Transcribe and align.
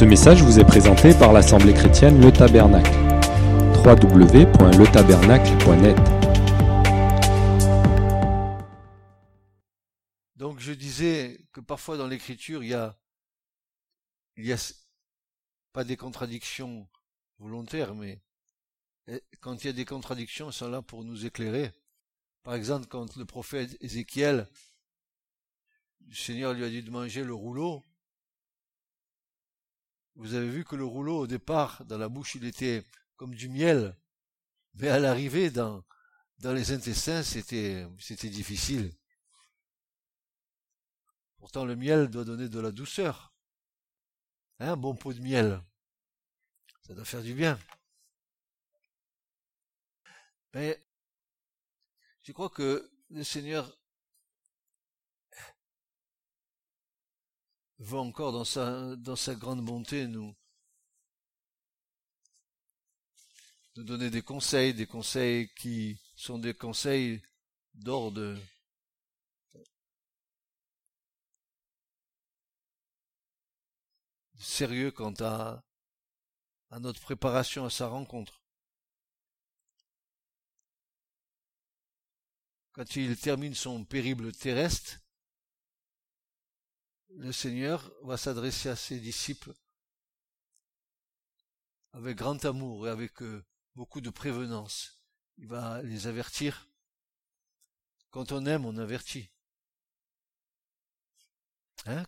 Ce 0.00 0.04
message 0.06 0.42
vous 0.42 0.58
est 0.58 0.64
présenté 0.64 1.12
par 1.12 1.34
l'Assemblée 1.34 1.74
chrétienne 1.74 2.22
Le 2.22 2.32
Tabernacle. 2.32 2.90
www.letabernacle.net 3.84 5.96
Donc 10.36 10.58
je 10.58 10.72
disais 10.72 11.46
que 11.52 11.60
parfois 11.60 11.98
dans 11.98 12.06
l'écriture, 12.06 12.64
il 12.64 12.70
y 12.70 12.74
a, 12.74 12.96
pas 15.74 15.84
des 15.84 15.98
contradictions 15.98 16.88
volontaires, 17.38 17.94
mais 17.94 18.22
eh, 19.06 19.22
quand 19.40 19.62
il 19.62 19.66
y 19.66 19.70
a 19.70 19.74
des 19.74 19.84
contradictions, 19.84 20.46
elles 20.46 20.54
sont 20.54 20.70
là 20.70 20.80
pour 20.80 21.04
nous 21.04 21.26
éclairer. 21.26 21.72
Par 22.42 22.54
exemple, 22.54 22.86
quand 22.86 23.16
le 23.16 23.26
prophète 23.26 23.76
Ézéchiel, 23.82 24.48
le 26.08 26.14
Seigneur 26.14 26.54
lui 26.54 26.64
a 26.64 26.70
dit 26.70 26.82
de 26.82 26.90
manger 26.90 27.22
le 27.22 27.34
rouleau, 27.34 27.84
vous 30.16 30.34
avez 30.34 30.48
vu 30.48 30.64
que 30.64 30.76
le 30.76 30.84
rouleau, 30.84 31.18
au 31.18 31.26
départ, 31.26 31.84
dans 31.84 31.98
la 31.98 32.08
bouche, 32.08 32.34
il 32.34 32.44
était 32.44 32.84
comme 33.16 33.34
du 33.34 33.48
miel, 33.48 33.96
mais 34.74 34.88
à 34.88 34.98
l'arrivée, 34.98 35.50
dans, 35.50 35.84
dans 36.38 36.52
les 36.52 36.72
intestins, 36.72 37.22
c'était, 37.22 37.86
c'était 37.98 38.30
difficile. 38.30 38.92
Pourtant, 41.38 41.64
le 41.64 41.76
miel 41.76 42.08
doit 42.08 42.24
donner 42.24 42.48
de 42.48 42.60
la 42.60 42.70
douceur. 42.70 43.34
Hein, 44.58 44.72
un 44.72 44.76
bon 44.76 44.94
pot 44.94 45.12
de 45.12 45.20
miel. 45.20 45.62
Ça 46.86 46.94
doit 46.94 47.04
faire 47.04 47.22
du 47.22 47.34
bien. 47.34 47.58
Mais 50.52 50.80
je 52.22 52.32
crois 52.32 52.50
que 52.50 52.90
le 53.10 53.24
Seigneur 53.24 53.79
veut 57.80 57.98
encore 57.98 58.32
dans 58.32 58.44
sa, 58.44 58.94
dans 58.96 59.16
sa 59.16 59.34
grande 59.34 59.64
bonté 59.64 60.06
nous, 60.06 60.34
nous 63.76 63.84
donner 63.84 64.10
des 64.10 64.22
conseils, 64.22 64.74
des 64.74 64.86
conseils 64.86 65.48
qui 65.54 65.98
sont 66.14 66.38
des 66.38 66.54
conseils 66.54 67.22
d'ordre 67.72 68.36
sérieux 74.38 74.90
quant 74.90 75.14
à, 75.20 75.64
à 76.70 76.80
notre 76.80 77.00
préparation 77.00 77.64
à 77.64 77.70
sa 77.70 77.88
rencontre. 77.88 78.42
Quand 82.72 82.96
il 82.96 83.18
termine 83.18 83.54
son 83.54 83.84
périple 83.84 84.32
terrestre, 84.32 84.98
le 87.16 87.32
Seigneur 87.32 87.92
va 88.02 88.16
s'adresser 88.16 88.68
à 88.68 88.76
ses 88.76 89.00
disciples 89.00 89.54
avec 91.92 92.16
grand 92.16 92.44
amour 92.44 92.86
et 92.86 92.90
avec 92.90 93.22
euh, 93.22 93.44
beaucoup 93.74 94.00
de 94.00 94.10
prévenance. 94.10 95.02
Il 95.38 95.48
va 95.48 95.82
les 95.82 96.06
avertir. 96.06 96.68
Quand 98.10 98.32
on 98.32 98.46
aime, 98.46 98.64
on 98.64 98.76
avertit. 98.76 99.30
Hein, 101.86 102.04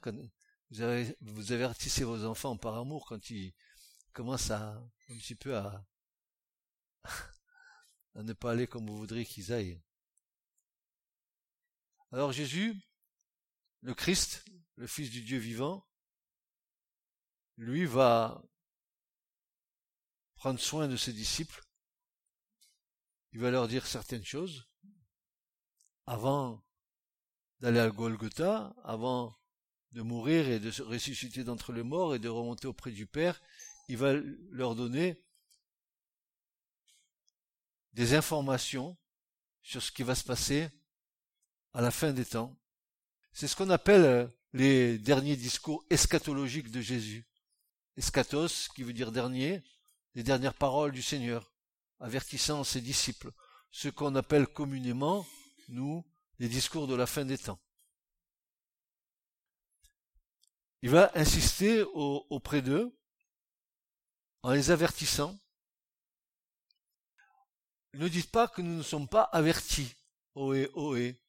vous, 1.20 1.52
avertissez 1.52 2.04
vos 2.04 2.24
enfants 2.24 2.56
par 2.56 2.76
amour 2.76 3.06
quand 3.06 3.30
ils 3.30 3.54
commencent 4.12 4.50
à 4.50 4.74
un 5.08 5.16
petit 5.18 5.34
peu 5.34 5.56
à, 5.56 5.86
à 8.14 8.22
ne 8.22 8.32
pas 8.32 8.52
aller 8.52 8.66
comme 8.66 8.86
vous 8.86 8.98
voudriez 8.98 9.24
qu'ils 9.24 9.52
aillent. 9.52 9.80
Alors 12.10 12.32
Jésus, 12.32 12.76
le 13.80 13.94
Christ, 13.94 14.44
le 14.76 14.86
Fils 14.86 15.10
du 15.10 15.22
Dieu 15.22 15.38
vivant, 15.38 15.86
lui 17.56 17.84
va 17.84 18.42
prendre 20.36 20.58
soin 20.58 20.88
de 20.88 20.96
ses 20.96 21.12
disciples. 21.12 21.62
Il 23.32 23.40
va 23.40 23.50
leur 23.50 23.68
dire 23.68 23.86
certaines 23.86 24.24
choses 24.24 24.68
avant 26.06 26.64
d'aller 27.60 27.80
à 27.80 27.90
Golgotha, 27.90 28.74
avant 28.82 29.38
de 29.92 30.02
mourir 30.02 30.48
et 30.48 30.58
de 30.58 30.70
se 30.70 30.82
ressusciter 30.82 31.44
d'entre 31.44 31.72
les 31.72 31.82
morts 31.82 32.14
et 32.14 32.18
de 32.18 32.28
remonter 32.28 32.66
auprès 32.66 32.90
du 32.90 33.06
Père. 33.06 33.40
Il 33.88 33.98
va 33.98 34.14
leur 34.50 34.74
donner 34.74 35.22
des 37.92 38.14
informations 38.14 38.96
sur 39.62 39.82
ce 39.82 39.92
qui 39.92 40.02
va 40.02 40.14
se 40.14 40.24
passer 40.24 40.68
à 41.72 41.80
la 41.80 41.90
fin 41.90 42.12
des 42.12 42.24
temps. 42.24 42.58
C'est 43.32 43.48
ce 43.48 43.56
qu'on 43.56 43.70
appelle 43.70 44.04
euh, 44.04 44.26
les 44.52 44.98
derniers 44.98 45.36
discours 45.36 45.84
eschatologiques 45.90 46.70
de 46.70 46.80
Jésus. 46.80 47.26
Eschatos, 47.96 48.68
qui 48.74 48.82
veut 48.82 48.92
dire 48.92 49.12
dernier, 49.12 49.62
les 50.14 50.22
dernières 50.22 50.54
paroles 50.54 50.92
du 50.92 51.02
Seigneur, 51.02 51.52
avertissant 52.00 52.64
ses 52.64 52.80
disciples, 52.80 53.32
ce 53.70 53.88
qu'on 53.88 54.14
appelle 54.14 54.46
communément, 54.46 55.26
nous, 55.68 56.04
les 56.38 56.48
discours 56.48 56.86
de 56.86 56.94
la 56.94 57.06
fin 57.06 57.24
des 57.24 57.38
temps. 57.38 57.60
Il 60.82 60.90
va 60.90 61.12
insister 61.14 61.82
auprès 61.82 62.60
d'eux 62.60 62.92
en 64.42 64.50
les 64.50 64.70
avertissant. 64.70 65.38
Ne 67.94 68.08
dites 68.08 68.32
pas 68.32 68.48
que 68.48 68.62
nous 68.62 68.76
ne 68.76 68.82
sommes 68.82 69.08
pas 69.08 69.22
avertis. 69.22 69.94
Ohé, 70.34 70.68
ohé. 70.74 71.21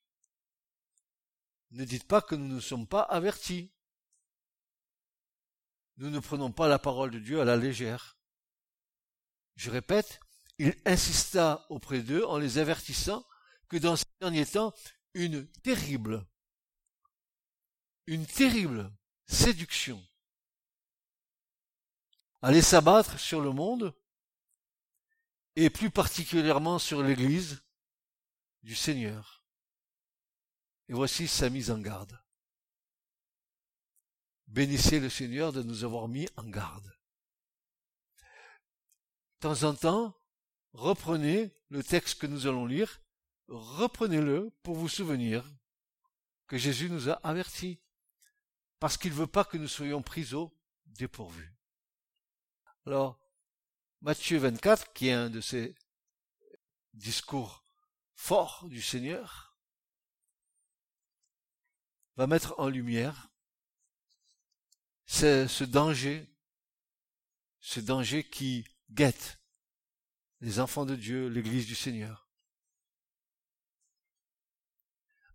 Ne 1.74 1.86
dites 1.86 2.08
pas 2.08 2.22
que 2.22 2.36
nous 2.36 2.48
ne 2.48 2.60
sommes 2.60 2.88
pas 2.88 3.02
avertis. 3.02 3.72
Nous 5.98 6.12
ne 6.12 6.20
prenons 6.20 6.52
pas 6.52 6.68
la 6.68 6.78
parole 6.78 7.10
de 7.10 7.18
Dieu 7.18 7.42
à 7.42 7.46
la 7.46 7.58
légère. 7.58 8.20
Je 9.56 9.72
répète, 9.72 10.20
il 10.60 10.76
insista 10.86 11.66
auprès 11.70 12.02
d'eux 12.02 12.26
en 12.26 12.38
les 12.38 12.60
avertissant 12.60 13.26
que 13.70 13.78
dans 13.78 13.96
ces 13.96 14.06
derniers 14.22 14.46
temps, 14.46 14.74
une 15.16 15.48
terrible, 15.64 16.28
une 18.06 18.28
terrible 18.28 18.92
séduction 19.26 20.04
allait 22.44 22.62
s'abattre 22.62 23.20
sur 23.20 23.42
le 23.42 23.52
monde 23.52 23.96
et 25.56 25.72
plus 25.72 25.90
particulièrement 25.90 26.78
sur 26.78 27.02
l'Église 27.02 27.64
du 28.62 28.76
Seigneur. 28.76 29.43
Et 30.94 30.96
voici 30.96 31.28
sa 31.28 31.50
mise 31.50 31.72
en 31.72 31.80
garde. 31.80 32.22
Bénissez 34.46 35.00
le 35.00 35.10
Seigneur 35.10 35.52
de 35.52 35.64
nous 35.64 35.84
avoir 35.84 36.08
mis 36.08 36.30
en 36.38 36.44
garde. 36.44 36.86
De 38.14 39.40
temps 39.40 39.64
en 39.64 39.74
temps, 39.74 40.16
reprenez 40.74 41.52
le 41.70 41.82
texte 41.84 42.22
que 42.22 42.28
nous 42.28 42.46
allons 42.46 42.68
lire, 42.68 43.02
reprenez-le 43.48 44.52
pour 44.62 44.76
vous 44.76 44.88
souvenir 44.88 45.44
que 46.46 46.60
Jésus 46.60 46.92
nous 46.92 47.10
a 47.10 47.14
avertis, 47.28 47.82
parce 48.78 48.96
qu'il 48.96 49.14
ne 49.14 49.18
veut 49.18 49.26
pas 49.26 49.46
que 49.46 49.58
nous 49.58 49.68
soyons 49.68 50.04
pris 50.04 50.36
au 50.36 50.56
dépourvu. 50.86 51.58
Alors, 52.86 53.20
Matthieu 54.02 54.38
24, 54.38 54.94
qui 54.94 55.08
est 55.08 55.14
un 55.14 55.32
de 55.32 55.42
ces 55.42 55.74
discours 56.94 57.66
forts 58.14 58.68
du 58.68 58.84
Seigneur, 58.84 59.53
va 62.16 62.28
mettre 62.28 62.56
en 62.58 62.70
lumière 62.70 63.30
ce 65.06 65.64
danger, 65.64 66.28
ce 67.60 67.80
danger 67.80 68.28
qui 68.28 68.66
guette 68.92 69.40
les 70.42 70.60
enfants 70.60 70.86
de 70.86 70.96
Dieu, 70.96 71.28
l'Église 71.28 71.66
du 71.66 71.76
Seigneur. 71.76 72.30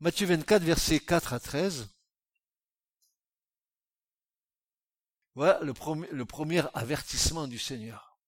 Matthieu 0.00 0.27
24, 0.27 0.62
versets 0.62 1.00
4 1.00 1.33
à 1.33 1.41
13. 1.41 1.88
Voilà 5.35 5.61
le 5.62 6.25
premier 6.25 6.62
avertissement 6.75 7.49
du 7.49 7.58
Seigneur. 7.58 8.19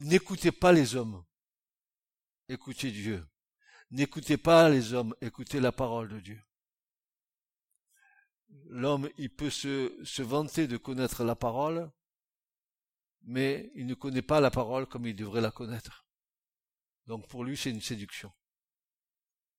N'écoutez 0.00 0.52
pas 0.52 0.72
les 0.72 0.96
hommes, 0.96 1.24
écoutez 2.48 2.90
Dieu. 2.90 3.26
N'écoutez 3.94 4.36
pas 4.36 4.68
les 4.68 4.92
hommes, 4.92 5.14
écoutez 5.20 5.60
la 5.60 5.70
parole 5.70 6.08
de 6.08 6.18
Dieu. 6.18 6.42
L'homme, 8.66 9.08
il 9.18 9.32
peut 9.32 9.50
se, 9.50 9.96
se 10.02 10.20
vanter 10.20 10.66
de 10.66 10.76
connaître 10.76 11.22
la 11.22 11.36
parole, 11.36 11.92
mais 13.22 13.70
il 13.76 13.86
ne 13.86 13.94
connaît 13.94 14.20
pas 14.20 14.40
la 14.40 14.50
parole 14.50 14.88
comme 14.88 15.06
il 15.06 15.14
devrait 15.14 15.40
la 15.40 15.52
connaître. 15.52 16.04
Donc 17.06 17.28
pour 17.28 17.44
lui, 17.44 17.56
c'est 17.56 17.70
une 17.70 17.80
séduction. 17.80 18.32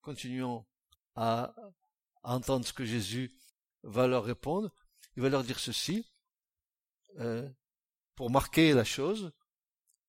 Continuons 0.01 0.65
à 1.15 1.55
entendre 2.23 2.65
ce 2.65 2.73
que 2.73 2.83
Jésus 2.83 3.39
va 3.83 4.05
leur 4.05 4.25
répondre. 4.25 4.69
Il 5.15 5.23
va 5.23 5.29
leur 5.29 5.45
dire 5.45 5.59
ceci, 5.59 6.11
euh, 7.19 7.49
pour 8.15 8.29
marquer 8.29 8.73
la 8.73 8.83
chose, 8.83 9.31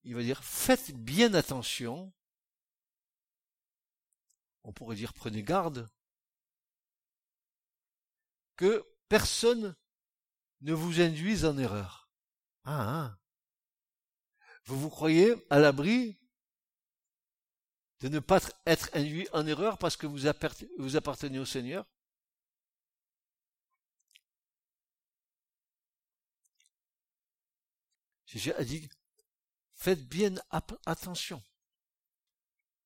il 0.03 0.17
va 0.17 0.25
dire, 0.25 0.43
faites 0.43 0.97
bien 0.97 1.33
attention 1.35 2.13
on 4.67 4.73
pourrait 4.73 4.97
dire 4.97 5.15
prenez 5.15 5.45
garde, 5.45 5.89
que 8.57 8.85
personne 9.09 9.77
ne 10.61 10.73
vous 10.73 11.01
induise 11.01 11.45
en 11.45 11.57
erreur. 11.57 12.11
Ah, 12.65 12.83
hein. 12.83 13.19
Vous 14.65 14.79
vous 14.79 14.91
croyez 14.91 15.35
à 15.51 15.61
l'abri 15.61 16.19
de 18.01 18.09
ne 18.09 18.19
pas 18.19 18.41
être 18.67 18.91
induit 18.93 19.29
en 19.33 19.47
erreur 19.47 19.79
parce 19.79 19.97
que 19.97 20.09
vous 20.09 20.27
appartenez 20.27 21.39
au 21.39 21.45
Seigneur? 21.45 21.87
Jésus 28.27 28.53
a 28.55 28.65
dit, 28.65 28.89
faites 29.75 30.05
bien 30.09 30.35
attention 30.85 31.41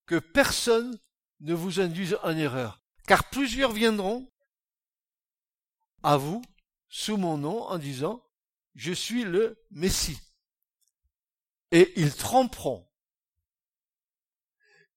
que 0.04 0.18
personne 0.18 1.00
ne 1.40 1.54
vous 1.54 1.80
induise 1.80 2.18
en 2.22 2.36
erreur, 2.36 2.82
car 3.06 3.28
plusieurs 3.30 3.72
viendront 3.72 4.30
à 6.02 6.16
vous 6.16 6.42
sous 6.88 7.16
mon 7.16 7.38
nom 7.38 7.62
en 7.62 7.78
disant, 7.78 8.24
je 8.74 8.92
suis 8.92 9.24
le 9.24 9.62
Messie. 9.70 10.18
Et 11.72 11.92
ils 12.00 12.14
tromperont. 12.14 12.88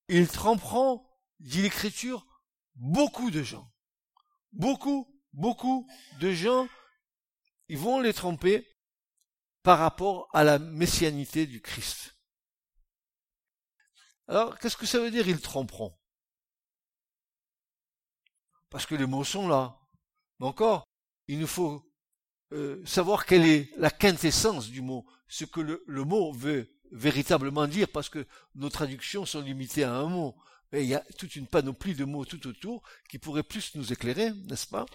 Ils 0.08 0.28
tromperont, 0.28 1.06
dit 1.40 1.62
l'Écriture, 1.62 2.26
beaucoup 2.76 3.32
de 3.32 3.44
gens. 3.44 3.72
Beaucoup, 4.52 5.08
beaucoup 5.34 5.88
de 6.20 6.32
gens, 6.32 6.68
ils 7.68 7.78
vont 7.78 8.00
les 8.00 8.14
tromper 8.14 8.68
par 9.62 9.80
rapport 9.80 10.28
à 10.34 10.44
la 10.44 10.60
messianité 10.60 11.48
du 11.48 11.62
Christ. 11.62 12.16
Alors, 14.28 14.58
qu'est-ce 14.60 14.78
que 14.78 14.86
ça 14.86 15.00
veut 15.00 15.12
dire 15.12 15.28
ils 15.28 15.42
tromperont? 15.42 15.98
Parce 18.74 18.88
que 18.88 18.96
les 18.96 19.06
mots 19.06 19.24
sont 19.24 19.48
là. 19.48 19.80
Mais 20.40 20.48
encore, 20.48 20.84
il 21.28 21.38
nous 21.38 21.46
faut 21.46 21.88
euh, 22.54 22.84
savoir 22.88 23.28
quelle 23.28 23.46
est 23.46 23.70
la 23.78 23.92
quintessence 23.92 24.68
du 24.68 24.82
mot, 24.82 25.06
ce 25.28 25.46
que 25.46 25.62
le, 25.62 26.04
mot 26.04 26.34
veut 26.34 26.68
véritablement 26.92 27.68
dire, 27.68 27.88
parce 27.88 28.10
que 28.10 28.26
nos 28.56 28.70
traductions 28.70 29.28
sont 29.28 29.42
limitées 29.42 29.84
à 29.84 29.94
un 29.94 30.08
mot. 30.08 30.36
Et 30.72 30.82
il 30.82 30.88
y 30.88 30.96
a 30.96 31.06
toute 31.20 31.36
une 31.36 31.46
panoplie 31.46 31.94
de 31.94 32.04
mots 32.04 32.26
tout 32.26 32.48
autour 32.48 32.82
qui 33.10 33.20
pourraient 33.20 33.44
plus 33.44 33.76
nous 33.76 33.94
éclairer, 33.94 34.32
n'est-ce 34.32 34.66
pas? 34.66 34.88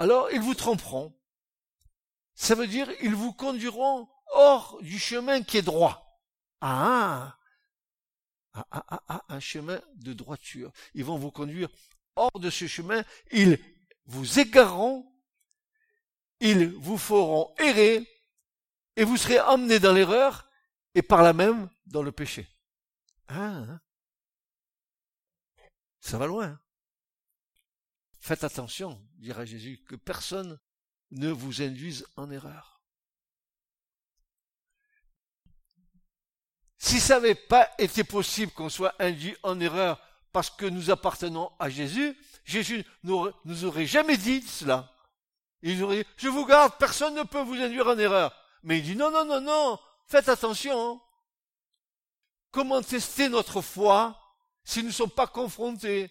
Alors, 0.00 0.28
ils 0.32 0.40
vous 0.40 0.56
tromperont. 0.56 1.16
Ça 2.34 2.56
veut 2.56 2.66
dire 2.66 2.90
ils 3.00 3.14
vous 3.14 3.32
conduiront 3.32 4.08
hors 4.34 4.82
du 4.82 4.98
chemin 4.98 5.40
qui 5.44 5.58
est 5.58 5.62
droit. 5.62 6.20
Ah, 6.60 7.35
un 9.28 9.40
chemin 9.40 9.80
de 9.94 10.12
droiture. 10.12 10.72
Ils 10.94 11.04
vont 11.04 11.18
vous 11.18 11.30
conduire 11.30 11.68
hors 12.14 12.38
de 12.40 12.50
ce 12.50 12.66
chemin. 12.66 13.04
Ils 13.32 13.58
vous 14.06 14.38
égareront. 14.38 15.06
Ils 16.40 16.68
vous 16.72 16.98
feront 16.98 17.54
errer. 17.58 18.06
Et 18.96 19.04
vous 19.04 19.16
serez 19.16 19.40
emmenés 19.40 19.78
dans 19.78 19.92
l'erreur 19.92 20.50
et 20.94 21.02
par 21.02 21.22
là 21.22 21.32
même 21.32 21.68
dans 21.84 22.02
le 22.02 22.12
péché. 22.12 22.48
Ah, 23.28 23.80
ça 26.00 26.18
va 26.18 26.26
loin. 26.26 26.58
Faites 28.20 28.44
attention, 28.44 29.00
dira 29.16 29.44
Jésus, 29.44 29.84
que 29.86 29.96
personne 29.96 30.58
ne 31.10 31.30
vous 31.30 31.62
induisent 31.62 32.06
en 32.16 32.30
erreur. 32.30 32.75
Si 36.86 37.00
ça 37.00 37.14
n'avait 37.14 37.34
pas 37.34 37.68
été 37.78 38.04
possible 38.04 38.52
qu'on 38.52 38.68
soit 38.68 38.94
induit 39.00 39.36
en 39.42 39.58
erreur 39.58 40.00
parce 40.30 40.50
que 40.50 40.66
nous 40.66 40.92
appartenons 40.92 41.50
à 41.58 41.68
Jésus, 41.68 42.16
Jésus 42.44 42.86
nous 43.02 43.64
aurait 43.64 43.86
jamais 43.86 44.16
dit 44.16 44.40
cela. 44.42 44.88
Il 45.62 45.82
aurait 45.82 46.04
dit, 46.04 46.10
je 46.16 46.28
vous 46.28 46.46
garde, 46.46 46.74
personne 46.78 47.16
ne 47.16 47.24
peut 47.24 47.42
vous 47.42 47.54
induire 47.60 47.88
en 47.88 47.98
erreur. 47.98 48.32
Mais 48.62 48.78
il 48.78 48.84
dit, 48.84 48.94
non, 48.94 49.10
non, 49.10 49.24
non, 49.24 49.40
non, 49.40 49.80
faites 50.06 50.28
attention. 50.28 51.00
Comment 52.52 52.82
tester 52.82 53.28
notre 53.28 53.62
foi 53.62 54.16
si 54.62 54.78
nous 54.82 54.90
ne 54.90 54.92
sommes 54.92 55.10
pas 55.10 55.26
confrontés 55.26 56.08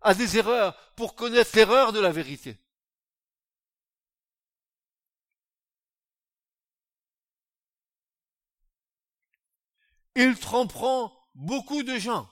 à 0.00 0.14
des 0.14 0.38
erreurs 0.38 0.76
pour 0.94 1.16
connaître 1.16 1.56
l'erreur 1.56 1.92
de 1.92 1.98
la 1.98 2.12
vérité? 2.12 2.56
Il 10.14 10.38
tromperont 10.38 11.10
beaucoup 11.34 11.82
de 11.82 11.98
gens. 11.98 12.28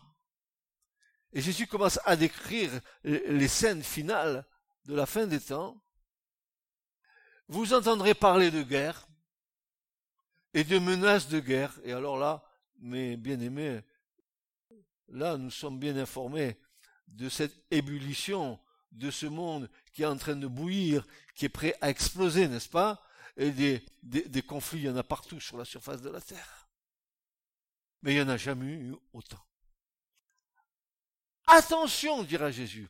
Et 1.32 1.40
Jésus 1.40 1.66
commence 1.66 1.98
à 2.04 2.16
décrire 2.16 2.70
les 3.04 3.48
scènes 3.48 3.82
finales 3.82 4.46
de 4.84 4.94
la 4.94 5.06
fin 5.06 5.26
des 5.26 5.40
temps. 5.40 5.82
Vous 7.48 7.72
entendrez 7.72 8.14
parler 8.14 8.50
de 8.50 8.62
guerre 8.62 9.06
et 10.54 10.64
de 10.64 10.78
menaces 10.78 11.28
de 11.28 11.40
guerre. 11.40 11.78
Et 11.84 11.92
alors 11.92 12.18
là, 12.18 12.44
mes 12.80 13.16
bien-aimés, 13.16 13.80
là, 15.08 15.36
nous 15.36 15.50
sommes 15.50 15.78
bien 15.78 15.96
informés 15.96 16.60
de 17.08 17.28
cette 17.28 17.64
ébullition 17.70 18.58
de 18.90 19.10
ce 19.10 19.26
monde 19.26 19.70
qui 19.92 20.02
est 20.02 20.06
en 20.06 20.16
train 20.16 20.36
de 20.36 20.46
bouillir, 20.46 21.06
qui 21.34 21.46
est 21.46 21.50
prêt 21.50 21.74
à 21.80 21.88
exploser, 21.88 22.46
n'est-ce 22.46 22.68
pas? 22.68 23.02
Et 23.38 23.50
des, 23.50 23.84
des, 24.02 24.28
des 24.28 24.42
conflits, 24.42 24.80
il 24.80 24.84
y 24.84 24.90
en 24.90 24.96
a 24.96 25.02
partout 25.02 25.40
sur 25.40 25.56
la 25.56 25.64
surface 25.64 26.02
de 26.02 26.10
la 26.10 26.20
Terre 26.20 26.61
mais 28.02 28.12
il 28.12 28.16
n'y 28.16 28.22
en 28.22 28.28
a 28.28 28.36
jamais 28.36 28.66
eu 28.66 28.94
autant. 29.12 29.44
Attention, 31.46 32.22
dira 32.22 32.50
Jésus. 32.50 32.88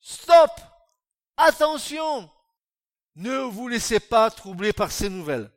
Stop. 0.00 0.50
Attention. 1.36 2.30
Ne 3.16 3.38
vous 3.38 3.68
laissez 3.68 4.00
pas 4.00 4.30
troubler 4.30 4.72
par 4.72 4.90
ces 4.90 5.08
nouvelles. 5.08 5.50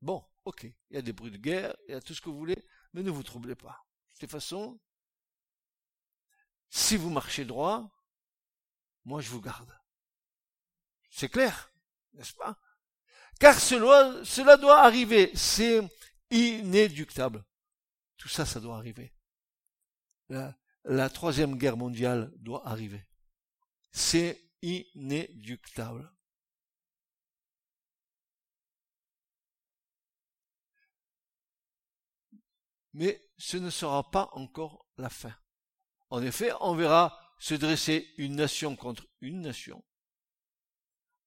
Bon, 0.00 0.24
ok, 0.44 0.64
il 0.64 0.96
y 0.96 0.96
a 0.96 1.02
des 1.02 1.12
bruits 1.12 1.30
de 1.30 1.36
guerre, 1.36 1.76
il 1.86 1.92
y 1.92 1.94
a 1.94 2.00
tout 2.00 2.14
ce 2.14 2.20
que 2.20 2.30
vous 2.30 2.38
voulez, 2.38 2.66
mais 2.92 3.02
ne 3.02 3.10
vous 3.10 3.22
troublez 3.22 3.54
pas. 3.54 3.86
De 4.14 4.20
toute 4.20 4.30
façon, 4.30 4.80
si 6.70 6.96
vous 6.96 7.10
marchez 7.10 7.44
droit, 7.44 7.90
moi 9.04 9.20
je 9.20 9.30
vous 9.30 9.40
garde. 9.40 9.72
C'est 11.10 11.28
clair, 11.28 11.72
n'est-ce 12.12 12.34
pas? 12.34 12.58
Car 13.40 13.58
cela, 13.58 14.56
doit 14.58 14.80
arriver. 14.80 15.32
C'est 15.34 15.80
inéductable. 16.30 17.44
Tout 18.18 18.28
ça, 18.28 18.46
ça 18.46 18.60
doit 18.60 18.76
arriver. 18.76 19.12
La, 20.28 20.56
la 20.84 21.08
troisième 21.10 21.56
guerre 21.56 21.76
mondiale 21.76 22.30
doit 22.36 22.66
arriver. 22.68 23.04
C'est 23.90 24.38
inéductable. 24.62 26.12
Mais 32.92 33.22
ce 33.38 33.56
ne 33.56 33.70
sera 33.70 34.10
pas 34.10 34.28
encore 34.32 34.86
la 34.98 35.08
fin. 35.08 35.34
En 36.10 36.22
effet, 36.22 36.52
on 36.60 36.74
verra 36.74 37.18
se 37.38 37.54
dresser 37.54 38.12
une 38.18 38.36
nation 38.36 38.76
contre 38.76 39.06
une 39.20 39.40
nation, 39.40 39.82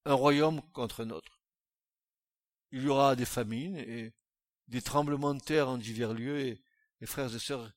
un 0.06 0.14
royaume 0.14 0.62
contre 0.74 1.04
un 1.04 1.10
autre 1.10 1.33
il 2.74 2.84
y 2.84 2.88
aura 2.88 3.16
des 3.16 3.26
famines 3.26 3.78
et 3.78 4.14
des 4.68 4.82
tremblements 4.82 5.36
de 5.36 5.40
terre 5.40 5.70
en 5.70 5.78
divers 5.78 6.14
lieux 6.14 6.40
et, 6.40 6.64
les 7.00 7.08
frères 7.08 7.36
et 7.36 7.40
sœurs, 7.40 7.70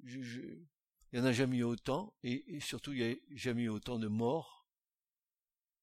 il 0.00 0.66
n'y 1.12 1.20
en 1.20 1.24
a 1.24 1.32
jamais 1.32 1.58
eu 1.58 1.62
autant 1.62 2.12
et, 2.24 2.58
surtout 2.60 2.92
il 2.92 3.06
n'y 3.06 3.12
a 3.12 3.16
jamais 3.30 3.62
eu 3.62 3.68
autant 3.68 3.98
de 4.00 4.08
morts 4.08 4.68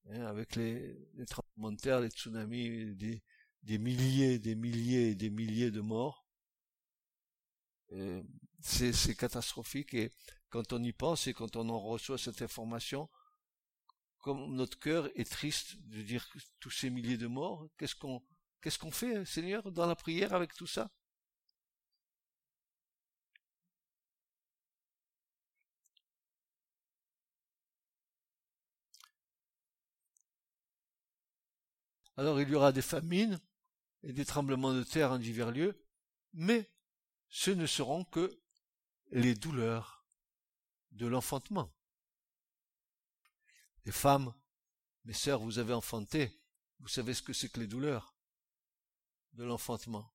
hein, 0.10 0.26
avec 0.26 0.56
les, 0.58 0.96
tremblements 1.26 1.72
de 1.72 1.78
terre, 1.78 2.02
les 2.02 2.10
tsunamis, 2.10 2.96
des, 2.96 3.78
milliers, 3.78 4.40
des 4.40 4.56
milliers 4.56 5.12
et 5.12 5.16
des 5.16 5.30
milliers 5.30 5.72
de 5.72 5.82
morts. 5.82 6.28
C'est 8.60 9.16
catastrophique 9.16 9.94
et 9.94 10.12
quand 10.50 10.74
on 10.74 10.84
y 10.84 10.92
pense 10.92 11.28
et 11.28 11.34
quand 11.34 11.56
on 11.56 11.70
en 11.70 11.80
reçoit 11.80 12.18
cette 12.18 12.42
information, 12.42 13.10
comme 14.20 14.54
notre 14.54 14.78
cœur 14.78 15.10
est 15.16 15.32
triste 15.32 15.78
de 15.88 16.02
dire 16.02 16.30
tous 16.60 16.72
ces 16.72 16.90
milliers 16.90 17.18
de 17.18 17.28
morts, 17.28 17.70
qu'est-ce 17.78 17.96
qu'on 17.96 18.22
Qu'est-ce 18.66 18.80
qu'on 18.80 18.90
fait, 18.90 19.24
Seigneur, 19.26 19.72
dans 19.72 19.86
la 19.86 19.96
prière 19.96 20.34
avec 20.34 20.56
tout 20.56 20.66
ça? 20.66 20.90
Alors 32.18 32.42
il 32.42 32.50
y 32.50 32.56
aura 32.56 32.72
des 32.72 32.82
famines 32.82 33.40
et 34.02 34.14
des 34.14 34.26
tremblements 34.26 34.74
de 34.74 34.82
terre 34.82 35.12
en 35.12 35.20
divers 35.20 35.52
lieux, 35.52 35.80
mais 36.34 36.68
ce 37.30 37.52
ne 37.52 37.68
seront 37.68 38.04
que 38.04 38.42
les 39.12 39.36
douleurs 39.36 40.08
de 40.90 41.06
l'enfantement. 41.06 41.72
Les 43.86 43.92
femmes, 43.92 44.34
mes 45.04 45.14
sœurs, 45.14 45.42
vous 45.42 45.60
avez 45.60 45.74
enfanté, 45.74 46.42
vous 46.80 46.88
savez 46.88 47.14
ce 47.14 47.22
que 47.22 47.32
c'est 47.32 47.50
que 47.50 47.60
les 47.60 47.68
douleurs 47.68 48.15
de 49.36 49.44
l'enfantement. 49.44 50.12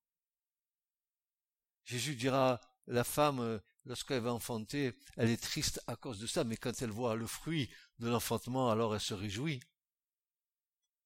Jésus 1.85 2.15
dira, 2.15 2.59
la 2.87 3.03
femme 3.03 3.61
lorsqu'elle 3.85 4.21
va 4.21 4.33
enfanter, 4.33 4.93
elle 5.17 5.29
est 5.29 5.41
triste 5.41 5.81
à 5.87 5.95
cause 5.95 6.19
de 6.19 6.27
ça, 6.27 6.43
mais 6.43 6.57
quand 6.57 6.81
elle 6.81 6.91
voit 6.91 7.15
le 7.15 7.27
fruit 7.27 7.69
de 7.99 8.09
l'enfantement, 8.09 8.69
alors 8.69 8.93
elle 8.93 9.01
se 9.01 9.13
réjouit. 9.13 9.59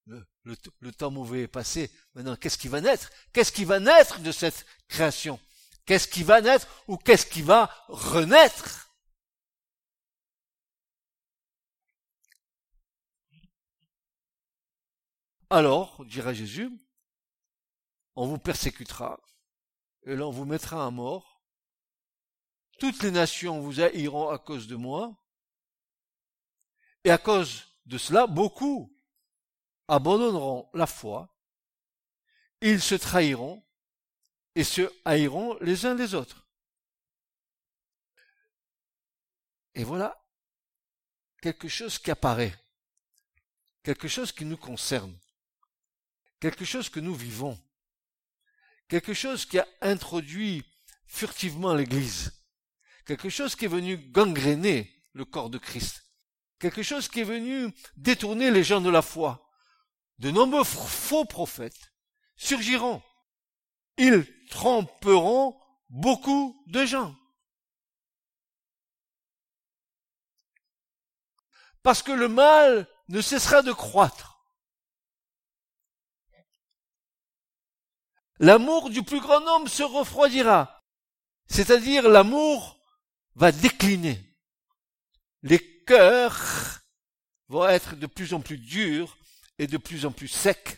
Le, 0.08 0.24
le, 0.44 0.92
temps 0.92 1.10
mauvais 1.10 1.44
est 1.44 1.48
passé. 1.48 1.90
Maintenant, 2.14 2.36
qu'est-ce 2.36 2.60
qui 2.60 2.68
va 2.68 2.80
naître? 2.80 3.10
Qu'est-ce 3.34 3.52
qui 3.52 3.66
va 3.66 3.80
naître 3.80 4.20
de 4.20 4.32
cette 4.32 4.66
création? 4.88 5.40
Qu'est-ce 5.86 6.08
qui 6.08 6.22
va 6.22 6.42
naître 6.42 6.68
ou 6.88 6.98
qu'est-ce 6.98 7.26
qui 7.26 7.42
va 7.42 7.72
renaître? 7.88 8.92
Alors, 15.50 16.06
dira 16.06 16.34
Jésus, 16.34 16.70
on 18.16 18.28
vous 18.28 18.38
persécutera, 18.38 19.20
et 20.04 20.16
l'on 20.16 20.32
vous 20.32 20.46
mettra 20.46 20.86
à 20.86 20.92
mort. 20.92 21.44
Toutes 22.80 23.04
les 23.04 23.12
nations 23.12 23.60
vous 23.62 23.80
haïront 23.80 24.30
à 24.30 24.38
cause 24.38 24.68
de 24.68 24.76
moi, 24.76 25.16
et 27.04 27.12
à 27.12 27.18
cause 27.18 27.66
de 27.86 27.98
cela, 27.98 28.28
beaucoup 28.28 28.96
abandonneront 29.88 30.70
la 30.74 30.88
foi, 30.88 31.36
ils 32.62 32.82
se 32.82 32.96
trahiront 32.96 33.64
et 34.56 34.64
se 34.64 34.92
haïront 35.04 35.58
les 35.62 35.86
uns 35.86 35.94
les 35.94 36.16
autres. 36.16 36.48
Et 39.76 39.84
voilà 39.84 40.26
quelque 41.42 41.68
chose 41.68 42.00
qui 42.00 42.10
apparaît, 42.10 42.58
quelque 43.84 44.08
chose 44.08 44.32
qui 44.32 44.46
nous 44.46 44.58
concerne, 44.58 45.16
quelque 46.40 46.66
chose 46.66 46.90
que 46.90 47.00
nous 47.00 47.14
vivons, 47.14 47.60
quelque 48.88 49.14
chose 49.14 49.46
qui 49.46 49.60
a 49.60 49.68
introduit 49.82 50.64
furtivement 51.08 51.74
l'Église, 51.74 52.34
quelque 53.06 53.30
chose 53.30 53.56
qui 53.56 53.66
est 53.66 53.70
venu 53.70 53.98
gangréner 53.98 54.92
le 55.14 55.26
corps 55.26 55.50
de 55.50 55.58
Christ, 55.58 56.04
quelque 56.60 56.84
chose 56.84 57.08
qui 57.08 57.22
est 57.22 57.26
venu 57.26 57.74
détourner 57.98 58.52
les 58.52 58.64
gens 58.64 58.82
de 58.82 58.90
la 58.90 59.02
foi. 59.02 59.42
De 60.20 60.32
nombreux 60.32 60.64
faux 60.64 61.26
prophètes 61.26 61.94
surgiront. 62.38 63.02
Ils 63.98 64.26
tromperont 64.50 65.60
beaucoup 65.90 66.64
de 66.68 66.86
gens. 66.86 67.16
Parce 71.84 72.02
que 72.02 72.12
le 72.12 72.28
mal 72.28 72.88
ne 73.10 73.22
cessera 73.22 73.62
de 73.62 73.72
croître. 73.72 74.35
L'amour 78.40 78.90
du 78.90 79.04
plus 79.04 79.22
grand 79.22 79.42
homme 79.48 79.68
se 79.68 79.84
refroidira. 79.84 80.84
C'est-à-dire 81.48 82.10
l'amour 82.10 82.80
va 83.36 83.52
décliner. 83.52 84.20
Les 85.44 85.84
cœurs 85.86 86.82
vont 87.48 87.68
être 87.68 87.96
de 87.96 88.08
plus 88.08 88.34
en 88.34 88.42
plus 88.42 88.58
durs 88.58 89.18
et 89.58 89.68
de 89.68 89.78
plus 89.78 90.06
en 90.06 90.12
plus 90.12 90.28
secs. 90.28 90.78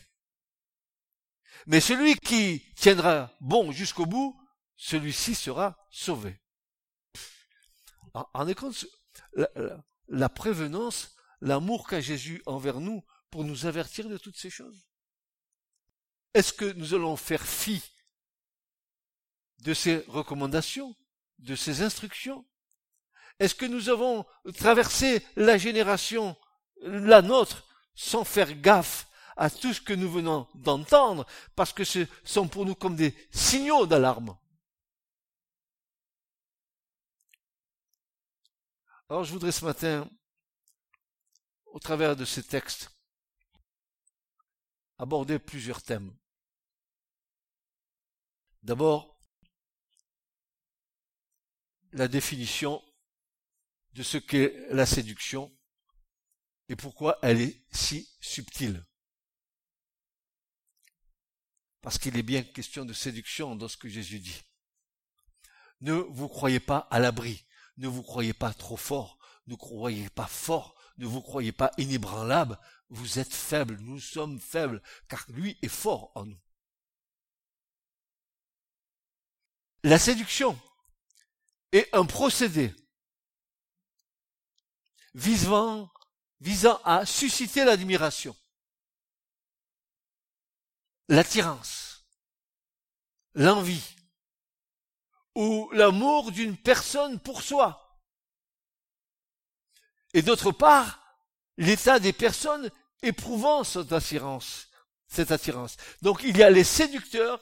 Mais 1.66 1.80
celui 1.82 2.16
qui 2.16 2.64
tiendra 2.76 3.32
bon 3.42 3.72
jusqu'au 3.72 4.06
bout, 4.06 4.40
celui-ci 4.76 5.36
sera 5.36 5.78
sauvé. 5.90 6.40
En 8.14 8.54
compte, 8.54 8.86
la, 9.34 9.50
la 10.08 10.30
prévenance, 10.30 11.16
l'amour 11.42 11.88
qu'a 11.88 12.02
Jésus 12.02 12.42
envers 12.46 12.80
nous 12.80 13.04
pour 13.30 13.44
nous 13.44 13.66
avertir 13.66 14.10
de 14.10 14.18
toutes 14.18 14.38
ces 14.38 14.50
choses? 14.50 14.88
Est-ce 16.38 16.54
que 16.54 16.72
nous 16.74 16.94
allons 16.94 17.18
faire 17.18 17.44
fi 17.44 17.82
de 19.64 19.74
ces 19.74 20.06
recommandations, 20.08 20.96
de 21.40 21.56
ces 21.56 21.82
instructions? 21.82 22.46
Est-ce 23.40 23.56
que 23.56 23.66
nous 23.66 23.90
avons 23.90 24.24
traversé 24.56 25.26
la 25.36 25.58
génération, 25.58 26.38
la 26.82 27.24
nôtre, 27.24 27.68
sans 27.96 28.24
faire 28.24 28.54
gaffe 28.54 29.08
à 29.36 29.50
tout 29.50 29.74
ce 29.74 29.82
que 29.82 29.94
nous 29.94 30.12
venons 30.12 30.48
d'entendre, 30.54 31.26
parce 31.56 31.74
que 31.74 31.84
ce 31.84 32.06
sont 32.24 32.48
pour 32.48 32.68
nous 32.68 32.76
comme 32.76 32.96
des 32.96 33.16
signaux 33.32 33.88
d'alarme? 33.88 34.38
Alors 39.10 39.24
je 39.24 39.32
voudrais 39.32 39.52
ce 39.52 39.66
matin, 39.66 40.08
au 41.66 41.80
travers 41.80 42.16
de 42.16 42.26
ces 42.26 42.44
textes, 42.44 42.92
aborder 45.00 45.40
plusieurs 45.40 45.82
thèmes. 45.82 46.16
D'abord, 48.68 49.18
la 51.94 52.10
définition 52.10 52.84
de 53.94 54.04
ce 54.04 54.18
qu'est 54.18 54.54
la 54.72 54.86
séduction 54.86 55.58
et 56.68 56.76
pourquoi 56.76 57.18
elle 57.22 57.40
est 57.40 57.64
si 57.72 58.14
subtile. 58.20 58.86
Parce 61.80 61.98
qu'il 61.98 62.18
est 62.18 62.24
bien 62.24 62.44
question 62.44 62.84
de 62.84 62.92
séduction 62.92 63.56
dans 63.56 63.70
ce 63.70 63.78
que 63.78 63.88
Jésus 63.88 64.20
dit. 64.20 64.42
Ne 65.80 65.94
vous 65.94 66.28
croyez 66.28 66.60
pas 66.60 66.90
à 66.92 67.00
l'abri, 67.00 67.46
ne 67.78 67.88
vous 67.88 68.04
croyez 68.04 68.34
pas 68.34 68.54
trop 68.54 68.76
fort, 68.76 69.18
ne 69.46 69.56
croyez 69.56 70.10
pas 70.10 70.28
fort, 70.28 70.76
ne 70.98 71.06
vous 71.06 71.22
croyez 71.22 71.54
pas 71.54 71.72
inébranlable, 71.78 72.60
vous 72.90 73.18
êtes 73.18 73.34
faible, 73.34 73.78
nous 73.80 74.02
sommes 74.02 74.42
faibles, 74.42 74.84
car 75.08 75.24
lui 75.30 75.58
est 75.62 75.70
fort 75.70 76.12
en 76.16 76.26
nous. 76.26 76.42
La 79.88 79.98
séduction 79.98 80.60
est 81.72 81.88
un 81.96 82.06
procédé 82.06 82.76
visant 85.14 85.90
à 86.84 87.06
susciter 87.06 87.64
l'admiration, 87.64 88.36
l'attirance, 91.08 92.04
l'envie 93.34 93.96
ou 95.36 95.70
l'amour 95.72 96.34
d'une 96.34 96.58
personne 96.58 97.22
pour 97.22 97.42
soi. 97.42 97.98
Et 100.14 100.22
d'autre 100.22 100.52
part, 100.52 101.18
l'état 101.56 102.00
des 102.00 102.12
personnes 102.12 102.70
éprouvant 103.04 103.64
cette 103.64 103.94
attirance, 103.94 104.68
cette 105.08 105.32
attirance. 105.32 105.78
Donc 106.02 106.24
il 106.24 106.36
y 106.36 106.44
a 106.44 106.50
les 106.50 106.66
séducteurs 106.66 107.42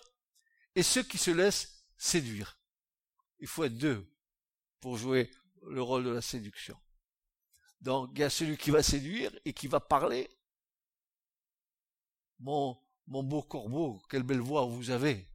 et 0.75 0.83
ceux 0.83 1.01
qui 1.01 1.17
se 1.17 1.31
laissent 1.31 1.74
séduire. 1.97 2.59
Il 3.39 3.47
faut 3.47 3.63
être 3.63 3.77
deux 3.77 4.09
pour 4.79 4.97
jouer 4.97 5.31
le 5.63 5.81
rôle 5.81 6.03
de 6.03 6.09
la 6.09 6.21
séduction. 6.21 6.79
Donc, 7.81 8.11
il 8.13 8.19
y 8.19 8.23
a 8.23 8.29
celui 8.29 8.57
qui 8.57 8.71
va 8.71 8.81
séduire 8.81 9.31
et 9.45 9.53
qui 9.53 9.67
va 9.67 9.79
parler. 9.79 10.29
Mon, 12.39 12.77
mon 13.07 13.23
beau 13.23 13.41
corbeau, 13.41 14.01
quelle 14.09 14.23
belle 14.23 14.39
voix 14.39 14.65
vous 14.65 14.89
avez. 14.89 15.27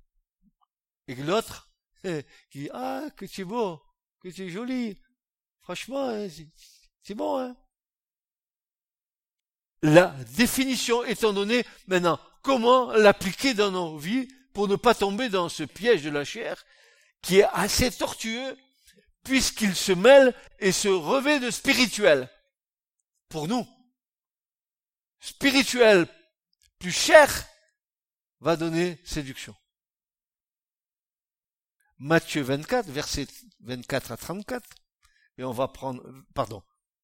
Et 1.06 1.14
l'autre, 1.14 1.70
qui 2.50 2.60
dit, 2.60 2.70
ah, 2.72 3.08
que 3.16 3.26
tu 3.26 3.42
es 3.42 3.44
beau, 3.44 3.82
que 4.20 4.28
tu 4.28 4.46
es 4.46 4.50
joli. 4.50 5.00
Franchement, 5.60 6.08
hein, 6.08 6.28
c'est 7.02 7.14
bon, 7.14 7.38
hein. 7.38 7.56
La 9.82 10.08
définition 10.36 11.04
étant 11.04 11.32
donnée, 11.32 11.64
maintenant, 11.86 12.20
comment 12.42 12.92
l'appliquer 12.92 13.54
dans 13.54 13.70
nos 13.70 13.96
vies 13.96 14.28
pour 14.52 14.68
ne 14.68 14.76
pas 14.76 14.94
tomber 14.94 15.28
dans 15.28 15.48
ce 15.48 15.62
piège 15.62 16.02
de 16.02 16.10
la 16.10 16.24
chair 16.24 16.64
qui 17.22 17.40
est 17.40 17.48
assez 17.52 17.90
tortueux 17.90 18.56
puisqu'il 19.24 19.74
se 19.74 19.92
mêle 19.92 20.34
et 20.58 20.72
se 20.72 20.88
revêt 20.88 21.40
de 21.40 21.50
spirituel 21.50 22.28
pour 23.28 23.46
nous, 23.46 23.66
spirituel 25.20 26.06
plus 26.78 26.92
cher, 26.92 27.46
va 28.40 28.56
donner 28.56 28.98
séduction. 29.04 29.54
Matthieu 31.98 32.42
24, 32.42 32.88
verset 32.88 33.26
24 33.60 34.12
à 34.12 34.16
34, 34.16 34.68
et 35.36 35.44
on 35.44 35.52
va 35.52 35.68
prendre, 35.68 36.02
pardon, 36.34 36.62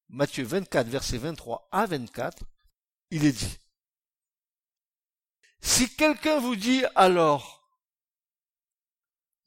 Matthieu 0.09 0.43
24, 0.43 0.87
verset 0.87 1.19
23 1.19 1.69
à 1.71 1.85
24, 1.85 2.43
il 3.11 3.25
est 3.25 3.31
dit, 3.31 3.59
si 5.61 5.93
quelqu'un 5.95 6.39
vous 6.39 6.55
dit 6.55 6.83
alors, 6.95 7.69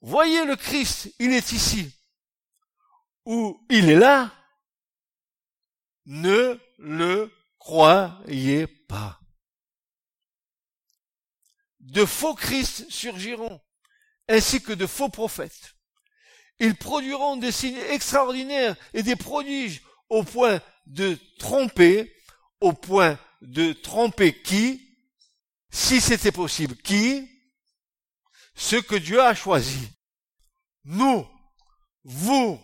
voyez 0.01 0.45
le 0.45 0.55
Christ, 0.55 1.13
il 1.19 1.33
est 1.33 1.51
ici, 1.51 1.93
ou 3.25 3.65
il 3.69 3.89
est 3.89 3.99
là, 3.99 4.33
ne 6.05 6.59
le 6.77 7.31
croyez 7.57 8.67
pas. 8.67 9.19
De 11.79 12.05
faux 12.05 12.35
Christ 12.35 12.89
surgiront, 12.89 13.61
ainsi 14.27 14.61
que 14.61 14.73
de 14.73 14.87
faux 14.87 15.09
prophètes. 15.09 15.75
Ils 16.59 16.75
produiront 16.75 17.37
des 17.37 17.51
signes 17.51 17.81
extraordinaires 17.89 18.75
et 18.93 19.03
des 19.03 19.15
prodiges 19.15 19.81
au 20.09 20.23
point 20.23 20.61
de 20.85 21.17
tromper, 21.39 22.15
au 22.59 22.73
point 22.73 23.17
de 23.41 23.73
tromper 23.73 24.39
qui, 24.41 24.90
si 25.71 26.01
c'était 26.01 26.31
possible, 26.31 26.75
qui, 26.77 27.29
ce 28.55 28.75
que 28.75 28.95
Dieu 28.95 29.21
a 29.21 29.33
choisi. 29.33 29.89
Nous, 30.83 31.27
vous, 32.03 32.59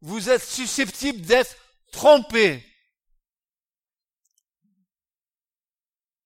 vous 0.00 0.30
êtes 0.30 0.44
susceptible 0.44 1.20
d'être 1.20 1.56
trompé. 1.92 2.64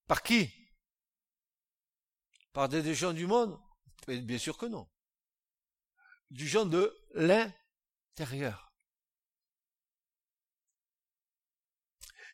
Par 0.06 0.22
qui? 0.22 0.50
Par 2.52 2.68
des 2.68 2.94
gens 2.94 3.12
du 3.12 3.26
monde? 3.26 3.58
Bien 4.06 4.38
sûr 4.38 4.56
que 4.56 4.66
non. 4.66 4.88
Du 6.30 6.46
gens 6.46 6.66
de 6.66 6.94
l'intérieur. 7.14 8.72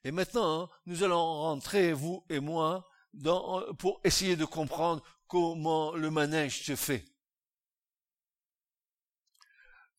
Et 0.04 0.10
maintenant, 0.10 0.62
hein, 0.62 0.70
nous 0.86 1.02
allons 1.02 1.40
rentrer, 1.42 1.92
vous 1.92 2.24
et 2.28 2.40
moi, 2.40 2.87
dans, 3.14 3.62
pour 3.74 4.00
essayer 4.04 4.36
de 4.36 4.44
comprendre 4.44 5.02
comment 5.26 5.92
le 5.94 6.10
manège 6.10 6.64
se 6.64 6.76
fait. 6.76 7.04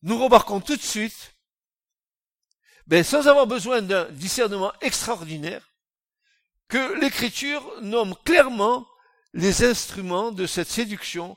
Nous 0.02 0.18
remarquons 0.22 0.60
tout 0.60 0.76
de 0.76 0.82
suite, 0.82 1.34
ben, 2.86 3.04
sans 3.04 3.28
avoir 3.28 3.46
besoin 3.46 3.82
d'un 3.82 4.10
discernement 4.10 4.72
extraordinaire, 4.80 5.70
que 6.68 7.00
l'écriture 7.00 7.62
nomme 7.82 8.14
clairement 8.24 8.86
les 9.34 9.64
instruments 9.64 10.32
de 10.32 10.46
cette 10.46 10.68
séduction 10.68 11.36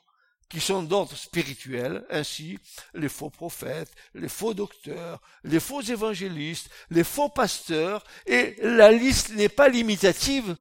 qui 0.50 0.60
sont 0.60 0.84
d'ordre 0.84 1.16
spirituel, 1.16 2.06
ainsi 2.10 2.60
les 2.94 3.10
faux 3.10 3.32
prophètes, 3.32 3.92
les 4.14 4.30
faux 4.30 4.54
docteurs, 4.54 5.20
les 5.44 5.60
faux 5.60 5.82
évangélistes, 5.82 6.70
les 6.92 7.04
faux 7.04 7.30
pasteurs, 7.30 8.04
et 8.28 8.56
la 8.62 8.92
liste 8.92 9.32
n'est 9.32 9.50
pas 9.50 9.68
limitative, 9.68 10.56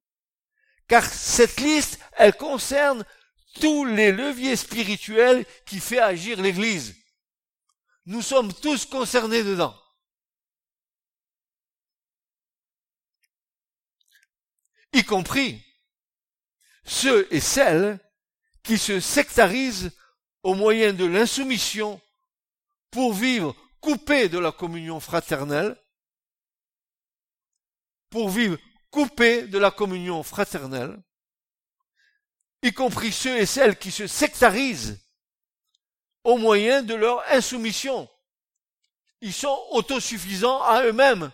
car 0.93 1.07
cette 1.07 1.59
liste, 1.59 1.99
elle 2.19 2.37
concerne 2.37 3.03
tous 3.63 3.87
les 3.87 4.13
leviers 4.13 4.57
spirituels 4.57 5.47
qui 5.65 5.81
fait 5.81 6.01
agir 6.01 6.39
l'Église. 6.39 6.95
Nous 8.05 8.21
sommes 8.21 8.53
tous 8.53 8.85
concernés 8.85 9.43
dedans. 9.43 9.75
Y 14.93 15.03
compris 15.05 15.65
ceux 16.85 17.27
et 17.33 17.41
celles 17.41 17.99
qui 18.63 18.77
se 18.77 19.01
sectarisent 19.01 19.93
au 20.43 20.55
moyen 20.55 20.93
de 20.93 21.07
l'insoumission 21.07 22.03
pour 22.91 23.15
vivre 23.15 23.57
coupés 23.81 24.29
de 24.29 24.39
la 24.39 24.53
communion 24.53 25.01
fraternelle, 25.01 25.75
pour 28.11 28.29
vivre 28.29 28.59
coupés 28.93 29.49
de 29.49 29.59
la 29.59 29.73
communion 29.73 30.23
fraternelle, 30.23 31.03
y 32.63 32.73
compris 32.73 33.11
ceux 33.11 33.39
et 33.39 33.47
celles 33.47 33.77
qui 33.77 33.91
se 33.91 34.07
sectarisent 34.07 35.01
au 36.23 36.37
moyen 36.37 36.83
de 36.83 36.95
leur 36.95 37.25
insoumission. 37.33 38.09
Ils 39.23 39.33
sont 39.33 39.59
autosuffisants 39.71 40.63
à 40.63 40.85
eux-mêmes. 40.85 41.33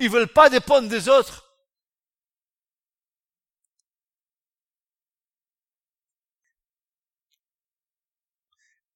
Ils 0.00 0.10
veulent 0.10 0.32
pas 0.32 0.50
dépendre 0.50 0.88
des 0.88 1.08
autres. 1.08 1.44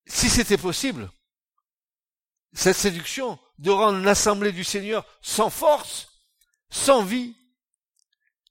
si 0.06 0.28
c'était 0.28 0.58
possible, 0.58 1.10
cette 2.52 2.76
séduction 2.76 3.38
de 3.58 3.70
rendre 3.70 4.04
l'assemblée 4.04 4.50
du 4.50 4.64
Seigneur 4.64 5.06
sans 5.22 5.50
force, 5.50 6.08
sans 6.68 7.04
vie, 7.04 7.36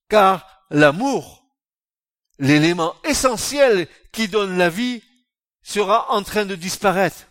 car 0.09 0.65
l'amour, 0.69 1.45
l'élément 2.39 2.95
essentiel 3.03 3.87
qui 4.11 4.27
donne 4.27 4.57
la 4.57 4.69
vie, 4.69 5.03
sera 5.61 6.11
en 6.11 6.23
train 6.23 6.45
de 6.45 6.55
disparaître. 6.55 7.27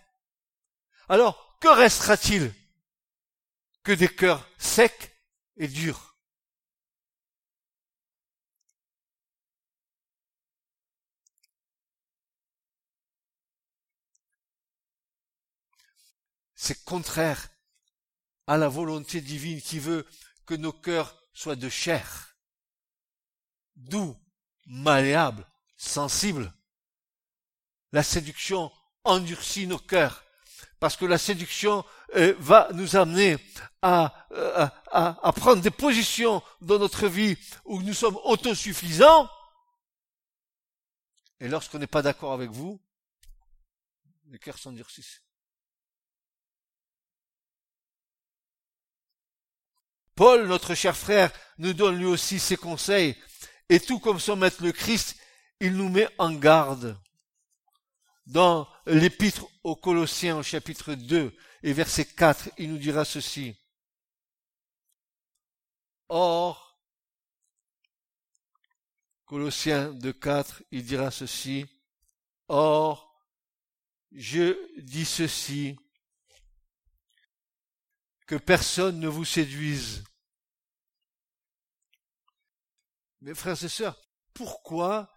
Alors, 1.09 1.59
que 1.61 1.69
restera-t-il 1.69 2.55
que 3.83 3.93
des 3.93 4.09
cœurs 4.09 4.49
secs 4.59 5.13
et 5.57 5.67
durs? 5.67 6.17
C'est 16.55 16.85
contraire 16.85 17.49
à 18.47 18.57
la 18.57 18.69
volonté 18.69 19.21
divine 19.21 19.63
qui 19.63 19.79
veut 19.79 20.07
que 20.45 20.55
nos 20.55 20.73
cœurs 20.73 21.17
soient 21.33 21.57
de 21.57 21.69
chair, 21.69 22.28
doux, 23.79 24.17
malléables, 24.67 25.47
sensibles. 25.77 26.53
La 27.93 28.03
séduction 28.03 28.71
endurcit 29.05 29.67
nos 29.67 29.79
cœurs, 29.79 30.25
parce 30.79 30.97
que 30.97 31.07
la 31.07 31.19
séduction 31.19 31.85
euh, 32.17 32.35
va 32.39 32.69
nous 32.75 32.97
amener 32.97 33.39
à, 33.81 34.27
euh, 34.33 34.69
à, 34.91 35.27
à 35.27 35.33
prendre 35.33 35.63
des 35.63 35.71
positions 35.71 36.43
dans 36.61 36.79
notre 36.79 37.09
vie 37.09 37.39
où 37.65 37.81
nous 37.81 37.95
sommes 37.95 38.19
autosuffisants, 38.25 39.29
et 41.41 41.49
lorsqu'on 41.49 41.79
n'est 41.79 41.87
pas 41.87 42.03
d'accord 42.03 42.33
avec 42.33 42.51
vous, 42.51 42.81
les 44.27 44.39
cœurs 44.39 44.59
s'endurcissent. 44.59 45.23
Paul, 50.15 50.49
notre 50.49 50.75
cher 50.75 50.97
frère, 50.97 51.31
nous 51.59 51.73
donne 51.73 51.97
lui 51.97 52.07
aussi 52.07 52.41
ses 52.41 52.57
conseils, 52.57 53.17
et 53.69 53.81
tout 53.81 53.99
comme 53.99 54.21
son 54.21 54.37
maître 54.37 54.63
le 54.63 54.73
Christ, 54.73 55.17
il 55.61 55.77
nous 55.77 55.89
met 55.89 56.09
en 56.19 56.33
garde. 56.33 56.99
Dans 58.27 58.69
l'épître 58.87 59.47
aux 59.65 59.77
Colossiens 59.77 60.37
au 60.37 60.43
chapitre 60.43 60.95
2 60.95 61.35
et 61.63 61.73
verset 61.73 62.05
4, 62.05 62.51
il 62.59 62.71
nous 62.71 62.79
dira 62.79 63.05
ceci. 63.05 63.57
Or, 66.09 66.79
Colossiens 69.25 69.93
2, 69.93 70.13
4, 70.13 70.63
il 70.71 70.85
dira 70.85 71.11
ceci. 71.11 71.67
Or, 72.49 73.15
je 74.13 74.57
dis 74.81 75.05
ceci, 75.05 75.77
que 78.27 78.37
personne 78.37 79.01
ne 79.01 79.09
vous 79.09 79.25
séduise 79.25 80.05
Mes 83.21 83.35
frères 83.35 83.63
et 83.63 83.69
sœurs, 83.69 83.97
pourquoi 84.33 85.11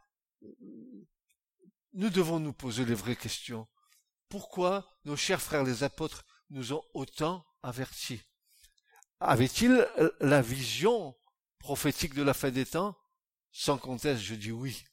nous 1.94 2.10
devons 2.10 2.40
nous 2.40 2.54
poser 2.54 2.86
les 2.86 2.96
vraies 2.96 3.16
questions? 3.16 3.68
Pourquoi 4.30 4.88
nos 5.06 5.16
chers 5.16 5.42
frères 5.42 5.64
les 5.64 5.84
apôtres 5.84 6.26
nous 6.50 6.74
ont 6.74 6.84
autant 6.94 7.46
avertis? 7.62 8.22
Avaient-ils 9.20 9.88
la 10.20 10.42
vision 10.42 11.16
prophétique 11.60 12.16
de 12.16 12.24
la 12.24 12.34
fin 12.34 12.50
des 12.50 12.66
temps? 12.66 12.98
Sans 13.52 13.78
conteste, 13.78 14.22
je 14.22 14.36
dis 14.36 14.52
oui. 14.52 14.84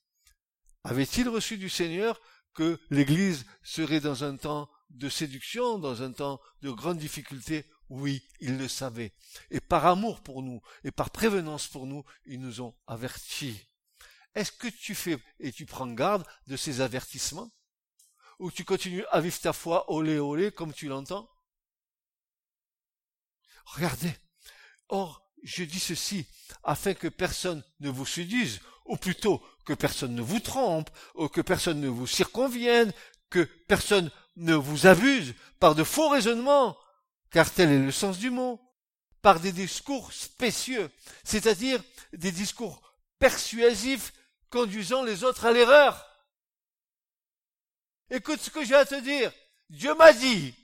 Avaient-ils 0.84 1.28
reçu 1.28 1.56
du 1.56 1.70
Seigneur 1.70 2.20
que 2.52 2.78
l'Église 2.90 3.46
serait 3.62 4.00
dans 4.00 4.24
un 4.24 4.36
temps 4.36 4.68
de 4.90 5.08
séduction, 5.08 5.78
dans 5.78 6.02
un 6.02 6.12
temps 6.12 6.40
de 6.60 6.70
grande 6.70 6.98
difficulté 6.98 7.64
oui, 7.88 8.27
ils 8.40 8.59
le 8.59 8.68
savaient. 8.68 9.14
Et 9.51 9.61
par 9.61 9.87
amour 9.87 10.22
pour 10.22 10.42
nous, 10.42 10.61
et 10.85 10.90
par 10.90 11.11
prévenance 11.11 11.68
pour 11.68 11.87
nous, 11.87 12.05
ils 12.27 12.40
nous 12.40 12.61
ont 12.61 12.74
avertis. 12.87 13.68
Est-ce 14.35 14.53
que 14.53 14.68
tu 14.68 14.94
fais 14.94 15.18
et 15.40 15.53
tu 15.53 15.66
prends 15.66 15.87
garde 15.87 16.27
de 16.46 16.57
ces 16.57 16.81
avertissements? 16.81 17.51
Ou 18.38 18.51
tu 18.51 18.64
continues 18.64 19.05
à 19.11 19.20
vivre 19.20 19.40
ta 19.40 19.53
foi 19.53 19.90
olé 19.90 20.18
olé 20.18 20.53
comme 20.53 20.72
tu 20.72 20.87
l'entends? 20.87 21.29
Regardez. 23.64 24.14
Or, 24.88 25.29
je 25.42 25.64
dis 25.64 25.81
ceci 25.81 26.27
afin 26.62 26.94
que 26.94 27.09
personne 27.09 27.64
ne 27.81 27.90
vous 27.90 28.07
séduise, 28.07 28.61
ou 28.85 28.96
plutôt 28.96 29.42
que 29.64 29.74
personne 29.74 30.14
ne 30.14 30.22
vous 30.22 30.40
trompe, 30.40 30.90
ou 31.14 31.29
que 31.29 31.40
personne 31.40 31.81
ne 31.81 31.88
vous 31.88 32.07
circonvienne, 32.07 32.92
que 33.31 33.44
personne 33.66 34.11
ne 34.37 34.55
vous 34.55 34.87
abuse 34.87 35.35
par 35.59 35.74
de 35.74 35.85
faux 35.85 36.09
raisonnements 36.09 36.77
car 37.30 37.52
tel 37.52 37.70
est 37.70 37.78
le 37.78 37.92
sens 37.92 38.18
du 38.18 38.30
mot, 38.30 38.60
par 39.22 39.40
des 39.40 39.52
discours 39.52 40.12
spécieux, 40.12 40.90
c'est-à-dire 41.24 41.82
des 42.12 42.32
discours 42.32 42.80
persuasifs 43.18 44.12
conduisant 44.48 45.02
les 45.02 45.24
autres 45.24 45.44
à 45.44 45.52
l'erreur. 45.52 46.06
Écoute 48.10 48.40
ce 48.40 48.50
que 48.50 48.64
j'ai 48.64 48.74
à 48.74 48.86
te 48.86 49.00
dire. 49.00 49.32
Dieu 49.68 49.94
m'a 49.94 50.12
dit. 50.12 50.54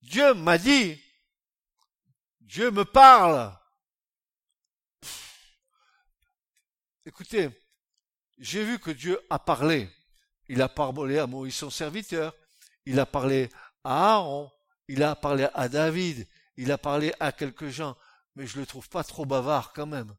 Dieu 0.00 0.32
m'a 0.34 0.56
dit. 0.56 0.98
Dieu 2.40 2.70
me 2.70 2.84
parle. 2.84 3.54
Écoutez, 7.04 7.50
j'ai 8.38 8.64
vu 8.64 8.78
que 8.78 8.90
Dieu 8.90 9.20
a 9.28 9.38
parlé. 9.38 9.90
Il 10.48 10.62
a 10.62 10.68
parlé 10.68 11.18
à 11.18 11.26
Moïse 11.26 11.56
son 11.56 11.70
serviteur. 11.70 12.34
Il 12.86 12.98
a 13.00 13.06
parlé 13.06 13.50
à 13.84 14.14
Aaron 14.14 14.50
il 14.88 15.02
a 15.02 15.16
parlé 15.16 15.48
à 15.54 15.68
David, 15.68 16.26
il 16.56 16.72
a 16.72 16.78
parlé 16.78 17.12
à 17.20 17.32
quelques 17.32 17.68
gens, 17.68 17.96
mais 18.34 18.46
je 18.46 18.58
le 18.58 18.66
trouve 18.66 18.88
pas 18.88 19.04
trop 19.04 19.26
bavard 19.26 19.72
quand 19.72 19.86
même. 19.86 20.14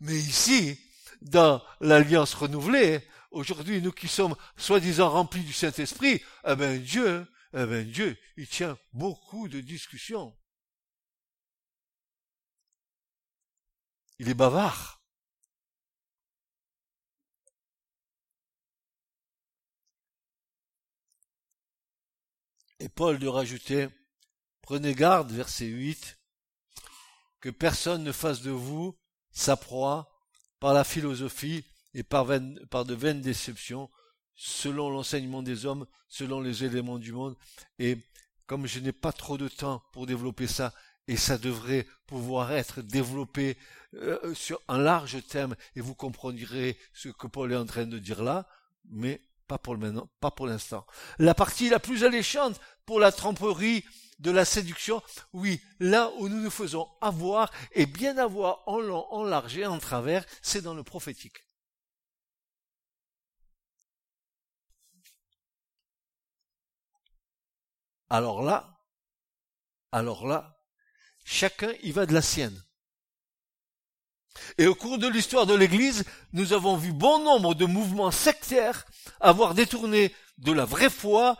Mais 0.00 0.16
ici, 0.16 0.78
dans 1.22 1.62
l'alliance 1.80 2.34
renouvelée, 2.34 3.02
Aujourd'hui, 3.30 3.80
nous 3.80 3.92
qui 3.92 4.08
sommes 4.08 4.34
soi-disant 4.56 5.10
remplis 5.10 5.44
du 5.44 5.52
Saint-Esprit, 5.52 6.20
eh 6.44 6.56
ben 6.56 6.82
Dieu, 6.82 7.26
eh 7.54 7.64
ben 7.64 7.88
Dieu, 7.88 8.18
il 8.36 8.48
tient 8.48 8.76
beaucoup 8.92 9.48
de 9.48 9.60
discussions. 9.60 10.36
Il 14.18 14.28
est 14.28 14.34
bavard. 14.34 14.99
Et 22.80 22.88
Paul 22.88 23.18
de 23.18 23.28
rajouter, 23.28 23.88
prenez 24.62 24.94
garde, 24.94 25.30
verset 25.30 25.66
8, 25.66 26.18
que 27.40 27.50
personne 27.50 28.02
ne 28.02 28.10
fasse 28.10 28.40
de 28.40 28.50
vous 28.50 28.96
sa 29.30 29.56
proie 29.56 30.10
par 30.60 30.72
la 30.72 30.82
philosophie 30.82 31.62
et 31.92 32.02
par, 32.02 32.24
de 32.26 32.94
vaines 32.94 33.20
déceptions, 33.20 33.90
selon 34.34 34.88
l'enseignement 34.88 35.42
des 35.42 35.66
hommes, 35.66 35.86
selon 36.08 36.40
les 36.40 36.64
éléments 36.64 36.98
du 36.98 37.12
monde. 37.12 37.36
Et 37.78 37.98
comme 38.46 38.66
je 38.66 38.80
n'ai 38.80 38.92
pas 38.92 39.12
trop 39.12 39.36
de 39.36 39.48
temps 39.48 39.82
pour 39.92 40.06
développer 40.06 40.46
ça, 40.46 40.72
et 41.06 41.18
ça 41.18 41.36
devrait 41.36 41.86
pouvoir 42.06 42.50
être 42.52 42.80
développé 42.80 43.58
euh, 43.94 44.32
sur 44.34 44.58
un 44.68 44.78
large 44.78 45.22
thème, 45.26 45.54
et 45.76 45.82
vous 45.82 45.94
comprendrez 45.94 46.78
ce 46.94 47.10
que 47.10 47.26
Paul 47.26 47.52
est 47.52 47.56
en 47.56 47.66
train 47.66 47.86
de 47.86 47.98
dire 47.98 48.22
là, 48.22 48.48
mais 48.84 49.20
pas 49.58 50.30
pour 50.30 50.46
l'instant. 50.46 50.86
La 51.18 51.34
partie 51.34 51.68
la 51.68 51.80
plus 51.80 52.04
alléchante 52.04 52.60
pour 52.86 53.00
la 53.00 53.12
tromperie 53.12 53.84
de 54.18 54.30
la 54.30 54.44
séduction, 54.44 55.02
oui, 55.32 55.60
là 55.78 56.10
où 56.18 56.28
nous 56.28 56.40
nous 56.40 56.50
faisons 56.50 56.88
avoir 57.00 57.50
et 57.72 57.86
bien 57.86 58.18
avoir 58.18 58.62
en 58.66 58.78
long, 58.78 59.06
en 59.10 59.24
large 59.24 59.56
et 59.56 59.66
en 59.66 59.78
travers, 59.78 60.24
c'est 60.42 60.60
dans 60.60 60.74
le 60.74 60.82
prophétique. 60.82 61.44
Alors 68.10 68.42
là, 68.42 68.80
alors 69.92 70.26
là, 70.26 70.60
chacun 71.24 71.72
y 71.82 71.92
va 71.92 72.06
de 72.06 72.12
la 72.12 72.22
sienne. 72.22 72.60
Et 74.58 74.66
au 74.66 74.74
cours 74.74 74.98
de 74.98 75.08
l'histoire 75.08 75.46
de 75.46 75.54
l'Église, 75.54 76.04
nous 76.32 76.52
avons 76.52 76.76
vu 76.76 76.92
bon 76.92 77.22
nombre 77.24 77.54
de 77.54 77.66
mouvements 77.66 78.10
sectaires 78.10 78.86
avoir 79.20 79.54
détourné 79.54 80.14
de 80.38 80.52
la 80.52 80.64
vraie 80.64 80.90
foi 80.90 81.36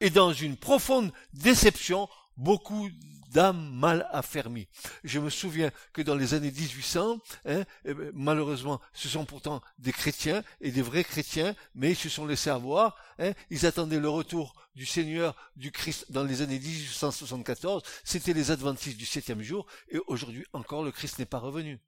et 0.00 0.10
dans 0.10 0.32
une 0.32 0.56
profonde 0.56 1.12
déception 1.32 2.08
beaucoup 2.36 2.88
d'âmes 3.32 3.70
mal 3.74 4.06
affermies. 4.10 4.68
Je 5.04 5.18
me 5.18 5.30
souviens 5.30 5.70
que 5.92 6.02
dans 6.02 6.14
les 6.14 6.34
années 6.34 6.50
1800, 6.50 7.18
hein, 7.46 7.64
eh 7.84 7.94
ben, 7.94 8.10
malheureusement, 8.14 8.80
ce 8.92 9.08
sont 9.08 9.24
pourtant 9.24 9.62
des 9.78 9.92
chrétiens 9.92 10.42
et 10.60 10.70
des 10.70 10.82
vrais 10.82 11.04
chrétiens, 11.04 11.54
mais 11.74 11.92
ils 11.92 11.96
se 11.96 12.08
sont 12.08 12.26
laissés 12.26 12.50
avoir. 12.50 12.96
Hein, 13.18 13.32
ils 13.50 13.66
attendaient 13.66 14.00
le 14.00 14.08
retour 14.08 14.54
du 14.74 14.86
Seigneur, 14.86 15.34
du 15.56 15.72
Christ, 15.72 16.06
dans 16.10 16.24
les 16.24 16.42
années 16.42 16.58
1874. 16.58 17.82
C'était 18.04 18.34
les 18.34 18.50
adventistes 18.50 18.98
du 18.98 19.06
septième 19.06 19.42
jour, 19.42 19.66
et 19.88 19.98
aujourd'hui 20.06 20.44
encore, 20.52 20.82
le 20.82 20.92
Christ 20.92 21.18
n'est 21.18 21.24
pas 21.24 21.38
revenu. 21.38 21.80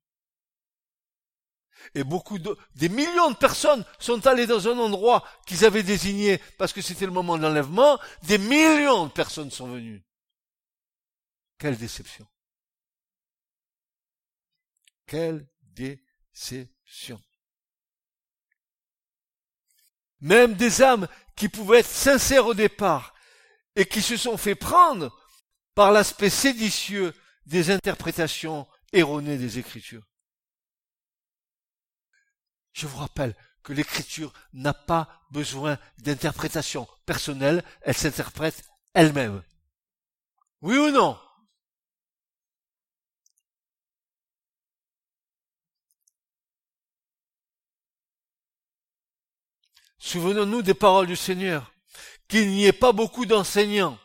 Et 1.95 2.05
beaucoup 2.05 2.39
de, 2.39 2.57
des 2.75 2.89
millions 2.89 3.31
de 3.31 3.37
personnes 3.37 3.85
sont 3.99 4.27
allées 4.27 4.47
dans 4.47 4.69
un 4.69 4.79
endroit 4.79 5.25
qu'ils 5.47 5.65
avaient 5.65 5.83
désigné 5.83 6.39
parce 6.59 6.73
que 6.73 6.83
c'était 6.83 7.07
le 7.07 7.13
moment 7.13 7.37
de 7.37 7.43
l'enlèvement. 7.43 7.99
Des 8.23 8.39
millions 8.39 9.07
de 9.07 9.13
personnes 9.13 9.51
sont 9.51 9.69
venues. 9.69 10.03
Quelle 11.59 11.77
déception. 11.77 12.27
Quelle 15.07 15.47
déception. 15.63 17.21
Même 20.21 20.55
des 20.55 20.83
âmes 20.83 21.07
qui 21.37 21.49
pouvaient 21.49 21.81
être 21.81 21.87
sincères 21.87 22.47
au 22.47 22.55
départ 22.55 23.15
et 23.77 23.87
qui 23.87 24.01
se 24.01 24.17
sont 24.17 24.37
fait 24.37 24.55
prendre 24.55 25.15
par 25.75 25.93
l'aspect 25.93 26.31
séditieux 26.31 27.13
des 27.47 27.71
interprétations 27.71 28.67
erronées 28.93 29.37
des 29.37 29.59
Écritures. 29.59 30.07
Je 32.75 32.89
vous 32.89 32.99
rappelle 32.99 33.35
que 33.63 33.73
l'écriture 33.73 34.33
n'a 34.53 34.75
pas 34.75 35.25
besoin 35.31 35.79
d'interprétation 35.99 36.89
personnelle, 37.07 37.65
elle 37.83 37.97
s'interprète 37.97 38.65
elle-même. 38.95 39.43
Oui 40.61 40.77
ou 40.77 40.91
non? 40.91 41.19
Souvenons-nous 49.99 50.63
des 50.63 50.75
paroles 50.75 51.07
du 51.07 51.17
Seigneur, 51.17 51.73
qu'il 52.27 52.51
n'y 52.51 52.67
ait 52.67 52.73
pas 52.73 52.93
beaucoup 52.93 53.25
d'enseignants. 53.25 53.99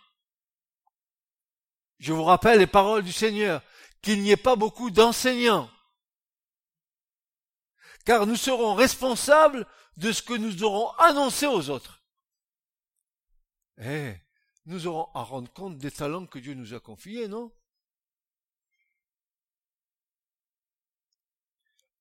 Je 1.97 2.13
vous 2.13 2.23
rappelle 2.23 2.59
les 2.59 2.67
paroles 2.67 3.03
du 3.03 3.11
Seigneur, 3.11 3.63
qu'il 4.03 4.21
n'y 4.21 4.29
ait 4.29 4.37
pas 4.37 4.55
beaucoup 4.55 4.91
d'enseignants 4.91 5.69
car 8.09 8.25
nous 8.25 8.37
serons 8.37 8.73
responsables 8.73 9.67
de 9.97 10.11
ce 10.11 10.23
que 10.23 10.33
nous 10.33 10.63
aurons 10.63 10.89
annoncé 10.97 11.45
aux 11.45 11.69
autres. 11.69 12.03
Eh, 13.77 14.15
nous 14.65 14.87
aurons 14.87 15.13
à 15.13 15.21
rendre 15.21 15.53
compte 15.53 15.77
des 15.77 15.91
talents 15.91 16.25
que 16.25 16.39
Dieu 16.39 16.55
nous 16.55 16.73
a 16.73 16.79
confiés, 16.79 17.27
non? 17.27 17.53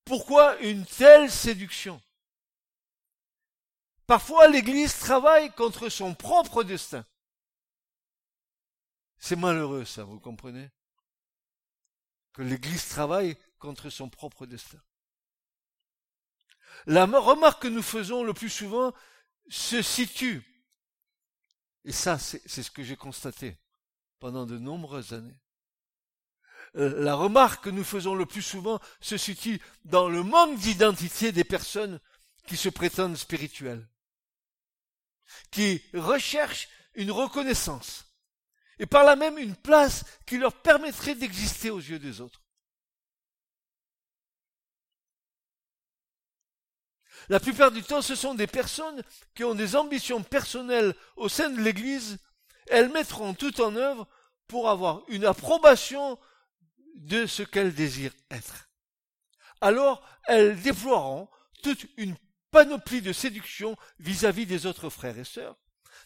Pourquoi 0.07 0.59
une 0.61 0.87
telle 0.87 1.31
séduction? 1.31 2.01
Parfois 4.07 4.49
l'Église 4.49 4.99
travaille 4.99 5.53
contre 5.53 5.91
son 5.91 6.15
propre 6.15 6.65
destin. 6.65 7.05
C'est 9.19 9.37
malheureux 9.37 9.85
ça, 9.85 10.05
vous 10.05 10.21
comprenez? 10.21 10.71
Que 12.33 12.41
l'Église 12.41 12.89
travaille 12.89 13.37
contre 13.59 13.91
son 13.91 14.09
propre 14.09 14.47
destin. 14.47 14.81
La 16.89 17.05
remarque 17.05 17.63
que 17.63 17.69
nous 17.69 17.83
faisons 17.83 18.25
le 18.25 18.33
plus 18.33 18.49
souvent 18.49 18.95
se 19.51 19.83
situe, 19.83 20.43
et 21.85 21.93
ça 21.93 22.19
c'est 22.19 22.63
ce 22.63 22.71
que 22.71 22.83
j'ai 22.83 22.97
constaté 22.97 23.59
pendant 24.21 24.47
de 24.47 24.57
nombreuses 24.57 25.13
années, 25.13 25.39
euh, 26.77 27.03
la 27.03 27.15
remarque 27.15 27.65
que 27.65 27.71
nous 27.71 27.85
faisons 27.85 28.15
le 28.15 28.25
plus 28.25 28.41
souvent 28.41 28.81
se 29.03 29.19
situe 29.19 29.61
dans 29.85 30.09
le 30.09 30.23
manque 30.23 30.59
d'identité 30.59 31.31
des 31.31 31.45
personnes 31.45 32.01
qui 32.47 32.57
se 32.57 32.71
prétendent 32.71 33.19
spirituelles, 33.19 33.87
qui 35.51 35.83
recherchent 35.93 36.71
une 36.95 37.11
reconnaissance, 37.11 38.07
et 38.79 38.87
par 38.87 39.05
là 39.05 39.15
même 39.15 39.37
une 39.37 39.57
place 39.57 40.07
qui 40.25 40.39
leur 40.39 40.55
permettrait 40.55 41.17
d'exister 41.17 41.69
aux 41.69 41.81
yeux 41.81 41.99
des 41.99 42.23
autres. 42.23 42.41
La 47.29 47.41
plupart 47.41 47.71
du 47.71 47.83
temps, 47.83 48.01
ce 48.01 48.15
sont 48.15 48.35
des 48.35 48.47
personnes 48.47 49.03
qui 49.35 49.45
ont 49.45 49.55
des 49.55 49.77
ambitions 49.77 50.23
personnelles 50.23 50.95
au 51.17 51.29
sein 51.29 51.51
de 51.51 51.61
l'Église. 51.61 52.19
Elles 52.69 52.91
mettront 52.91 53.35
tout 53.35 53.61
en 53.61 53.77
œuvre 53.77 54.07
pour 54.47 54.71
avoir 54.71 55.03
une 55.09 55.27
approbation 55.27 56.19
de 56.95 57.27
ce 57.27 57.43
qu'elles 57.43 57.75
désirent 57.75 58.15
être. 58.31 58.69
Alors, 59.61 60.03
elles 60.25 60.61
déploieront 60.61 61.29
toute 61.63 61.87
une 61.97 62.17
panoplie 62.51 63.03
de 63.03 63.13
séduction 63.13 63.77
vis-à-vis 63.99 64.47
des 64.47 64.67
autres 64.67 64.89
frères 64.89 65.19
et 65.19 65.25
sœurs, 65.25 65.57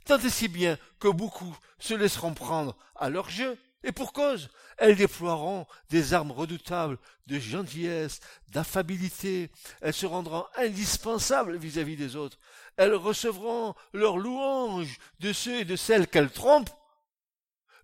tant 0.05 0.19
et 0.19 0.31
si 0.31 0.49
bien 0.49 0.77
que 0.99 1.09
beaucoup 1.09 1.57
se 1.79 1.95
laisseront 1.95 2.35
prendre 2.35 2.77
à 2.97 3.11
leur 3.11 3.31
jeu, 3.31 3.57
et 3.85 3.93
pour 3.93 4.13
cause, 4.13 4.49
elles 4.79 4.97
déploieront 4.97 5.67
des 5.91 6.15
armes 6.15 6.31
redoutables 6.31 6.99
de 7.27 7.39
gentillesse, 7.39 8.21
d'affabilité. 8.49 9.51
Elles 9.81 9.95
se 9.95 10.07
rendront 10.07 10.47
indispensables 10.57 11.57
vis-à-vis 11.57 11.97
des 11.97 12.17
autres. 12.17 12.39
Elles 12.77 12.95
recevront 12.95 13.75
leurs 13.93 14.19
louanges 14.19 14.99
de 15.21 15.33
ceux 15.33 15.61
et 15.61 15.65
de 15.65 15.77
celles 15.77 16.07
qu'elles 16.07 16.31
trompent. 16.31 16.71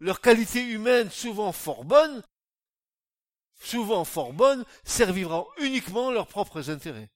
Leur 0.01 0.21
qualité 0.21 0.63
humaine, 0.63 1.11
souvent 1.11 1.51
fort 1.53 1.85
bonne, 1.85 2.23
souvent 3.61 4.05
fort 4.05 4.33
bonne, 4.33 4.65
serviront 4.85 5.47
uniquement 5.59 6.13
leurs 6.13 6.29
propres 6.29 6.71
intérêts. 6.71 7.11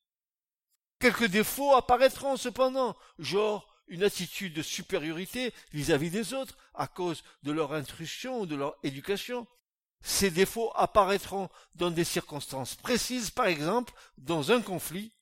Quelques 0.99 1.27
défauts 1.27 1.75
apparaîtront 1.75 2.37
cependant, 2.37 2.97
genre 3.19 3.72
une 3.89 4.03
attitude 4.03 4.55
de 4.55 4.63
supériorité 4.63 5.53
vis-à-vis 5.73 6.11
des 6.11 6.35
autres 6.35 6.57
à 6.75 6.87
cause 6.87 7.23
de 7.43 7.53
leur 7.53 7.73
instruction 7.73 8.41
ou 8.41 8.47
de 8.47 8.57
leur 8.57 8.77
éducation. 8.83 9.47
Ces 10.03 10.31
défauts 10.31 10.73
apparaîtront 10.75 11.49
dans 11.75 11.91
des 11.91 12.05
circonstances 12.05 12.75
précises, 12.75 13.31
par 13.31 13.47
exemple 13.47 13.93
dans 14.19 14.51
un 14.51 14.61
conflit. 14.61 15.13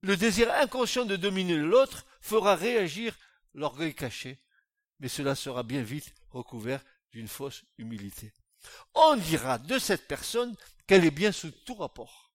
Le 0.00 0.16
désir 0.16 0.52
inconscient 0.52 1.04
de 1.04 1.16
dominer 1.16 1.56
l'autre 1.56 2.06
fera 2.20 2.56
réagir 2.56 3.16
l'orgueil 3.54 3.94
caché, 3.94 4.40
mais 5.00 5.08
cela 5.08 5.34
sera 5.34 5.62
bien 5.62 5.82
vite 5.82 6.14
recouvert 6.30 6.84
d'une 7.12 7.28
fausse 7.28 7.64
humilité. 7.78 8.32
On 8.94 9.16
dira 9.16 9.58
de 9.58 9.78
cette 9.78 10.06
personne 10.08 10.56
qu'elle 10.86 11.04
est 11.04 11.10
bien 11.10 11.32
sous 11.32 11.50
tout 11.50 11.74
rapport. 11.74 12.27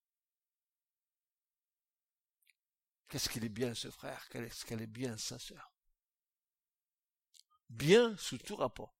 Qu'est-ce 3.13 3.29
qu'il 3.29 3.45
est 3.45 3.49
bien 3.49 3.75
ce 3.75 3.91
frère, 3.91 4.27
qu'est-ce 4.29 4.65
qu'elle 4.65 4.81
est 4.81 4.87
bien 4.87 5.15
sa 5.19 5.37
sœur? 5.37 5.71
Bien 7.69 8.17
sous 8.17 8.39
tout 8.39 8.55
rapport. 8.55 8.97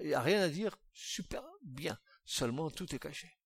Il 0.00 0.06
n'y 0.06 0.14
a 0.14 0.20
rien 0.20 0.42
à 0.42 0.48
dire, 0.48 0.76
super 0.92 1.42
bien. 1.62 1.98
Seulement 2.24 2.70
tout 2.70 2.94
est 2.94 3.00
caché. 3.00 3.36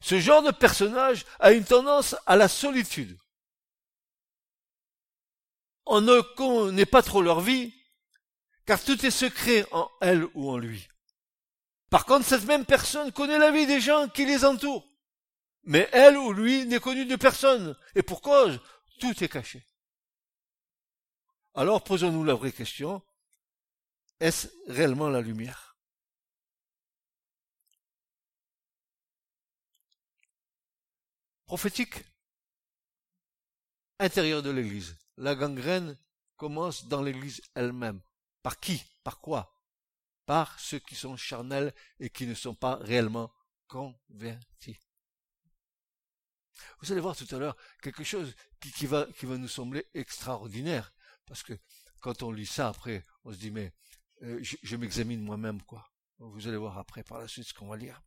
Ce 0.00 0.18
genre 0.18 0.42
de 0.42 0.50
personnage 0.50 1.24
a 1.38 1.52
une 1.52 1.64
tendance 1.64 2.16
à 2.26 2.34
la 2.34 2.48
solitude. 2.48 3.16
On 5.86 6.00
ne 6.00 6.20
connaît 6.34 6.84
pas 6.84 7.02
trop 7.02 7.22
leur 7.22 7.40
vie, 7.40 7.72
car 8.66 8.82
tout 8.82 9.06
est 9.06 9.12
secret 9.12 9.64
en 9.70 9.88
elle 10.00 10.24
ou 10.34 10.50
en 10.50 10.58
lui. 10.58 10.88
Par 11.90 12.06
contre, 12.06 12.26
cette 12.26 12.44
même 12.46 12.66
personne 12.66 13.12
connaît 13.12 13.38
la 13.38 13.52
vie 13.52 13.68
des 13.68 13.80
gens 13.80 14.08
qui 14.08 14.26
les 14.26 14.44
entourent. 14.44 14.89
Mais 15.64 15.88
elle 15.92 16.16
ou 16.16 16.32
lui 16.32 16.66
n'est 16.66 16.80
connu 16.80 17.06
de 17.06 17.16
personne. 17.16 17.76
Et 17.94 18.02
pour 18.02 18.22
cause, 18.22 18.60
tout 18.98 19.22
est 19.22 19.28
caché. 19.28 19.64
Alors 21.54 21.82
posons-nous 21.84 22.24
la 22.24 22.34
vraie 22.34 22.52
question. 22.52 23.02
Est-ce 24.20 24.48
réellement 24.66 25.08
la 25.08 25.20
lumière? 25.20 25.76
Prophétique 31.46 32.04
intérieur 33.98 34.42
de 34.42 34.50
l'Église. 34.50 34.96
La 35.16 35.34
gangrène 35.34 35.98
commence 36.36 36.86
dans 36.86 37.02
l'Église 37.02 37.42
elle-même. 37.54 38.00
Par 38.42 38.58
qui? 38.58 38.82
Par 39.02 39.20
quoi? 39.20 39.62
Par 40.24 40.58
ceux 40.58 40.78
qui 40.78 40.94
sont 40.94 41.16
charnels 41.16 41.74
et 41.98 42.08
qui 42.08 42.26
ne 42.26 42.34
sont 42.34 42.54
pas 42.54 42.76
réellement 42.76 43.30
convertis. 43.68 44.78
Vous 46.80 46.92
allez 46.92 47.00
voir 47.00 47.16
tout 47.16 47.26
à 47.34 47.38
l'heure 47.38 47.56
quelque 47.82 48.04
chose 48.04 48.34
qui, 48.60 48.86
va, 48.86 49.06
nous 49.22 49.48
sembler 49.48 49.86
extraordinaire. 49.94 50.92
Parce 51.26 51.42
que 51.42 51.54
quand 52.00 52.22
on 52.22 52.30
lit 52.30 52.46
ça 52.46 52.68
après, 52.68 53.04
on 53.24 53.32
se 53.32 53.38
dit 53.38 53.50
mais 53.50 53.72
euh, 54.22 54.38
je, 54.42 54.56
je 54.62 54.76
m'examine 54.76 55.22
moi-même 55.22 55.62
quoi. 55.62 55.90
Vous 56.18 56.48
allez 56.48 56.56
voir 56.56 56.78
après 56.78 57.02
par 57.02 57.18
la 57.18 57.28
suite 57.28 57.46
ce 57.46 57.54
qu'on 57.54 57.68
va 57.68 57.76
lire. 57.76 58.02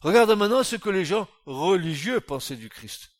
Regarde 0.00 0.30
maintenant 0.30 0.62
ce 0.62 0.76
que 0.76 0.90
les 0.90 1.04
gens 1.04 1.28
religieux 1.44 2.20
pensaient 2.20 2.56
du 2.56 2.68
Christ. 2.68 3.10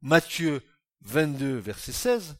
Matthieu 0.00 0.62
22, 1.02 1.58
verset 1.58 1.92
16. 1.92 2.36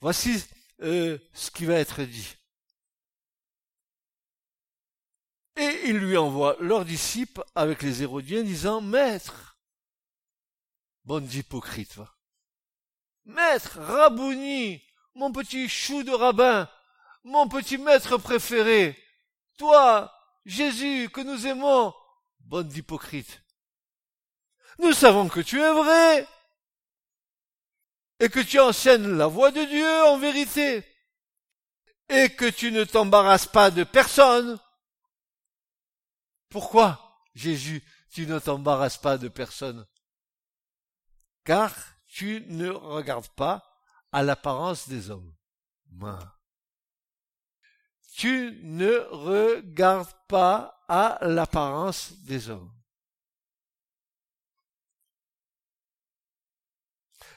Voici 0.00 0.44
euh, 0.82 1.18
ce 1.32 1.50
qui 1.50 1.64
va 1.64 1.74
être 1.74 2.02
dit. 2.02 2.36
Et 5.56 5.80
il 5.84 5.98
lui 5.98 6.16
envoie 6.16 6.56
leurs 6.60 6.84
disciples 6.84 7.44
avec 7.54 7.82
les 7.82 8.02
Hérodiens 8.02 8.42
disant, 8.42 8.80
Maître, 8.80 9.58
bande 11.04 11.26
d'hypocrite, 11.26 11.94
va. 11.96 12.14
Maître, 13.24 13.78
Rabouni, 13.78 14.82
mon 15.14 15.30
petit 15.30 15.68
chou 15.68 16.02
de 16.02 16.10
rabbin, 16.10 16.68
mon 17.24 17.48
petit 17.48 17.78
maître 17.78 18.16
préféré, 18.16 18.98
toi, 19.58 20.12
Jésus, 20.44 21.08
que 21.10 21.20
nous 21.20 21.46
aimons, 21.46 21.94
bande 22.40 22.68
d'hypocrite. 22.68 23.42
Nous 24.78 24.92
savons 24.92 25.28
que 25.28 25.40
tu 25.40 25.60
es 25.60 25.72
vrai 25.72 26.26
et 28.18 28.28
que 28.28 28.40
tu 28.40 28.58
enseignes 28.58 29.16
la 29.16 29.26
voix 29.26 29.50
de 29.50 29.62
Dieu 29.64 30.04
en 30.04 30.18
vérité 30.18 30.84
et 32.08 32.30
que 32.30 32.48
tu 32.48 32.72
ne 32.72 32.84
t'embarrasses 32.84 33.46
pas 33.46 33.70
de 33.70 33.84
personne 33.84 34.58
pourquoi, 36.52 37.18
Jésus, 37.34 37.82
tu 38.10 38.26
ne 38.26 38.38
t'embarrasses 38.38 38.98
pas 38.98 39.18
de 39.18 39.28
personne? 39.28 39.86
Car 41.44 41.74
tu 42.06 42.44
ne 42.48 42.68
regardes 42.68 43.28
pas 43.28 43.64
à 44.12 44.22
l'apparence 44.22 44.88
des 44.88 45.10
hommes. 45.10 45.34
Tu 48.14 48.60
ne 48.62 48.98
regardes 49.10 50.12
pas 50.28 50.84
à 50.88 51.18
l'apparence 51.22 52.12
des 52.24 52.50
hommes. 52.50 52.70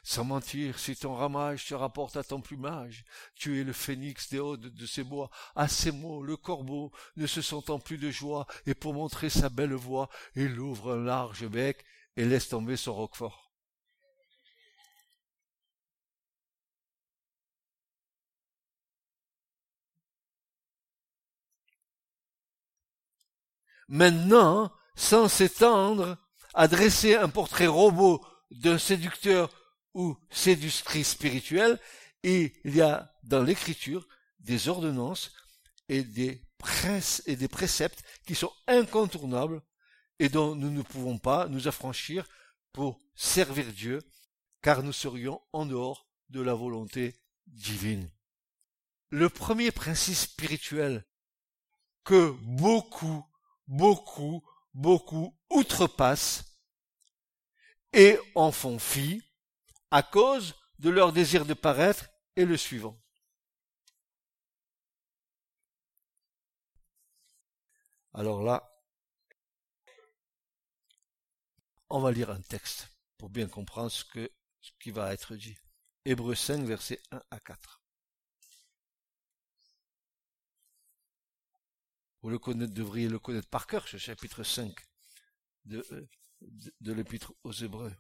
Sans 0.03 0.23
mentir, 0.23 0.79
si 0.79 0.95
ton 0.95 1.15
ramage 1.15 1.65
te 1.65 1.73
rapporte 1.73 2.17
à 2.17 2.23
ton 2.23 2.41
plumage, 2.41 3.05
tu 3.35 3.59
es 3.59 3.63
le 3.63 3.73
phénix 3.73 4.29
des 4.29 4.39
hauts 4.39 4.57
de 4.57 4.85
ces 4.85 5.03
bois. 5.03 5.29
À 5.55 5.67
ces 5.67 5.91
mots, 5.91 6.23
le 6.23 6.37
corbeau, 6.37 6.91
ne 7.15 7.27
se 7.27 7.41
sentant 7.41 7.79
plus 7.79 7.97
de 7.97 8.11
joie, 8.11 8.47
et 8.65 8.73
pour 8.73 8.93
montrer 8.93 9.29
sa 9.29 9.49
belle 9.49 9.73
voix, 9.73 10.09
il 10.35 10.59
ouvre 10.59 10.93
un 10.93 11.03
large 11.03 11.47
bec 11.47 11.83
et 12.17 12.25
laisse 12.25 12.49
tomber 12.49 12.77
son 12.77 12.93
roquefort. 12.93 13.45
Maintenant, 23.87 24.71
sans 24.95 25.27
s'étendre, 25.27 26.17
à 26.53 26.67
dresser 26.67 27.15
un 27.15 27.29
portrait 27.29 27.67
robot 27.67 28.25
d'un 28.49 28.77
séducteur 28.77 29.51
ou 29.95 30.15
séductrice 30.29 31.09
spirituelle, 31.11 31.79
et 32.21 32.53
il 32.63 32.75
y 32.75 32.81
a 32.81 33.11
dans 33.23 33.41
l'écriture 33.41 34.07
des 34.39 34.67
ordonnances 34.67 35.31
et 35.89 36.03
des, 36.03 36.43
et 37.25 37.35
des 37.35 37.47
préceptes 37.47 38.03
qui 38.27 38.35
sont 38.35 38.51
incontournables 38.67 39.61
et 40.19 40.29
dont 40.29 40.55
nous 40.55 40.69
ne 40.69 40.81
pouvons 40.81 41.17
pas 41.17 41.47
nous 41.47 41.67
affranchir 41.67 42.27
pour 42.71 42.99
servir 43.15 43.71
Dieu, 43.73 44.01
car 44.61 44.83
nous 44.83 44.93
serions 44.93 45.41
en 45.53 45.65
dehors 45.65 46.07
de 46.29 46.41
la 46.41 46.53
volonté 46.53 47.15
divine. 47.47 48.11
Le 49.09 49.29
premier 49.29 49.71
principe 49.71 50.15
spirituel 50.15 51.05
que 52.03 52.31
beaucoup, 52.41 53.23
beaucoup, 53.67 54.43
beaucoup 54.73 55.37
outrepassent 55.49 56.59
et 57.93 58.17
en 58.35 58.51
font 58.51 58.77
fi, 58.77 59.21
à 59.95 60.03
cause 60.03 60.55
de 60.79 60.89
leur 60.89 61.13
désir 61.13 61.45
de 61.45 61.53
paraître 61.53 62.09
est 62.35 62.43
le 62.43 62.57
suivant. 62.57 63.01
Alors 68.13 68.43
là, 68.43 68.77
on 71.89 72.01
va 72.01 72.11
lire 72.11 72.29
un 72.29 72.41
texte 72.41 72.89
pour 73.17 73.29
bien 73.29 73.47
comprendre 73.47 73.89
ce, 73.89 74.03
qui 74.81 74.91
va 74.91 75.13
être 75.13 75.33
dit. 75.37 75.55
Hébreu 76.03 76.35
5, 76.35 76.65
versets 76.65 77.01
1 77.11 77.21
à 77.31 77.39
4. 77.39 77.81
Vous 82.21 82.29
le 82.29 82.67
devriez 82.67 83.07
le 83.07 83.19
connaître 83.19 83.47
par 83.47 83.65
cœur, 83.65 83.87
ce 83.87 83.95
chapitre 83.95 84.43
5 84.43 84.75
de, 85.63 85.85
euh, 85.91 86.05
de 86.81 86.91
l'épître 86.91 87.33
aux 87.45 87.53
Hébreux. 87.53 87.95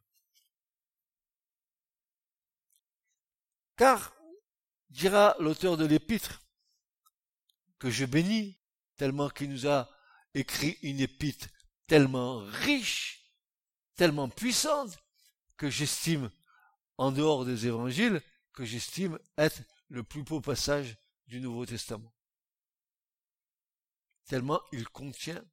Car, 3.77 4.13
dira 4.89 5.35
l'auteur 5.39 5.77
de 5.77 5.85
l'épître, 5.85 6.41
que 7.79 7.89
je 7.89 8.05
bénis, 8.05 8.57
tellement 8.95 9.29
qu'il 9.29 9.49
nous 9.49 9.67
a 9.67 9.89
écrit 10.33 10.77
une 10.81 10.99
épître 10.99 11.47
tellement 11.87 12.39
riche, 12.39 13.31
tellement 13.95 14.29
puissante, 14.29 14.97
que 15.57 15.69
j'estime, 15.69 16.31
en 16.97 17.11
dehors 17.11 17.45
des 17.45 17.67
évangiles, 17.67 18.21
que 18.53 18.63
j'estime 18.63 19.19
être 19.37 19.61
le 19.89 20.03
plus 20.03 20.23
beau 20.23 20.41
passage 20.41 20.97
du 21.27 21.41
Nouveau 21.41 21.65
Testament. 21.65 22.13
Tellement 24.25 24.61
il 24.71 24.87
contient 24.87 25.43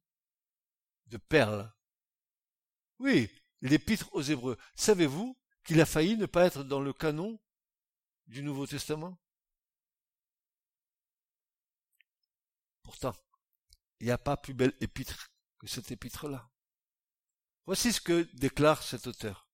de 1.07 1.17
perles. 1.17 1.71
Oui, 2.99 3.29
l'épître 3.61 4.09
aux 4.13 4.21
Hébreux. 4.21 4.57
Savez-vous 4.75 5.37
qu'il 5.63 5.81
a 5.81 5.85
failli 5.85 6.17
ne 6.17 6.25
pas 6.25 6.45
être 6.45 6.63
dans 6.63 6.79
le 6.79 6.93
canon 6.93 7.39
du 8.27 8.43
Nouveau 8.43 8.67
Testament 8.67 9.17
Pourtant, 12.83 13.13
il 13.99 14.05
n'y 14.05 14.11
a 14.11 14.17
pas 14.17 14.37
plus 14.37 14.53
belle 14.53 14.75
épître 14.81 15.31
que 15.57 15.67
cette 15.67 15.91
épître-là. 15.91 16.51
Voici 17.65 17.93
ce 17.93 18.01
que 18.01 18.23
déclare 18.33 18.83
cet 18.83 19.07
auteur, 19.07 19.47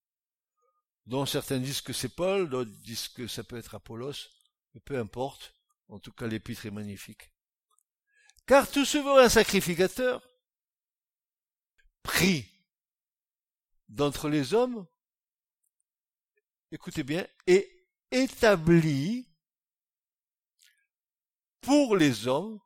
dont 1.05 1.27
certains 1.27 1.60
disent 1.60 1.82
que 1.82 1.93
c'est 1.93 2.15
Paul, 2.15 2.49
d'autres 2.49 2.71
disent 2.82 3.08
que 3.08 3.27
ça 3.27 3.43
peut 3.43 3.58
être 3.58 3.75
Apollos, 3.75 4.13
mais 4.73 4.79
peu 4.79 4.97
importe, 4.97 5.53
en 5.88 5.99
tout 5.99 6.12
cas 6.12 6.25
l'épître 6.25 6.65
est 6.65 6.71
magnifique. 6.71 7.32
Car 8.47 8.69
tout 8.69 8.86
souverain 8.86 9.29
sacrificateur, 9.29 10.27
pris 12.01 12.49
d'entre 13.88 14.27
les 14.27 14.55
hommes, 14.55 14.88
écoutez 16.71 17.03
bien, 17.03 17.27
est 17.45 17.78
Établi 18.12 19.28
pour 21.62 21.95
les 21.95 22.28
hommes 22.28 22.60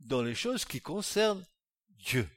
dans 0.00 0.22
les 0.22 0.34
choses 0.34 0.64
qui 0.64 0.80
concernent 0.80 1.46
Dieu. 1.90 2.28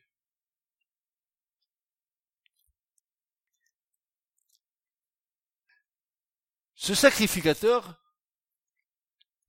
Ce 6.76 6.94
sacrificateur, 6.94 8.00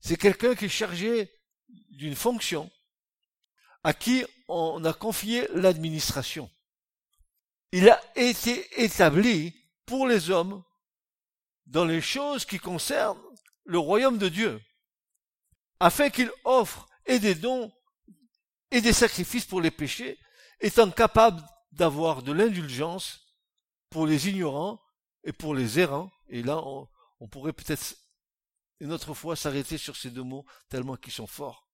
c'est 0.00 0.16
quelqu'un 0.16 0.54
qui 0.54 0.64
est 0.64 0.70
chargé 0.70 1.30
d'une 1.68 2.16
fonction 2.16 2.70
à 3.84 3.92
qui 3.92 4.24
on 4.48 4.84
a 4.84 4.92
confié 4.92 5.46
l'administration. 5.54 6.50
Il 7.72 7.90
a 7.90 8.00
été 8.16 8.82
établi 8.82 9.54
pour 9.84 10.06
les 10.06 10.30
hommes 10.30 10.64
dans 11.66 11.84
les 11.84 12.00
choses 12.00 12.44
qui 12.44 12.58
concernent 12.58 13.20
le 13.64 13.78
royaume 13.78 14.18
de 14.18 14.28
Dieu, 14.28 14.60
afin 15.80 16.10
qu'il 16.10 16.30
offre 16.44 16.86
et 17.04 17.18
des 17.18 17.34
dons 17.34 17.72
et 18.70 18.80
des 18.80 18.92
sacrifices 18.92 19.44
pour 19.44 19.60
les 19.60 19.70
péchés, 19.70 20.18
étant 20.60 20.90
capable 20.90 21.42
d'avoir 21.72 22.22
de 22.22 22.32
l'indulgence 22.32 23.20
pour 23.90 24.06
les 24.06 24.28
ignorants 24.28 24.80
et 25.24 25.32
pour 25.32 25.54
les 25.54 25.78
errants. 25.78 26.10
Et 26.28 26.42
là, 26.42 26.62
on, 27.20 27.28
pourrait 27.28 27.52
peut-être 27.52 27.96
une 28.80 28.92
autre 28.92 29.14
fois 29.14 29.36
s'arrêter 29.36 29.78
sur 29.78 29.96
ces 29.96 30.10
deux 30.10 30.22
mots 30.22 30.44
tellement 30.68 30.96
qu'ils 30.96 31.12
sont 31.12 31.26
forts. 31.26 31.68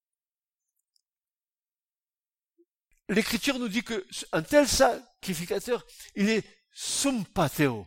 L'Écriture 3.08 3.58
nous 3.58 3.68
dit 3.68 3.82
que 3.82 4.06
un 4.32 4.42
tel 4.42 4.66
sacrificateur, 4.66 5.84
il 6.14 6.28
est 6.28 6.46
sumpateo. 6.72 7.86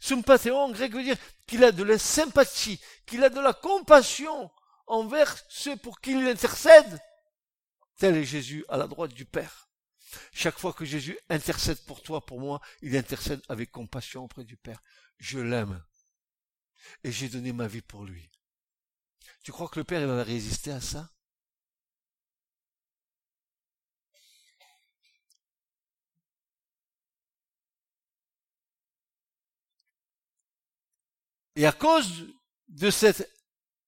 Sumpateo 0.00 0.56
en 0.56 0.70
grec 0.70 0.92
veut 0.92 1.04
dire 1.04 1.16
qu'il 1.46 1.62
a 1.62 1.72
de 1.72 1.82
la 1.82 1.98
sympathie, 1.98 2.80
qu'il 3.06 3.22
a 3.22 3.28
de 3.28 3.40
la 3.40 3.52
compassion 3.52 4.50
envers 4.86 5.36
ceux 5.48 5.76
pour 5.76 6.00
qui 6.00 6.12
il 6.12 6.26
intercède. 6.26 6.98
Tel 7.98 8.16
est 8.16 8.24
Jésus 8.24 8.64
à 8.68 8.78
la 8.78 8.86
droite 8.86 9.12
du 9.12 9.26
Père. 9.26 9.68
Chaque 10.32 10.58
fois 10.58 10.72
que 10.72 10.84
Jésus 10.84 11.18
intercède 11.28 11.84
pour 11.84 12.02
toi, 12.02 12.24
pour 12.24 12.40
moi, 12.40 12.60
il 12.82 12.96
intercède 12.96 13.42
avec 13.48 13.70
compassion 13.70 14.24
auprès 14.24 14.44
du 14.44 14.56
Père. 14.56 14.82
Je 15.18 15.38
l'aime. 15.38 15.84
Et 17.04 17.12
j'ai 17.12 17.28
donné 17.28 17.52
ma 17.52 17.68
vie 17.68 17.82
pour 17.82 18.04
lui. 18.04 18.30
Tu 19.44 19.52
crois 19.52 19.68
que 19.68 19.78
le 19.78 19.84
Père 19.84 20.06
va 20.06 20.24
résister 20.24 20.72
à 20.72 20.80
ça? 20.80 21.10
Et 31.60 31.66
à 31.66 31.72
cause 31.72 32.26
de 32.68 32.88
cette 32.88 33.30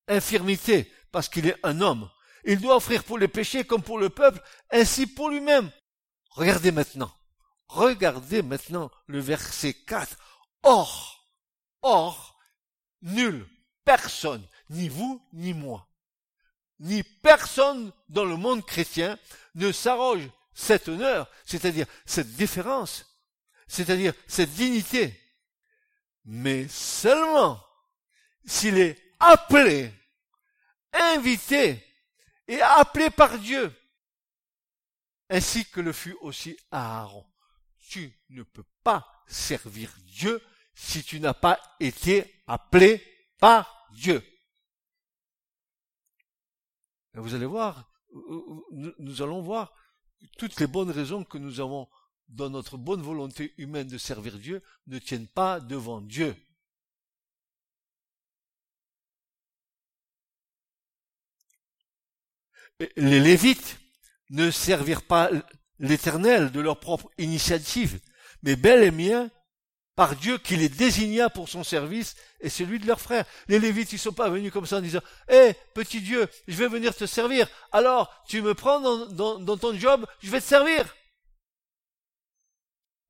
infirmité, 0.06 0.92
parce 1.10 1.30
qu'il 1.30 1.46
est 1.46 1.56
un 1.62 1.80
homme, 1.80 2.10
il 2.44 2.60
doit 2.60 2.76
offrir 2.76 3.02
pour 3.02 3.16
les 3.16 3.28
péchés 3.28 3.64
comme 3.64 3.82
pour 3.82 3.98
le 3.98 4.10
peuple, 4.10 4.42
ainsi 4.70 5.06
pour 5.06 5.30
lui-même. 5.30 5.70
Regardez 6.32 6.70
maintenant. 6.70 7.10
Regardez 7.68 8.42
maintenant 8.42 8.90
le 9.06 9.20
verset 9.20 9.72
4. 9.72 10.18
Or, 10.64 11.26
or, 11.80 12.38
nul, 13.00 13.48
personne, 13.86 14.46
ni 14.68 14.90
vous, 14.90 15.26
ni 15.32 15.54
moi, 15.54 15.88
ni 16.78 17.02
personne 17.02 17.90
dans 18.10 18.26
le 18.26 18.36
monde 18.36 18.66
chrétien 18.66 19.18
ne 19.54 19.72
s'arroge 19.72 20.28
cet 20.52 20.88
honneur, 20.88 21.26
c'est-à-dire 21.46 21.86
cette 22.04 22.34
différence, 22.36 23.06
c'est-à-dire 23.66 24.12
cette 24.28 24.52
dignité, 24.52 25.21
mais 26.24 26.68
seulement 26.68 27.64
s'il 28.44 28.78
est 28.78 28.98
appelé, 29.18 29.92
invité 30.92 31.84
et 32.48 32.60
appelé 32.60 33.10
par 33.10 33.38
Dieu, 33.38 33.72
ainsi 35.28 35.64
que 35.66 35.80
le 35.80 35.92
fut 35.92 36.16
aussi 36.20 36.56
Aaron. 36.70 37.26
Tu 37.88 38.12
ne 38.30 38.42
peux 38.42 38.64
pas 38.82 39.06
servir 39.26 39.94
Dieu 40.04 40.42
si 40.74 41.04
tu 41.04 41.20
n'as 41.20 41.34
pas 41.34 41.60
été 41.78 42.42
appelé 42.46 43.02
par 43.38 43.88
Dieu. 43.92 44.22
vous 47.14 47.34
allez 47.34 47.46
voir, 47.46 47.92
nous 48.98 49.22
allons 49.22 49.42
voir 49.42 49.72
toutes 50.38 50.58
les 50.60 50.66
bonnes 50.66 50.90
raisons 50.90 51.24
que 51.24 51.38
nous 51.38 51.60
avons 51.60 51.88
dans 52.28 52.50
notre 52.50 52.76
bonne 52.76 53.02
volonté 53.02 53.54
humaine 53.58 53.88
de 53.88 53.98
servir 53.98 54.38
Dieu 54.38 54.62
ne 54.86 54.98
tiennent 54.98 55.28
pas 55.28 55.60
devant 55.60 56.00
Dieu. 56.00 56.34
Les 62.96 63.20
Lévites 63.20 63.78
ne 64.30 64.50
servirent 64.50 65.06
pas 65.06 65.30
l'Éternel 65.78 66.50
de 66.50 66.60
leur 66.60 66.80
propre 66.80 67.10
initiative, 67.18 68.00
mais 68.42 68.56
bel 68.56 68.82
et 68.82 68.90
bien 68.90 69.30
par 69.94 70.16
Dieu 70.16 70.38
qui 70.38 70.56
les 70.56 70.70
désigna 70.70 71.28
pour 71.28 71.48
son 71.48 71.64
service 71.64 72.16
et 72.40 72.48
celui 72.48 72.78
de 72.78 72.86
leurs 72.86 73.00
frères. 73.00 73.26
Les 73.48 73.58
Lévites, 73.58 73.92
ils 73.92 73.98
sont 73.98 74.12
pas 74.12 74.30
venus 74.30 74.50
comme 74.50 74.66
ça 74.66 74.78
en 74.78 74.80
disant, 74.80 75.02
hé, 75.28 75.54
petit 75.74 76.00
Dieu, 76.00 76.26
je 76.48 76.56
vais 76.56 76.68
venir 76.68 76.96
te 76.96 77.04
servir. 77.04 77.46
Alors, 77.72 78.10
tu 78.26 78.40
me 78.40 78.54
prends 78.54 78.80
dans 78.80 79.56
ton 79.58 79.74
job, 79.78 80.06
je 80.20 80.30
vais 80.30 80.40
te 80.40 80.46
servir. 80.46 80.86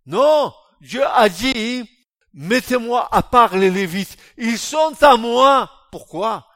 Non, 0.06 0.52
Dieu 0.80 1.04
a 1.06 1.28
dit, 1.28 1.88
mettez-moi 2.32 3.08
à 3.14 3.22
part 3.22 3.56
les 3.56 3.70
Lévites. 3.70 4.16
Ils 4.36 4.58
sont 4.58 4.96
à 5.02 5.16
moi. 5.16 5.70
Pourquoi? 5.90 6.46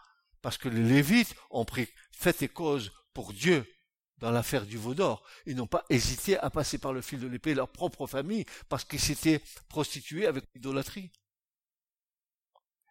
Parce 0.43 0.59
que 0.59 0.69
les 0.69 0.83
Lévites 0.83 1.35
ont 1.51 1.65
pris 1.65 1.89
fait 2.13 2.43
et 2.43 2.49
cause 2.49 2.93
pour 3.15 3.33
Dieu 3.33 3.67
dans 4.19 4.31
l'affaire 4.31 4.65
du 4.65 4.79
veau 4.79 4.95
d'or. 4.95 5.23
Ils 5.45 5.57
n'ont 5.57 5.67
pas 5.67 5.85
hésité 5.91 6.39
à 6.39 6.51
passer 6.51 6.79
par 6.79 6.93
le 6.93 7.03
fil 7.03 7.21
de 7.21 7.27
l'épée 7.27 7.55
leur 7.55 7.69
propre 7.69 8.07
famille 8.07 8.47
parce 8.69 8.85
qu'ils 8.85 9.01
s'étaient 9.01 9.43
prostitués 9.69 10.27
avec 10.27 10.45
l'idolâtrie. 10.55 11.11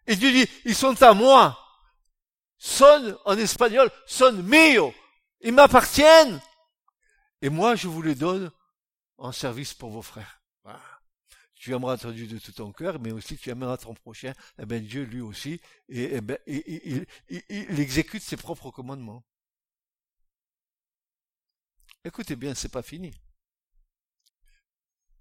Et 0.06 0.16
Dieu 0.16 0.30
dit, 0.30 0.48
ils 0.64 0.74
sont 0.74 1.02
à 1.02 1.14
moi. 1.14 1.58
Son 2.58 3.18
en 3.24 3.36
espagnol, 3.36 3.90
son 4.06 4.32
mio. 4.32 4.94
Ils 5.40 5.52
m'appartiennent. 5.52 6.40
Et 7.42 7.50
moi, 7.50 7.74
je 7.74 7.88
vous 7.88 8.02
les 8.02 8.14
donne 8.14 8.50
en 9.18 9.32
service 9.32 9.74
pour 9.74 9.90
vos 9.90 10.02
frères. 10.02 10.35
Tu 11.66 11.74
aimeras 11.74 11.98
ton 11.98 12.12
Dieu 12.12 12.28
de 12.28 12.38
tout 12.38 12.52
ton 12.52 12.70
cœur, 12.70 13.00
mais 13.00 13.10
aussi 13.10 13.36
tu 13.36 13.50
aimeras 13.50 13.76
ton 13.76 13.92
prochain. 13.92 14.32
Eh 14.56 14.64
bien, 14.64 14.78
Dieu, 14.78 15.02
lui 15.02 15.20
aussi, 15.20 15.60
et, 15.88 16.14
eh 16.14 16.20
ben, 16.20 16.38
il, 16.46 17.04
exécute 17.80 18.22
ses 18.22 18.36
propres 18.36 18.70
commandements. 18.70 19.24
Écoutez 22.04 22.36
bien, 22.36 22.54
c'est 22.54 22.68
pas 22.68 22.84
fini. 22.84 23.12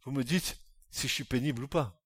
Vous 0.03 0.12
me 0.12 0.23
dites 0.23 0.60
si 0.91 1.08
je 1.08 1.13
suis 1.13 1.23
pénible 1.23 1.63
ou 1.63 1.67
pas. 1.67 1.99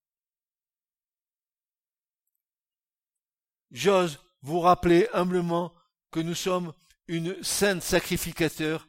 J'ose 3.72 4.20
vous 4.42 4.62
rappeler 4.62 5.10
humblement 5.12 5.76
que 6.12 6.22
nous 6.22 6.34
sommes 6.34 6.74
une 7.08 7.44
sainte 7.44 7.84
sacrificateur, 7.84 8.88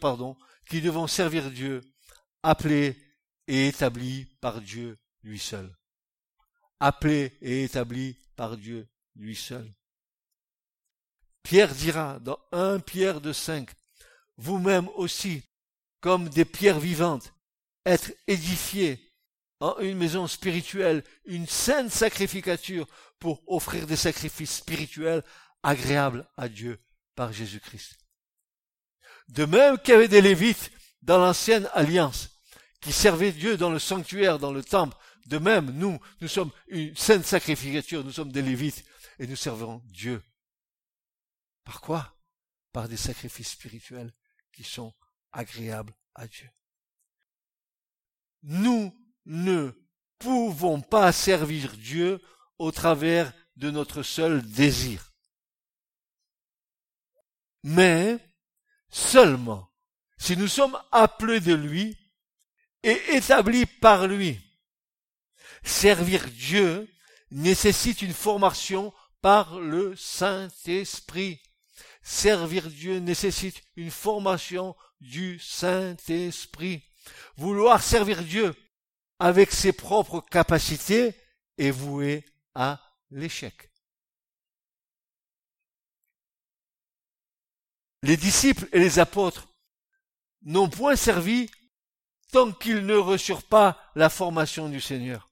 pardon, 0.00 0.36
qui 0.70 0.80
devons 0.80 1.08
servir 1.08 1.50
Dieu, 1.50 1.80
appelés 2.44 3.07
et 3.48 3.66
établi 3.66 4.26
par 4.40 4.60
Dieu 4.60 4.98
lui 5.24 5.38
seul. 5.38 5.76
Appelé 6.78 7.36
et 7.40 7.64
établi 7.64 8.16
par 8.36 8.56
Dieu 8.56 8.86
lui 9.16 9.34
seul. 9.34 9.74
Pierre 11.42 11.74
dira 11.74 12.20
dans 12.20 12.38
un 12.52 12.78
Pierre 12.78 13.20
de 13.20 13.32
cinq, 13.32 13.70
vous-même 14.36 14.88
aussi, 14.94 15.42
comme 16.00 16.28
des 16.28 16.44
pierres 16.44 16.78
vivantes, 16.78 17.32
être 17.84 18.12
édifiés 18.26 19.00
en 19.60 19.78
une 19.80 19.98
maison 19.98 20.26
spirituelle, 20.26 21.02
une 21.24 21.48
sainte 21.48 21.90
sacrificature 21.90 22.86
pour 23.18 23.42
offrir 23.46 23.86
des 23.86 23.96
sacrifices 23.96 24.56
spirituels 24.58 25.24
agréables 25.62 26.28
à 26.36 26.48
Dieu 26.48 26.78
par 27.16 27.32
Jésus-Christ. 27.32 27.98
De 29.28 29.44
même 29.44 29.78
avait 29.88 30.08
des 30.08 30.20
Lévites 30.20 30.70
dans 31.02 31.18
l'ancienne 31.18 31.68
alliance, 31.72 32.37
qui 32.80 32.92
servait 32.92 33.32
Dieu 33.32 33.56
dans 33.56 33.70
le 33.70 33.78
sanctuaire, 33.78 34.38
dans 34.38 34.52
le 34.52 34.62
temple. 34.62 34.96
De 35.26 35.38
même, 35.38 35.70
nous, 35.72 35.98
nous 36.20 36.28
sommes 36.28 36.50
une 36.68 36.96
sainte 36.96 37.24
sacrificature, 37.24 38.04
nous 38.04 38.12
sommes 38.12 38.32
des 38.32 38.42
Lévites, 38.42 38.84
et 39.18 39.26
nous 39.26 39.36
servirons 39.36 39.82
Dieu. 39.86 40.22
Par 41.64 41.80
quoi? 41.80 42.16
Par 42.72 42.88
des 42.88 42.96
sacrifices 42.96 43.50
spirituels 43.50 44.12
qui 44.52 44.64
sont 44.64 44.94
agréables 45.32 45.94
à 46.14 46.26
Dieu. 46.26 46.48
Nous 48.42 48.94
ne 49.26 49.72
pouvons 50.18 50.80
pas 50.80 51.12
servir 51.12 51.76
Dieu 51.76 52.20
au 52.58 52.72
travers 52.72 53.32
de 53.56 53.70
notre 53.70 54.02
seul 54.02 54.42
désir. 54.42 55.12
Mais 57.64 58.18
seulement 58.88 59.70
si 60.16 60.36
nous 60.36 60.48
sommes 60.48 60.78
appelés 60.90 61.40
de 61.40 61.54
lui 61.54 61.96
et 62.82 63.16
établi 63.16 63.66
par 63.66 64.06
lui. 64.06 64.38
Servir 65.62 66.26
Dieu 66.28 66.88
nécessite 67.30 68.02
une 68.02 68.14
formation 68.14 68.92
par 69.20 69.58
le 69.58 69.96
Saint-Esprit. 69.96 71.42
Servir 72.02 72.68
Dieu 72.70 72.98
nécessite 72.98 73.62
une 73.76 73.90
formation 73.90 74.76
du 75.00 75.38
Saint-Esprit. 75.38 76.82
Vouloir 77.36 77.82
servir 77.82 78.22
Dieu 78.22 78.54
avec 79.18 79.50
ses 79.52 79.72
propres 79.72 80.20
capacités 80.20 81.14
est 81.58 81.70
voué 81.70 82.24
à 82.54 82.80
l'échec. 83.10 83.70
Les 88.02 88.16
disciples 88.16 88.68
et 88.72 88.78
les 88.78 89.00
apôtres 89.00 89.48
n'ont 90.42 90.70
point 90.70 90.94
servi 90.94 91.50
tant 92.32 92.52
qu'ils 92.52 92.84
ne 92.84 92.96
reçurent 92.96 93.42
pas 93.42 93.80
la 93.94 94.10
formation 94.10 94.68
du 94.68 94.80
Seigneur. 94.80 95.30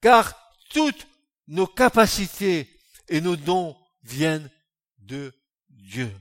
Car 0.00 0.34
toutes 0.70 1.06
nos 1.48 1.66
capacités 1.66 2.68
et 3.08 3.20
nos 3.20 3.36
dons 3.36 3.76
viennent 4.02 4.50
de 4.98 5.32
Dieu. 5.68 6.12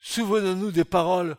Souvenons-nous 0.00 0.72
des 0.72 0.84
paroles 0.84 1.36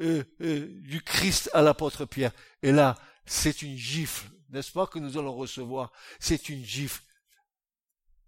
euh, 0.00 0.24
euh, 0.40 0.68
du 0.82 1.02
Christ 1.02 1.50
à 1.52 1.62
l'apôtre 1.62 2.04
Pierre. 2.04 2.32
Et 2.62 2.72
là, 2.72 2.96
c'est 3.24 3.62
une 3.62 3.76
gifle, 3.76 4.28
n'est-ce 4.50 4.72
pas, 4.72 4.86
que 4.86 4.98
nous 4.98 5.18
allons 5.18 5.34
recevoir. 5.34 5.92
C'est 6.20 6.48
une 6.48 6.64
gifle. 6.64 7.02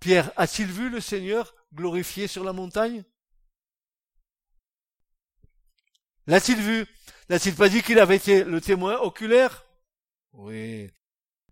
Pierre, 0.00 0.30
a-t-il 0.36 0.68
vu 0.68 0.90
le 0.90 1.00
Seigneur 1.00 1.54
glorifié 1.72 2.26
sur 2.26 2.44
la 2.44 2.52
montagne? 2.52 3.04
L'a-t-il 6.26 6.61
vu? 6.61 6.86
N'a-t-il 7.29 7.55
pas 7.55 7.68
dit 7.68 7.83
qu'il 7.83 7.99
avait 7.99 8.16
été 8.16 8.45
le 8.45 8.61
témoin 8.61 8.99
oculaire? 9.01 9.64
Oui. 10.33 10.91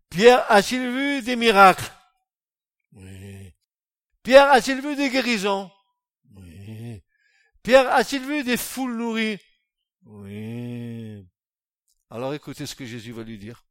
Pierre 0.08 0.50
a-t-il 0.50 0.90
vu 0.90 1.22
des 1.22 1.36
miracles? 1.36 1.90
Oui. 2.92 3.52
Pierre 4.22 4.50
a-t-il 4.50 4.80
vu 4.80 4.96
des 4.96 5.10
guérisons? 5.10 5.70
Oui. 6.34 7.02
Pierre 7.62 7.92
a-t-il 7.92 8.24
vu 8.24 8.42
des 8.42 8.56
foules 8.56 8.96
nourries? 8.96 9.38
Oui. 10.04 11.26
Alors 12.08 12.32
écoutez 12.32 12.64
ce 12.64 12.74
que 12.74 12.86
Jésus 12.86 13.12
va 13.12 13.24
lui 13.24 13.38
dire. 13.38 13.66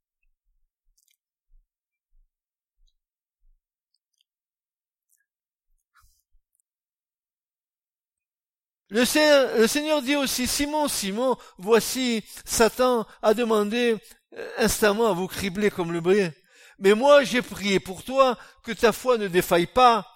Le 8.89 9.03
Seigneur, 9.05 10.01
dit 10.01 10.15
aussi, 10.15 10.47
Simon, 10.47 10.87
Simon, 10.87 11.37
voici, 11.57 12.23
Satan 12.45 13.07
a 13.21 13.33
demandé 13.33 13.97
euh, 14.33 14.51
instamment 14.57 15.07
à 15.07 15.13
vous 15.13 15.27
cribler 15.27 15.71
comme 15.71 15.91
le 15.91 16.01
blé. 16.01 16.31
Mais 16.77 16.93
moi, 16.93 17.23
j'ai 17.23 17.41
prié 17.41 17.79
pour 17.79 18.03
toi 18.03 18.37
que 18.63 18.71
ta 18.71 18.91
foi 18.91 19.17
ne 19.17 19.27
défaille 19.27 19.65
pas. 19.67 20.07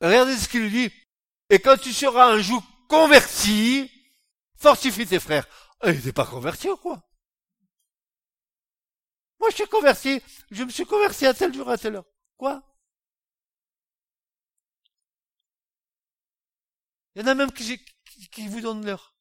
Regardez 0.00 0.36
ce 0.36 0.48
qu'il 0.48 0.62
lui 0.62 0.70
dit. 0.70 0.94
Et 1.48 1.60
quand 1.60 1.76
tu 1.76 1.92
seras 1.92 2.32
un 2.32 2.40
jour 2.40 2.62
converti, 2.88 3.90
fortifie 4.58 5.06
tes 5.06 5.20
frères. 5.20 5.46
Euh, 5.84 5.92
il 5.92 6.04
n'est 6.04 6.12
pas 6.12 6.26
converti 6.26 6.68
ou 6.68 6.76
quoi? 6.76 7.02
Moi, 9.40 9.50
je 9.50 9.56
suis 9.56 9.66
converti. 9.66 10.20
Je 10.50 10.62
me 10.62 10.70
suis 10.70 10.84
converti 10.84 11.26
à 11.26 11.32
tel 11.34 11.54
jour, 11.54 11.68
à 11.70 11.78
telle 11.78 11.96
heure. 11.96 12.04
Quoi? 12.36 12.62
Il 17.14 17.22
y 17.22 17.24
en 17.24 17.28
a 17.28 17.34
même 17.34 17.52
qui, 17.52 18.48
vous 18.48 18.60
donnent 18.60 18.86
l'heure. 18.86 19.16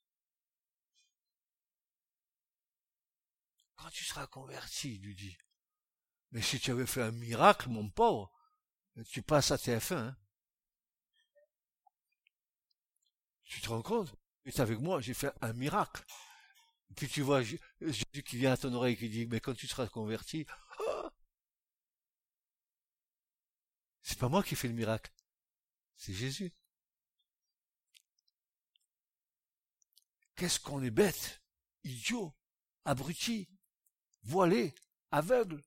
Quand 3.76 3.89
tu 3.89 4.04
seras 4.06 4.28
converti, 4.28 4.96
il 4.96 5.02
lui 5.02 5.16
dit. 5.16 5.38
Mais 6.32 6.42
si 6.42 6.60
tu 6.60 6.72
avais 6.72 6.86
fait 6.86 7.02
un 7.02 7.12
miracle, 7.12 7.70
mon 7.70 7.89
pauvre, 7.89 8.32
tu 9.10 9.22
passes 9.22 9.52
à 9.52 9.58
TF1. 9.58 9.96
Hein. 9.96 10.18
Tu 13.44 13.60
te 13.60 13.68
rends 13.68 13.82
compte? 13.82 14.16
Tu 14.44 14.50
es 14.50 14.62
avec 14.62 14.80
moi, 14.80 15.02
j'ai 15.02 15.14
fait 15.14 15.34
un 15.42 15.54
miracle. 15.54 16.06
Puis 16.96 17.08
tu 17.08 17.22
vois 17.22 17.42
Jésus 17.42 18.24
qui 18.26 18.38
vient 18.38 18.54
à 18.54 18.58
ton 18.58 18.74
oreille 18.74 18.98
qui 18.98 19.10
dit, 19.10 19.26
mais 19.28 19.39
quand 19.39 19.54
tu 19.54 19.68
seras 19.68 19.88
converti, 19.88 20.46
ah 20.80 21.14
c'est 24.02 24.18
pas 24.18 24.30
moi 24.30 24.44
qui 24.44 24.56
fais 24.56 24.68
le 24.68 24.74
miracle, 24.74 25.12
c'est 25.96 26.14
Jésus. 26.14 26.54
Qu'est-ce 30.42 30.60
qu'on 30.60 30.82
est 30.82 30.89
bête, 30.89 31.39
idiot, 31.84 32.34
abruti, 32.84 33.48
voilé, 34.24 34.74
aveugle. 35.12 35.64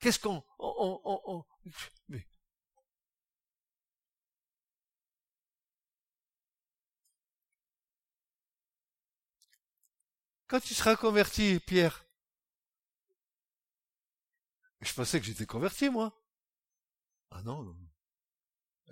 Qu'est-ce 0.00 0.18
qu'on... 0.18 0.44
Quand 10.46 10.60
tu 10.60 10.74
seras 10.74 10.96
converti, 10.96 11.58
Pierre, 11.60 12.04
je 14.82 14.92
pensais 14.92 15.20
que 15.20 15.24
j'étais 15.24 15.46
converti, 15.46 15.88
moi. 15.88 16.22
Ah 17.30 17.42
non, 17.42 17.62
non. 17.62 17.85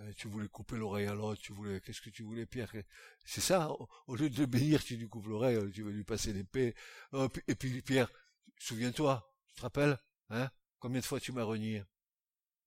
Euh, 0.01 0.13
tu 0.17 0.27
voulais 0.27 0.49
couper 0.49 0.77
l'oreille 0.77 1.07
à 1.07 1.15
l'autre, 1.15 1.41
tu 1.41 1.53
voulais, 1.53 1.81
qu'est-ce 1.81 2.01
que 2.01 2.11
tu 2.11 2.25
voulais, 2.25 2.47
Pierre? 2.47 2.73
C'est 3.25 3.41
ça, 3.41 3.71
au, 4.09 4.17
lieu 4.17 4.29
de 4.29 4.45
bénir, 4.45 4.83
tu 4.83 4.97
lui 4.97 5.09
coupes 5.09 5.27
l'oreille, 5.27 5.71
tu 5.73 5.83
veux 5.83 5.93
lui 5.93 6.05
passer 6.05 6.33
l'épée. 6.33 6.75
et 7.47 7.55
puis, 7.55 7.81
Pierre, 7.83 8.11
souviens-toi, 8.59 9.31
tu 9.49 9.55
te 9.55 9.61
rappelles, 9.63 9.97
hein 10.31 10.51
Combien 10.81 11.01
de 11.01 11.07
fois 11.07 11.21
tu 11.21 11.33
m'as 11.33 11.45
renié? 11.45 11.85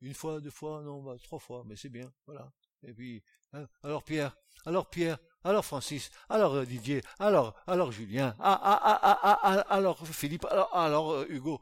Une 0.01 0.13
fois, 0.13 0.39
deux 0.39 0.51
fois, 0.51 0.81
non, 0.83 1.03
bah, 1.03 1.17
trois 1.21 1.39
fois, 1.39 1.63
mais 1.65 1.75
c'est 1.75 1.89
bien, 1.89 2.11
voilà. 2.25 2.51
Et 2.83 2.93
puis, 2.93 3.23
hein 3.51 3.67
alors 3.83 4.03
Pierre, 4.03 4.37
alors 4.65 4.89
Pierre, 4.89 5.17
alors 5.43 5.65
Francis, 5.65 6.11
alors 6.29 6.53
euh, 6.53 6.65
Didier, 6.65 7.01
alors, 7.19 7.59
alors 7.67 7.91
Julien, 7.91 8.35
ah, 8.39 8.59
ah, 8.63 8.79
ah, 8.83 8.99
ah, 9.03 9.19
ah, 9.23 9.39
ah 9.43 9.73
alors 9.73 10.07
Philippe, 10.07 10.45
alors, 10.45 10.75
alors 10.75 11.11
euh, 11.11 11.25
Hugo, 11.29 11.61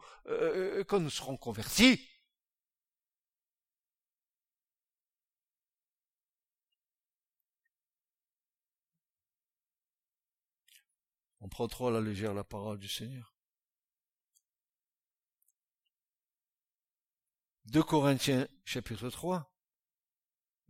quand 0.88 1.00
nous 1.00 1.10
serons 1.10 1.38
convertis, 1.38 2.08
On 11.46 11.48
prend 11.48 11.68
trop 11.68 11.90
à 11.90 11.92
la 11.92 12.02
légère 12.02 12.34
la 12.34 12.44
parole 12.44 12.80
du 12.80 12.88
Seigneur. 12.88 13.36
2 17.66 17.84
Corinthiens 17.84 18.48
chapitre 18.64 19.12
3, 19.12 19.56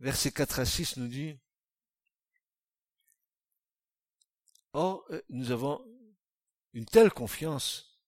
versets 0.00 0.32
4 0.32 0.60
à 0.60 0.66
6 0.66 0.98
nous 0.98 1.08
dit, 1.08 1.40
Or, 4.74 5.02
euh, 5.08 5.22
nous 5.30 5.50
avons 5.50 5.82
une 6.74 6.84
telle 6.84 7.10
confiance 7.10 7.98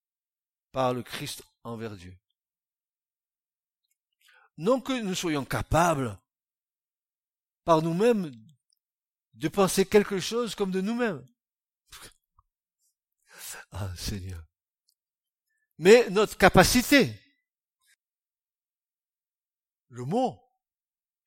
par 0.71 0.93
le 0.93 1.03
Christ 1.03 1.43
envers 1.65 1.97
Dieu. 1.97 2.19
Non 4.59 4.83
que 4.83 5.01
nous 5.01 5.15
soyons 5.15 5.47
capables 5.47 6.21
par 7.65 7.81
nous-mêmes 7.81 8.31
de 9.33 9.49
penser 9.49 9.87
quelque 9.87 10.21
chose 10.21 10.55
comme 10.55 10.71
de 10.71 10.83
nous-mêmes. 10.83 11.27
Ah, 13.73 13.91
Seigneur. 13.97 14.43
Mais 15.79 16.09
notre 16.11 16.37
capacité, 16.37 17.15
le 19.91 20.05
mot 20.05 20.41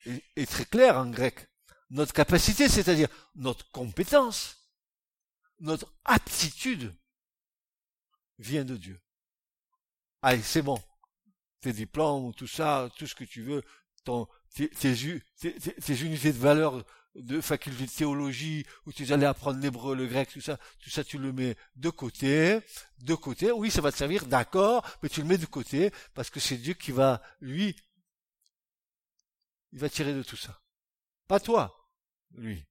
est, 0.06 0.50
très 0.50 0.66
clair 0.66 0.98
en 0.98 1.10
grec. 1.10 1.48
Notre 1.90 2.14
capacité, 2.14 2.70
c'est-à-dire 2.70 3.10
notre 3.36 3.70
compétence, 3.72 4.58
notre 5.60 5.94
aptitude 6.06 6.94
vient 8.40 8.66
de 8.66 8.76
Dieu. 8.76 9.00
Allez, 10.22 10.42
c'est 10.42 10.62
bon. 10.62 10.82
Tes 11.62 11.74
diplômes, 11.74 12.34
tout 12.34 12.48
ça, 12.48 12.90
tout 12.98 13.08
ce 13.08 13.16
que 13.16 13.24
tu 13.24 13.44
veux, 13.44 13.64
ton, 14.04 14.28
tes, 14.56 14.70
tes, 14.70 14.96
tes 15.38 16.02
unités 16.02 16.34
de 16.34 16.38
valeur 16.38 16.84
de 17.16 17.42
faculté 17.42 17.86
de 17.86 17.92
théologie 17.92 18.66
où 18.86 18.94
tu 18.94 19.12
allais 19.12 19.26
apprendre 19.26 19.60
l'hébreu, 19.60 19.96
le 19.96 20.08
grec, 20.08 20.30
tout 20.32 20.42
ça, 20.42 20.58
tout 20.80 20.90
ça 20.90 21.04
tu 21.04 21.18
le 21.18 21.34
mets 21.34 21.58
de 21.76 21.90
côté, 21.90 22.60
de 23.00 23.16
côté. 23.16 23.52
Oui, 23.52 23.70
ça 23.70 23.82
va 23.82 23.92
te 23.92 23.98
servir, 23.98 24.26
d'accord, 24.28 24.86
mais 25.04 25.10
tu 25.10 25.22
le 25.22 25.28
mets 25.28 25.38
de 25.38 25.46
côté 25.46 25.92
parce 26.14 26.30
que 26.30 26.40
c'est 26.40 26.58
Dieu 26.58 26.74
qui 26.74 26.92
va, 26.92 27.22
lui, 27.42 27.76
il 29.74 29.80
va 29.80 29.90
tirer 29.90 30.14
de 30.14 30.24
tout 30.24 30.38
ça. 30.38 30.62
Pas 31.28 31.40
toi, 31.40 31.90
lui. 32.32 32.66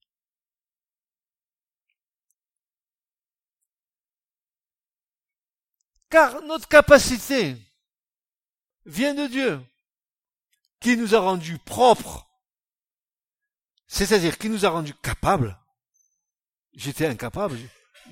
Car 6.09 6.43
notre 6.43 6.67
capacité 6.67 7.57
vient 8.85 9.15
de 9.15 9.29
Dieu, 9.29 9.61
qui 10.81 10.97
nous 10.97 11.15
a 11.15 11.21
rendus 11.21 11.59
propres 11.59 12.30
c'est-à-dire 13.91 14.39
qu'il 14.39 14.53
nous 14.53 14.65
a 14.65 14.69
rendus 14.69 14.95
capables. 14.95 15.59
J'étais 16.73 17.07
incapable. 17.07 17.59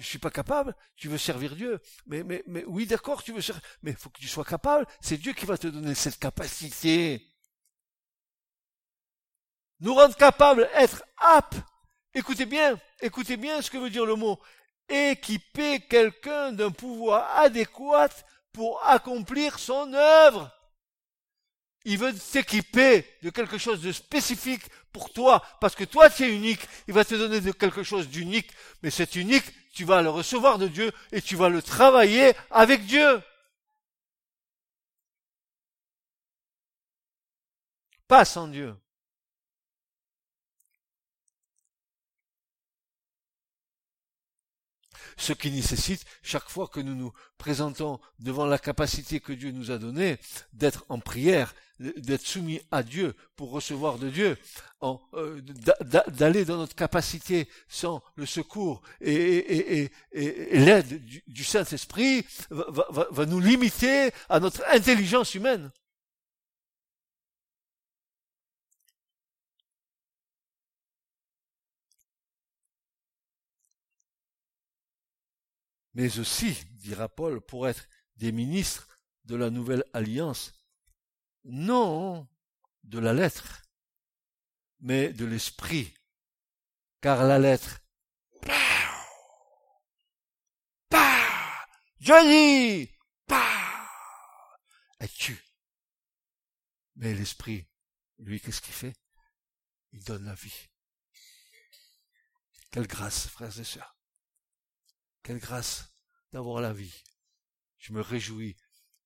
Je, 0.01 0.05
suis 0.05 0.19
pas 0.19 0.31
capable. 0.31 0.75
Tu 0.97 1.09
veux 1.09 1.19
servir 1.19 1.55
Dieu. 1.55 1.81
Mais, 2.07 2.25
mais, 2.25 2.43
mais 2.49 2.65
oui, 2.67 2.85
d'accord, 2.85 3.23
tu 3.23 3.33
veux 3.33 3.41
servir. 3.41 3.63
Mais 3.83 3.93
faut 3.93 4.11
que 4.11 4.19
tu 4.19 4.27
sois 4.27 4.45
capable. 4.45 4.87
C'est 5.01 5.19
Dieu 5.19 5.33
qui 5.35 5.47
va 5.47 5.57
te 5.57 5.69
donner 5.69 5.95
cette 5.95 6.19
capacité. 6.19 7.25
Nous 9.79 9.95
rendre 9.95 10.17
capables, 10.17 10.69
être 10.75 11.05
aptes. 11.17 11.61
Écoutez 12.13 12.47
bien, 12.47 12.77
écoutez 13.01 13.37
bien 13.37 13.63
ce 13.63 13.71
que 13.71 13.79
veut 13.79 13.91
dire 13.91 14.05
le 14.05 14.17
mot. 14.17 14.41
Équiper 14.89 15.87
quelqu'un 15.87 16.51
d'un 16.51 16.73
pouvoir 16.73 17.39
adéquat 17.39 18.09
pour 18.53 18.85
accomplir 18.85 19.61
son 19.61 19.93
œuvre. 19.93 20.51
Il 21.89 21.97
veut 21.97 22.13
t'équiper 22.15 23.07
de 23.23 23.31
quelque 23.31 23.57
chose 23.57 23.81
de 23.81 23.93
spécifique 23.93 24.63
pour 24.93 25.11
toi, 25.11 25.43
parce 25.59 25.75
que 25.75 25.85
toi 25.85 26.11
tu 26.11 26.25
es 26.25 26.35
unique, 26.35 26.61
il 26.87 26.93
va 26.93 27.03
te 27.03 27.15
donner 27.15 27.41
de 27.41 27.51
quelque 27.51 27.83
chose 27.83 28.09
d'unique, 28.09 28.51
mais 28.83 28.91
c'est 28.91 29.17
unique, 29.17 29.47
tu 29.73 29.85
vas 29.85 30.03
le 30.03 30.11
recevoir 30.11 30.59
de 30.59 30.69
Dieu 30.69 30.93
et 31.13 31.23
tu 31.23 31.35
vas 31.35 31.49
le 31.49 31.63
travailler 31.63 32.35
avec 32.51 32.85
Dieu. 32.85 33.23
Pas 38.07 38.27
sans 38.27 38.49
Dieu. 38.49 38.75
Ce 45.19 45.33
qui 45.33 45.51
nécessite, 45.51 46.05
chaque 46.23 46.49
fois 46.49 46.69
que 46.69 46.81
nous 46.81 46.95
nous 46.95 47.13
présentons 47.37 48.01
devant 48.21 48.47
la 48.47 48.59
capacité 48.59 49.21
que 49.21 49.33
Dieu 49.33 49.51
nous 49.51 49.71
a 49.71 49.79
donnée, 49.79 50.19
d'être 50.53 50.87
en 50.89 51.01
prière, 51.01 51.55
d'être 51.81 52.27
soumis 52.27 52.61
à 52.71 52.83
Dieu 52.83 53.15
pour 53.37 53.51
recevoir 53.51 53.99
de 53.99 54.09
Dieu, 54.09 54.39
euh, 54.83 55.41
d'aller 56.09 56.45
dans 56.45 56.57
notre 56.57 56.75
capacité 56.75 57.49
sans 57.69 58.03
le 58.15 58.27
secours 58.27 58.83
et, 59.01 59.91
l'aide 60.13 61.05
du, 61.27 61.45
Saint-Esprit 61.45 62.25
va 62.51 63.27
nous 63.27 63.41
limiter 63.41 64.11
à 64.29 64.41
notre 64.41 64.63
intelligence 64.73 65.35
humaine. 65.35 65.71
Mais 75.99 76.21
aussi, 76.21 76.55
dira 76.75 77.09
Paul, 77.09 77.41
pour 77.41 77.67
être 77.67 77.89
des 78.15 78.31
ministres 78.31 79.01
de 79.25 79.35
la 79.35 79.51
nouvelle 79.51 79.83
alliance, 79.93 80.53
non 81.43 82.29
de 82.85 83.01
la 83.01 83.13
lettre, 83.13 83.65
mais 84.79 85.13
de 85.13 85.25
l'esprit, 85.25 85.93
car 87.01 87.25
la 87.25 87.41
lettre, 87.41 87.81
Johnny, 91.99 92.89
elle 95.01 95.11
tue. 95.11 95.45
Mais 96.95 97.13
l'esprit, 97.13 97.67
lui, 98.19 98.41
qu'est-ce 98.41 98.61
qu'il 98.61 98.73
fait? 98.73 98.95
Il 99.91 100.05
donne 100.05 100.27
la 100.27 100.35
vie. 100.35 100.69
Quelle 102.71 102.87
grâce, 102.87 103.27
frères 103.27 103.59
et 103.59 103.65
sœurs. 103.65 103.98
Quelle 105.29 105.41
grâce 105.41 105.93
d'avoir 106.33 106.63
la 106.63 106.73
vie. 106.73 107.05
Je 107.77 107.93
me 107.93 108.01
réjouis 108.01 108.57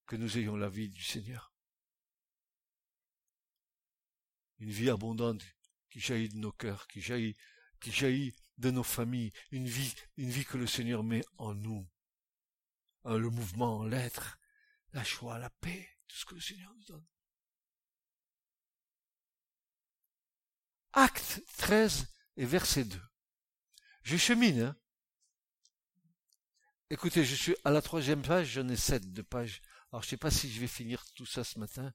que 0.05 0.15
nous 0.15 0.37
ayons 0.37 0.55
la 0.55 0.69
vie 0.69 0.87
du 0.87 1.03
Seigneur. 1.03 1.53
Une 4.59 4.71
vie 4.71 4.89
abondante 4.89 5.43
qui 5.89 5.99
jaillit 5.99 6.29
de 6.29 6.37
nos 6.37 6.53
cœurs, 6.53 6.87
qui 6.87 7.01
jaillit, 7.01 7.35
qui 7.81 7.91
jaillit 7.91 8.33
de 8.57 8.71
nos 8.71 8.83
familles, 8.85 9.33
une 9.51 9.67
vie, 9.67 9.93
une 10.15 10.29
vie 10.29 10.45
que 10.45 10.55
le 10.55 10.65
Seigneur 10.65 11.03
met 11.03 11.25
en 11.39 11.55
nous. 11.55 11.85
Hein, 13.03 13.17
le 13.17 13.29
mouvement, 13.29 13.83
l'être, 13.83 14.39
la 14.93 15.03
joie, 15.03 15.39
la 15.39 15.49
paix, 15.49 15.89
tout 16.07 16.15
ce 16.15 16.23
que 16.23 16.35
le 16.35 16.41
Seigneur 16.41 16.73
nous 16.73 16.85
donne. 16.85 17.07
Acte 20.93 21.43
13 21.57 22.07
et 22.37 22.45
verset 22.45 22.85
2. 22.85 23.01
Je 24.03 24.15
chemine, 24.15 24.61
hein. 24.61 24.79
Écoutez, 26.93 27.25
je 27.25 27.33
suis 27.33 27.55
à 27.63 27.71
la 27.71 27.81
troisième 27.81 28.21
page, 28.21 28.49
j'en 28.49 28.67
ai 28.69 28.75
sept 28.75 29.11
de 29.11 29.23
pages. 29.23 29.63
Alors 29.91 30.03
je 30.03 30.05
ne 30.05 30.09
sais 30.11 30.17
pas 30.17 30.29
si 30.29 30.47
je 30.47 30.59
vais 30.59 30.67
finir 30.67 31.03
tout 31.15 31.25
ça 31.25 31.43
ce 31.43 31.57
matin, 31.57 31.91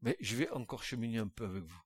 mais 0.00 0.16
je 0.20 0.36
vais 0.36 0.48
encore 0.52 0.82
cheminer 0.82 1.18
un 1.18 1.28
peu 1.28 1.44
avec 1.44 1.64
vous. 1.64 1.82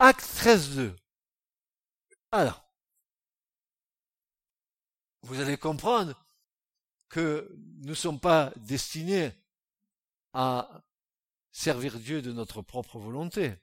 Acte 0.00 0.22
13.2. 0.22 0.96
Alors, 2.32 2.68
vous 5.22 5.38
allez 5.38 5.56
comprendre 5.56 6.26
que 7.08 7.48
nous 7.76 7.90
ne 7.90 7.94
sommes 7.94 8.18
pas 8.18 8.52
destinés 8.56 9.30
à 10.32 10.82
servir 11.52 12.00
Dieu 12.00 12.20
de 12.20 12.32
notre 12.32 12.62
propre 12.62 12.98
volonté. 12.98 13.54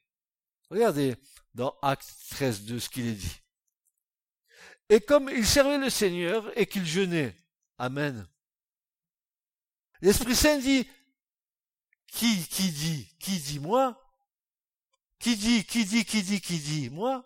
Regardez 0.70 1.18
dans 1.54 1.78
Acte 1.82 2.08
13.2 2.32 2.80
ce 2.80 2.88
qu'il 2.88 3.06
est 3.06 3.16
dit. 3.16 3.45
Et 4.90 5.02
comme 5.02 5.30
il 5.30 5.46
servait 5.46 5.78
le 5.78 5.90
Seigneur 5.90 6.56
et 6.58 6.68
qu'il 6.68 6.86
jeûnait. 6.86 7.36
Amen. 7.78 8.28
L'Esprit 10.02 10.36
Saint 10.36 10.60
dit, 10.60 10.88
qui, 12.08 12.48
qui 12.48 12.72
dit, 12.72 13.16
qui 13.20 13.40
dit 13.40 13.60
moi? 13.60 14.02
Qui 15.20 15.36
dit, 15.36 15.66
qui 15.66 15.86
dit, 15.86 16.06
qui 16.06 16.22
dit, 16.22 16.42
qui 16.42 16.60
dit 16.60 16.90
moi? 16.90 17.26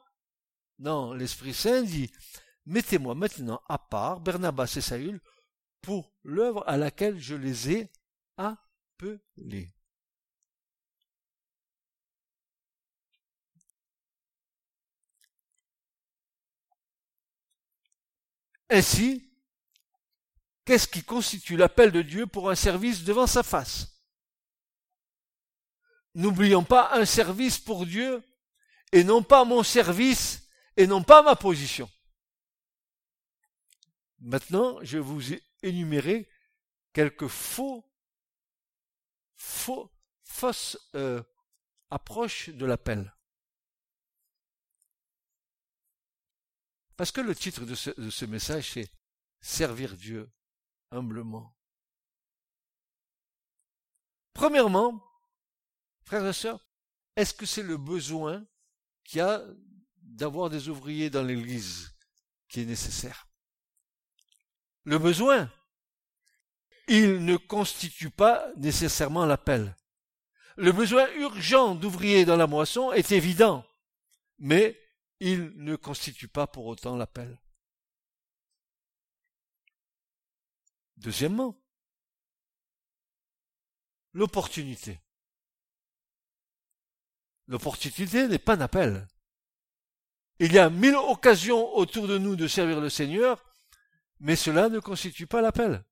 Non, 0.78 1.14
l'Esprit 1.14 1.54
Saint 1.54 1.84
dit, 1.84 2.10
mettez-moi 2.66 3.16
maintenant 3.16 3.62
à 3.68 3.78
part 3.78 4.22
Bernabas 4.22 4.74
et 4.78 4.82
Saül 4.82 5.20
pour 5.82 6.14
l'œuvre 6.24 6.64
à 6.68 6.78
laquelle 6.78 7.20
je 7.20 7.36
les 7.36 7.72
ai 7.72 7.92
appelés. 8.38 9.74
Ainsi, 18.70 19.32
qu'est-ce 20.66 20.88
qui 20.88 21.04
constitue 21.04 21.58
l'appel 21.58 21.92
de 21.92 22.02
Dieu 22.02 22.28
pour 22.28 22.50
un 22.50 22.56
service 22.56 23.04
devant 23.04 23.28
sa 23.28 23.44
face? 23.44 23.88
N'oublions 26.16 26.64
pas 26.64 26.92
un 26.94 27.06
service 27.06 27.58
pour 27.58 27.86
Dieu 27.86 28.24
et 28.92 29.04
non 29.04 29.24
pas 29.24 29.46
mon 29.46 29.64
service 29.64 30.48
et 30.78 30.88
non 30.88 31.04
pas 31.04 31.22
ma 31.22 31.36
position. 31.36 31.90
Maintenant, 34.20 34.80
je 34.82 34.98
vous 34.98 35.34
ai 35.34 35.44
énuméré 35.62 36.30
quelques 36.94 37.28
faux, 37.28 37.90
faux, 39.36 39.92
fausses 40.24 40.78
euh, 40.96 41.24
approches 41.90 42.50
de 42.50 42.66
l'appel. 42.66 43.14
Parce 47.00 47.14
que 47.14 47.22
le 47.22 47.34
titre 47.34 47.64
de 47.64 47.76
ce, 47.76 48.26
message, 48.26 48.72
c'est 48.74 48.92
Servir 49.40 49.96
Dieu 49.96 50.30
humblement. 50.92 51.56
Premièrement, 54.34 55.02
frères 56.04 56.28
et 56.28 56.34
sœurs, 56.34 56.60
est-ce 57.16 57.34
que 57.34 57.46
c'est 57.46 57.64
le 57.64 57.78
besoin 57.78 58.46
qu'il 59.06 59.20
y 59.20 59.22
a 59.22 59.42
d'avoir 60.02 60.50
des 60.50 60.68
ouvriers 60.68 61.10
dans 61.10 61.24
l'Église 61.24 61.96
qui 62.50 62.60
est 62.60 62.66
nécessaire? 62.66 63.30
Le 64.84 65.00
besoin, 65.00 65.50
il 66.90 67.24
ne 67.24 67.38
constitue 67.38 68.10
pas 68.10 68.52
nécessairement 68.58 69.26
l'appel. 69.26 69.74
Le 70.58 70.74
besoin 70.74 71.10
urgent 71.14 71.76
d'ouvriers 71.76 72.26
dans 72.26 72.36
la 72.36 72.48
moisson 72.48 72.92
est 72.92 73.14
évident, 73.14 73.66
mais 74.38 74.78
il 75.20 75.54
ne 75.58 75.76
constitue 75.76 76.28
pas 76.28 76.48
pour 76.48 76.66
autant 76.66 76.96
l'appel. 76.96 77.40
Deuxièmement, 80.98 81.58
l'opportunité. 84.14 85.00
L'opportunité 87.48 88.28
n'est 88.28 88.38
pas 88.40 88.56
un 88.56 88.62
appel. 88.62 89.08
Il 90.40 90.54
y 90.54 90.60
a 90.60 90.70
mille 90.70 90.96
occasions 90.96 91.76
autour 91.76 92.08
de 92.08 92.18
nous 92.18 92.36
de 92.36 92.48
servir 92.48 92.80
le 92.80 92.90
Seigneur, 92.90 93.44
mais 94.20 94.36
cela 94.36 94.70
ne 94.70 94.80
constitue 94.80 95.28
pas 95.28 95.42
l'appel. 95.42 95.84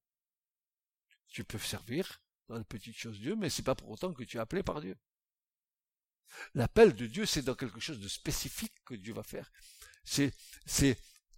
Tu 1.28 1.44
peux 1.44 1.60
servir 1.60 2.22
dans 2.48 2.58
les 2.58 2.64
petites 2.64 2.98
choses 2.98 3.20
Dieu, 3.20 3.36
mais 3.36 3.50
c'est 3.50 3.64
pas 3.64 3.76
pour 3.76 3.90
autant 3.90 4.14
que 4.14 4.24
tu 4.24 4.38
es 4.38 4.40
appelé 4.40 4.64
par 4.64 4.82
Dieu. 4.82 4.98
L'appel 6.54 6.94
de 6.94 7.06
Dieu, 7.08 7.26
c'est 7.26 7.42
dans 7.42 7.56
quelque 7.56 7.80
chose 7.80 8.00
de 8.00 8.08
spécifique 8.08 8.74
que 8.86 8.96
Dieu 8.96 9.14
va 9.14 9.24
faire. 9.24 9.52
C'est, 10.04 10.34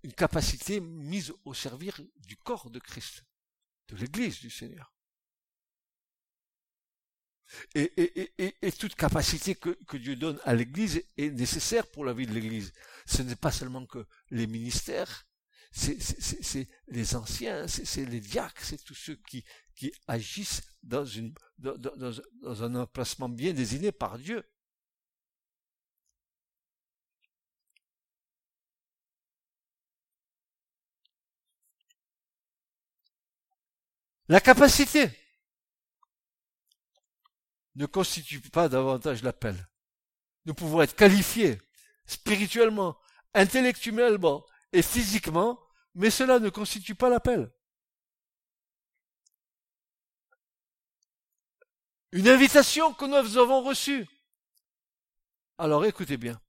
une 0.02 0.14
capacité 0.14 0.80
mise 0.80 1.34
au 1.44 1.54
service 1.54 1.96
du 2.16 2.38
corps 2.38 2.70
de 2.70 2.80
Christ, 2.80 3.26
de 3.90 3.98
l'Église 3.98 4.40
du 4.40 4.50
Seigneur. 4.50 4.94
Et, 7.76 8.72
toute 8.80 8.96
capacité 8.96 9.56
que, 9.56 9.98
Dieu 9.98 10.16
donne 10.16 10.40
à 10.46 10.54
l'Église 10.54 11.04
est 11.18 11.32
nécessaire 11.32 11.86
pour 11.88 12.06
la 12.06 12.14
vie 12.14 12.28
de 12.28 12.34
l'Église. 12.34 12.72
Ce 13.06 13.22
n'est 13.24 13.36
pas 13.36 13.52
seulement 13.52 13.86
que 13.86 14.06
les 14.30 14.48
ministères, 14.48 15.28
c'est, 15.72 16.68
les 16.88 17.16
anciens, 17.16 17.68
c'est, 17.68 18.06
les 18.06 18.22
diacres, 18.22 18.64
c'est 18.64 18.84
tous 18.84 18.96
ceux 18.96 19.16
qui, 19.28 19.44
agissent 20.08 20.62
dans 20.84 21.06
un 22.64 22.76
emplacement 22.76 23.30
bien 23.30 23.54
désigné 23.54 23.92
par 23.92 24.20
Dieu. 24.20 24.44
La 34.30 34.40
capacité. 34.40 35.10
ne 37.76 37.86
constitue 37.88 38.42
pas 38.42 38.70
davantage 38.70 39.24
l'appel. 39.24 39.56
Nous 40.46 40.54
pouvons 40.54 40.82
être 40.82 40.96
qualifiés 40.96 41.58
spirituellement, 42.06 43.00
intellectuellement 43.34 44.46
et 44.74 44.82
physiquement, 44.82 45.60
mais 45.96 46.10
cela 46.10 46.40
ne 46.40 46.50
constitue 46.50 46.94
pas 46.94 47.10
l'appel. 47.10 47.52
Une 52.12 52.28
invitation 52.28 52.94
que 52.94 53.06
nous 53.06 53.38
avons 53.38 53.64
reçue. 53.64 54.08
Alors 55.58 55.86
écoutez 55.86 56.18
bien. 56.18 56.40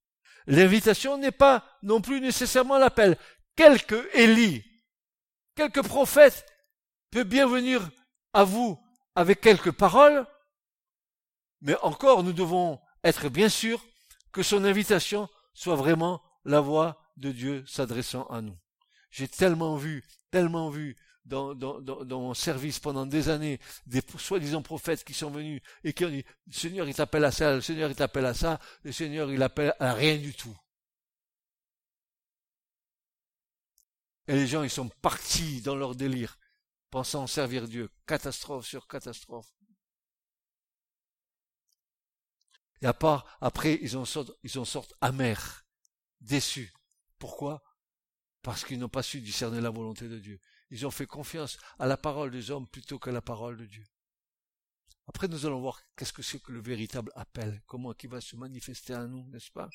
L'invitation 0.47 1.17
n'est 1.17 1.33
pas 1.33 1.79
non 1.83 2.01
plus 2.01 2.21
nécessairement 2.21 2.79
l'appel. 2.79 3.17
Quelque 3.55 4.11
Élie, 4.15 4.65
quelque 5.55 5.81
prophète 5.81 6.50
peut 7.11 7.25
bien 7.25 7.47
venir 7.47 7.91
à 8.33 8.45
vous 8.45 8.79
avec 9.15 9.41
quelques 9.41 9.73
paroles, 9.73 10.27
mais 11.61 11.77
encore 11.83 12.23
nous 12.23 12.33
devons 12.33 12.81
être 13.05 13.29
bien 13.29 13.49
sûrs 13.49 13.85
que 14.33 14.43
son 14.43 14.65
invitation 14.65 15.29
soit 15.55 15.77
vraiment 15.77 16.23
la 16.45 16.61
voix 16.61 17.03
de 17.17 17.33
Dieu 17.33 17.65
s'adressant 17.67 18.25
à 18.27 18.41
nous. 18.41 18.57
J'ai 19.11 19.29
tellement 19.29 19.77
vu, 19.77 20.05
tellement 20.31 20.71
vu 20.71 20.97
dans, 21.25 21.55
mon 22.09 22.35
service 22.35 22.79
pendant 22.79 23.07
des 23.07 23.29
années 23.29 23.61
des 23.87 24.03
soi-disant 24.17 24.63
prophètes 24.63 25.05
qui 25.05 25.15
sont 25.15 25.31
venus 25.31 25.61
et 25.85 25.93
qui 25.93 26.05
ont 26.05 26.11
dit 26.11 26.25
le 26.47 26.53
Seigneur 26.53 26.89
il 26.89 26.95
t'appelle 26.95 27.25
à 27.25 27.31
ça, 27.31 27.55
le 27.55 27.61
Seigneur 27.61 27.91
il 27.91 27.97
t'appelle 27.97 28.27
à 28.27 28.35
ça, 28.35 28.59
le 28.83 28.93
Seigneur 28.93 29.31
il 29.31 29.43
appelle 29.43 29.75
à 29.79 29.93
rien 29.93 30.17
du 30.17 30.35
tout. 30.35 30.57
Et 34.29 34.35
les 34.35 34.47
gens 34.47 34.63
ils 34.63 34.71
sont 34.71 34.89
partis 34.89 35.61
dans 35.61 35.77
leur 35.77 35.95
délire, 35.95 36.39
pensant 36.91 37.27
servir 37.27 37.69
Dieu, 37.69 37.91
catastrophe 38.07 38.67
sur 38.67 38.87
catastrophe. 38.87 39.53
Et 42.83 42.87
à 42.87 42.95
part, 42.95 43.37
après, 43.41 43.79
ils 43.83 43.97
en 43.97 44.05
sortent, 44.05 44.33
ils 44.43 44.53
amers, 45.01 45.67
déçus. 46.21 46.73
Pourquoi? 47.19 47.63
Parce 48.43 48.65
qu'ils 48.65 48.79
n'ont 48.79 48.89
pas 48.89 49.03
su 49.03 49.21
discerner 49.21 49.61
la 49.61 49.71
volonté 49.71 50.09
de 50.09 50.19
Dieu. 50.19 50.41
Ils 50.71 50.87
ont 50.87 50.91
fait 50.91 51.07
confiance 51.07 51.59
à 51.79 51.87
la 51.87 51.97
parole 51.97 52.31
des 52.31 52.51
hommes 52.51 52.67
plutôt 52.67 52.99
qu'à 52.99 53.13
la 53.13 53.21
parole 53.21 53.59
de 53.59 53.67
Dieu. 53.67 53.85
Après, 55.09 55.29
nous 55.29 55.45
allons 55.45 55.61
voir 55.61 55.83
qu'est-ce 55.97 56.13
que 56.13 56.23
c'est 56.23 56.41
que 56.41 56.53
le 56.53 56.63
véritable 56.63 57.13
appel, 57.17 57.61
comment 57.67 57.93
il 58.01 58.09
va 58.09 58.21
se 58.21 58.37
manifester 58.37 58.95
à 58.95 59.07
nous, 59.07 59.27
n'est-ce 59.29 59.51
pas? 59.51 59.69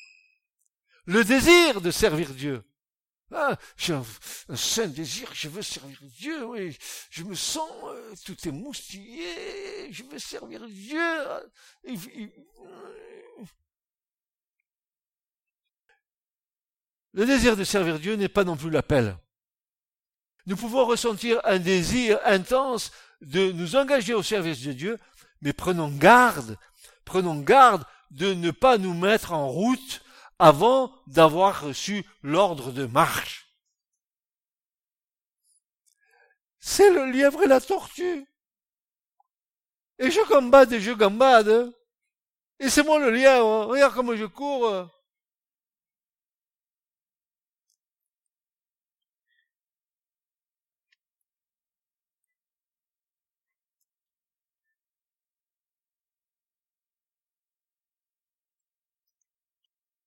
Le 1.04 1.22
désir 1.22 1.80
de 1.80 1.90
servir 1.90 2.34
Dieu. 2.34 2.64
Ah, 3.32 3.56
j'ai 3.76 3.92
un, 3.92 4.04
saint 4.54 4.86
désir, 4.86 5.28
je 5.34 5.48
veux 5.48 5.62
servir 5.62 5.98
Dieu, 6.02 6.46
oui. 6.46 6.76
Je 7.10 7.24
me 7.24 7.34
sens 7.34 7.68
euh, 7.84 8.14
tout 8.24 8.36
émoustillé, 8.46 9.92
je 9.92 10.04
veux 10.04 10.18
servir 10.18 10.66
Dieu. 10.68 11.24
Le 17.12 17.26
désir 17.26 17.56
de 17.56 17.64
servir 17.64 17.98
Dieu 17.98 18.14
n'est 18.14 18.28
pas 18.28 18.44
non 18.44 18.56
plus 18.56 18.70
l'appel. 18.70 19.16
Nous 20.46 20.56
pouvons 20.56 20.86
ressentir 20.86 21.40
un 21.42 21.58
désir 21.58 22.20
intense 22.24 22.92
de 23.22 23.50
nous 23.50 23.74
engager 23.74 24.14
au 24.14 24.22
service 24.22 24.62
de 24.62 24.72
Dieu, 24.72 24.98
mais 25.40 25.52
prenons 25.52 25.88
garde, 25.88 26.56
prenons 27.04 27.40
garde 27.40 27.84
de 28.12 28.34
ne 28.34 28.52
pas 28.52 28.78
nous 28.78 28.94
mettre 28.94 29.32
en 29.32 29.48
route 29.48 30.02
avant 30.38 30.92
d'avoir 31.06 31.62
reçu 31.62 32.04
l'ordre 32.22 32.72
de 32.72 32.86
marche. 32.86 33.54
C'est 36.58 36.90
le 36.90 37.10
lièvre 37.10 37.42
et 37.42 37.46
la 37.46 37.60
tortue. 37.60 38.26
Et 39.98 40.10
je 40.10 40.20
gambade 40.28 40.72
et 40.72 40.80
je 40.80 40.92
gambade. 40.92 41.72
Et 42.58 42.68
c'est 42.68 42.82
moi 42.82 42.98
le 42.98 43.10
lièvre. 43.10 43.66
Regarde 43.66 43.94
comment 43.94 44.16
je 44.16 44.24
cours. 44.24 44.88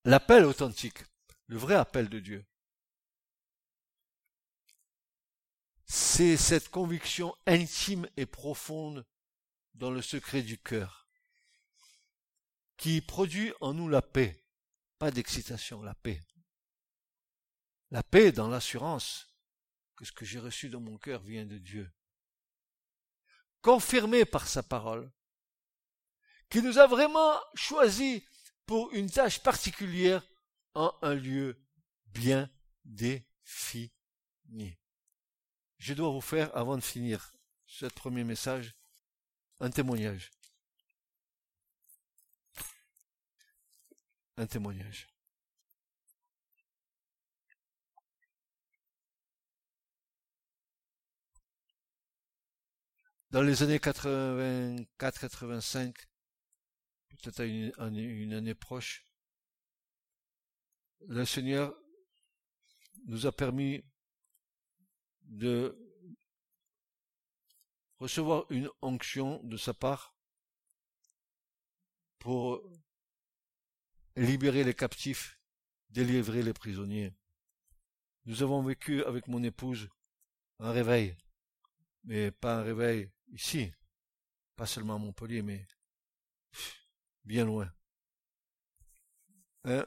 L'appel 0.09 0.43
authentique, 0.45 1.03
le 1.45 1.57
vrai 1.59 1.75
appel 1.75 2.09
de 2.09 2.17
Dieu, 2.17 2.43
c'est 5.85 6.35
cette 6.35 6.69
conviction 6.69 7.35
intime 7.45 8.09
et 8.17 8.25
profonde 8.25 9.05
dans 9.75 9.91
le 9.91 10.01
secret 10.01 10.41
du 10.41 10.57
cœur, 10.57 11.07
qui 12.75 13.01
produit 13.01 13.53
en 13.61 13.75
nous 13.75 13.87
la 13.87 14.01
paix, 14.01 14.43
pas 14.97 15.11
d'excitation, 15.11 15.83
la 15.83 15.93
paix. 15.93 16.19
La 17.91 18.01
paix 18.01 18.31
dans 18.31 18.47
l'assurance 18.47 19.27
que 19.95 20.05
ce 20.05 20.11
que 20.11 20.25
j'ai 20.25 20.39
reçu 20.39 20.69
dans 20.69 20.81
mon 20.81 20.97
cœur 20.97 21.21
vient 21.21 21.45
de 21.45 21.59
Dieu, 21.59 21.87
confirmé 23.61 24.25
par 24.25 24.47
sa 24.47 24.63
parole, 24.63 25.11
qui 26.49 26.63
nous 26.63 26.79
a 26.79 26.87
vraiment 26.87 27.39
choisi 27.53 28.25
pour 28.69 28.93
une 28.93 29.09
tâche 29.09 29.41
particulière 29.41 30.23
en 30.75 30.93
un 31.01 31.15
lieu 31.15 31.59
bien 32.05 32.47
défini. 32.85 33.91
Je 35.79 35.95
dois 35.95 36.11
vous 36.11 36.21
faire, 36.21 36.55
avant 36.55 36.75
de 36.75 36.83
finir 36.83 37.33
ce 37.65 37.87
premier 37.87 38.23
message, 38.23 38.75
un 39.59 39.71
témoignage. 39.71 40.29
Un 44.37 44.45
témoignage. 44.45 45.07
Dans 53.31 53.41
les 53.41 53.63
années 53.63 53.79
84-85, 53.79 56.08
peut-être 57.21 57.41
à 57.41 57.45
une, 57.45 58.33
année 58.33 58.55
proche, 58.55 59.05
le 61.07 61.25
Seigneur 61.25 61.75
nous 63.05 63.25
a 63.25 63.31
permis 63.31 63.83
de 65.23 65.77
recevoir 67.97 68.45
une 68.49 68.69
onction 68.81 69.41
de 69.43 69.57
sa 69.57 69.73
part 69.73 70.15
pour 72.19 72.61
libérer 74.15 74.63
les 74.63 74.73
captifs, 74.73 75.39
délivrer 75.89 76.43
les 76.43 76.53
prisonniers. 76.53 77.13
Nous 78.25 78.43
avons 78.43 78.61
vécu 78.61 79.03
avec 79.03 79.27
mon 79.27 79.43
épouse 79.43 79.89
un 80.59 80.71
réveil, 80.71 81.17
mais 82.03 82.31
pas 82.31 82.59
un 82.59 82.63
réveil 82.63 83.09
ici, 83.29 83.71
pas 84.55 84.65
seulement 84.65 84.95
à 84.95 84.99
Montpellier, 84.99 85.41
mais 85.41 85.65
bien 87.25 87.45
loin. 87.45 87.71
Hein? 89.65 89.85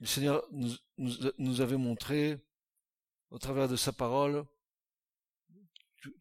Le 0.00 0.06
Seigneur 0.06 0.46
nous, 0.98 1.60
avait 1.60 1.78
montré, 1.78 2.38
au 3.30 3.38
travers 3.38 3.68
de 3.68 3.76
sa 3.76 3.92
parole, 3.92 4.44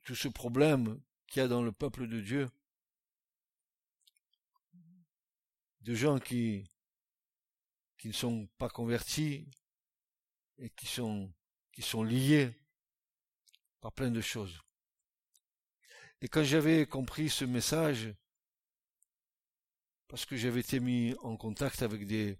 tout, 0.05 0.15
ce 0.15 0.29
problème 0.29 1.01
qu'il 1.27 1.41
y 1.41 1.43
a 1.43 1.49
dans 1.49 1.61
le 1.61 1.73
peuple 1.73 2.07
de 2.07 2.21
Dieu, 2.21 2.49
de 5.81 5.93
gens 5.93 6.17
qui, 6.17 6.63
qui 7.97 8.07
ne 8.07 8.13
sont 8.13 8.47
pas 8.57 8.69
convertis 8.69 9.49
et 10.57 10.69
qui 10.69 10.85
sont, 10.85 11.33
qui 11.73 11.81
sont 11.81 12.03
liés 12.03 12.57
par 13.81 13.91
plein 13.91 14.11
de 14.11 14.21
choses. 14.21 14.62
Et 16.23 16.29
quand 16.29 16.45
j'avais 16.45 16.85
compris 16.85 17.29
ce 17.29 17.43
message, 17.43 18.15
parce 20.07 20.25
que 20.25 20.37
j'avais 20.37 20.61
été 20.61 20.79
mis 20.79 21.13
en 21.21 21.35
contact 21.35 21.81
avec 21.81 22.07
des, 22.07 22.37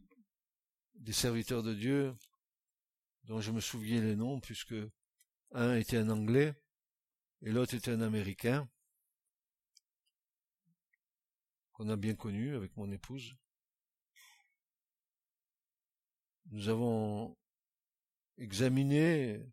serviteurs 1.12 1.64
de 1.64 1.74
Dieu, 1.74 2.16
dont 3.26 3.42
je 3.42 3.52
me 3.52 3.60
souviens 3.60 4.00
les 4.00 4.16
noms, 4.16 4.40
puisque 4.40 4.74
un 5.52 5.76
était 5.76 5.98
un 5.98 6.10
Anglais 6.10 6.56
et 7.42 7.52
l'autre 7.52 7.74
était 7.74 7.92
un 7.92 8.00
Américain, 8.00 8.70
qu'on 11.74 11.90
a 11.90 11.98
bien 11.98 12.16
connu 12.16 12.56
avec 12.56 12.78
mon 12.78 12.90
épouse. 12.90 13.36
Nous 16.52 16.70
avons 16.70 17.36
examiné 18.38 19.46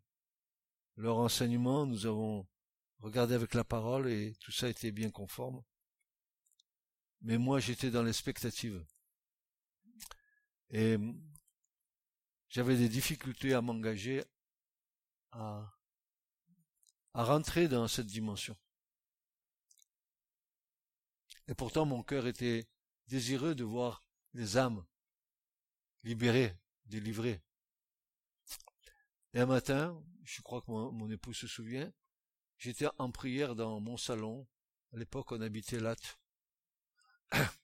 leur 0.95 1.17
enseignement, 1.17 1.85
nous 1.85 2.05
avons 2.05 2.47
regardez 3.01 3.35
avec 3.35 3.53
la 3.53 3.63
parole 3.63 4.09
et 4.09 4.33
tout 4.39 4.51
ça 4.51 4.69
était 4.69 4.91
bien 4.91 5.11
conforme. 5.11 5.63
Mais 7.21 7.37
moi, 7.37 7.59
j'étais 7.59 7.91
dans 7.91 8.03
l'expectative. 8.03 8.83
Et 10.69 10.97
j'avais 12.49 12.77
des 12.77 12.89
difficultés 12.89 13.53
à 13.53 13.61
m'engager 13.61 14.23
à, 15.31 15.71
à 17.13 17.23
rentrer 17.23 17.67
dans 17.67 17.87
cette 17.87 18.07
dimension. 18.07 18.57
Et 21.47 21.53
pourtant 21.53 21.85
mon 21.85 22.01
cœur 22.01 22.27
était 22.27 22.67
désireux 23.07 23.55
de 23.55 23.63
voir 23.63 24.05
les 24.33 24.57
âmes 24.57 24.85
libérées, 26.03 26.57
délivrées. 26.85 27.41
Et 29.33 29.39
un 29.39 29.45
matin, 29.45 30.01
je 30.23 30.41
crois 30.41 30.61
que 30.61 30.71
mon, 30.71 31.09
époux 31.09 31.33
se 31.33 31.47
souvient, 31.47 31.91
j'étais 32.61 32.87
en 32.99 33.11
prière 33.11 33.55
dans 33.55 33.79
mon 33.79 33.97
salon. 33.97 34.47
À 34.93 34.97
l'époque, 34.97 35.31
on 35.31 35.41
habitait 35.41 35.79
Latte. 35.79 36.19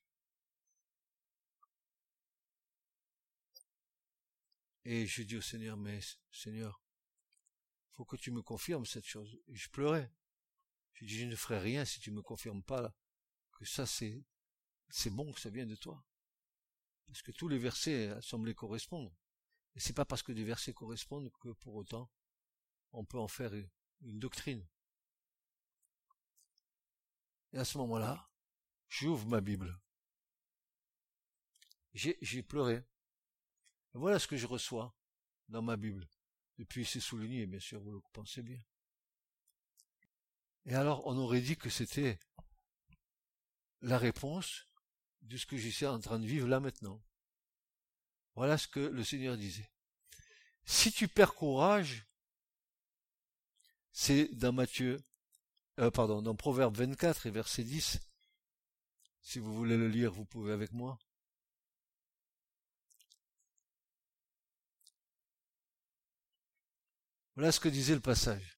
Et 4.86 5.06
je 5.06 5.22
dis 5.22 5.38
au 5.38 5.42
Seigneur, 5.42 5.78
mais 5.78 6.00
Seigneur, 6.32 6.82
faut 7.92 8.06
que 8.06 8.16
tu 8.16 8.32
me 8.32 8.42
confirmes 8.42 8.88
cette 8.88 9.06
chose. 9.06 9.40
Et 9.48 9.56
je 9.56 9.70
pleurais. 9.70 10.12
Je 10.94 11.06
dis, 11.06 11.20
je 11.20 11.26
ne 11.26 11.36
ferai 11.36 11.60
rien 11.60 11.86
si 11.86 12.00
tu 12.00 12.10
me 12.10 12.24
confirmes 12.24 12.64
pas 12.64 12.96
que 13.52 13.66
ça 13.66 13.86
c'est, 13.86 14.24
c'est 14.90 15.12
bon, 15.12 15.32
que 15.32 15.40
ça 15.40 15.52
vient 15.52 15.68
de 15.68 15.76
toi. 15.76 16.04
Parce 17.06 17.22
que 17.22 17.32
tous 17.32 17.48
les 17.50 17.60
versets 17.60 18.20
semblaient 18.22 18.56
correspondre. 18.56 19.16
Et 19.76 19.80
c'est 19.80 19.94
pas 19.94 20.06
parce 20.06 20.24
que 20.24 20.32
des 20.32 20.44
versets 20.44 20.74
correspondent 20.74 21.32
que 21.40 21.50
pour 21.50 21.76
autant 21.76 22.10
on 22.94 23.06
peut 23.06 23.20
en 23.20 23.28
faire 23.28 23.54
une 23.54 24.20
doctrine. 24.20 24.66
Et 27.54 27.58
à 27.58 27.66
ce 27.66 27.78
moment-là, 27.78 28.30
j'ouvre 28.90 29.28
ma 29.28 29.42
Bible. 29.42 29.80
J'ai 31.94 32.44
pleuré. 32.44 32.84
voilà 33.94 34.20
ce 34.20 34.28
que 34.28 34.38
je 34.38 34.46
reçois 34.46 34.96
dans 35.50 35.62
ma 35.62 35.78
Bible. 35.78 36.08
Depuis 36.58 36.86
c'est 36.86 37.00
souligné, 37.00 37.46
bien 37.48 37.60
sûr, 37.60 37.80
vous 37.82 37.92
le 37.92 38.02
pensez 38.14 38.44
bien. 38.44 38.62
Et 40.66 40.76
alors, 40.76 41.08
on 41.08 41.18
aurait 41.18 41.42
dit 41.42 41.56
que 41.56 41.70
c'était 41.70 42.20
la 43.82 43.98
réponse 43.98 44.66
de 45.22 45.38
ce 45.38 45.46
que 45.46 45.58
je 45.58 45.70
suis 45.70 45.86
en 45.86 46.00
train 46.00 46.20
de 46.20 46.26
vivre 46.26 46.48
là 46.48 46.60
maintenant. 46.60 47.02
Voilà 48.36 48.58
ce 48.58 48.68
que 48.68 48.80
le 48.80 49.04
Seigneur 49.04 49.38
disait. 49.38 49.72
Si 50.66 50.92
tu 50.92 51.08
perds 51.08 51.34
courage, 51.34 52.06
c'est 53.92 54.28
dans 54.36 54.54
Matthieu, 54.54 55.02
euh, 55.80 55.92
pardon, 55.92 56.22
dans 56.22 56.36
Proverbe 56.36 56.76
24 56.76 57.28
et 57.28 57.32
verset 57.32 57.64
10. 57.64 58.00
Si 59.22 59.40
vous 59.40 59.54
voulez 59.54 59.78
le 59.78 59.88
lire, 59.88 60.12
vous 60.12 60.26
pouvez 60.26 60.54
avec 60.54 60.72
moi. 60.72 60.98
Voilà 67.36 67.52
ce 67.52 67.60
que 67.60 67.70
disait 67.70 67.94
le 67.94 68.02
passage. 68.02 68.58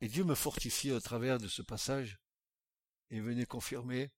Et 0.00 0.08
Dieu 0.08 0.24
me 0.24 0.34
fortifiait 0.34 0.92
au 0.92 1.00
travers 1.00 1.38
de 1.38 1.46
ce 1.46 1.62
passage 1.62 2.18
et 3.10 3.20
venait 3.20 3.46
confirmer 3.46 4.10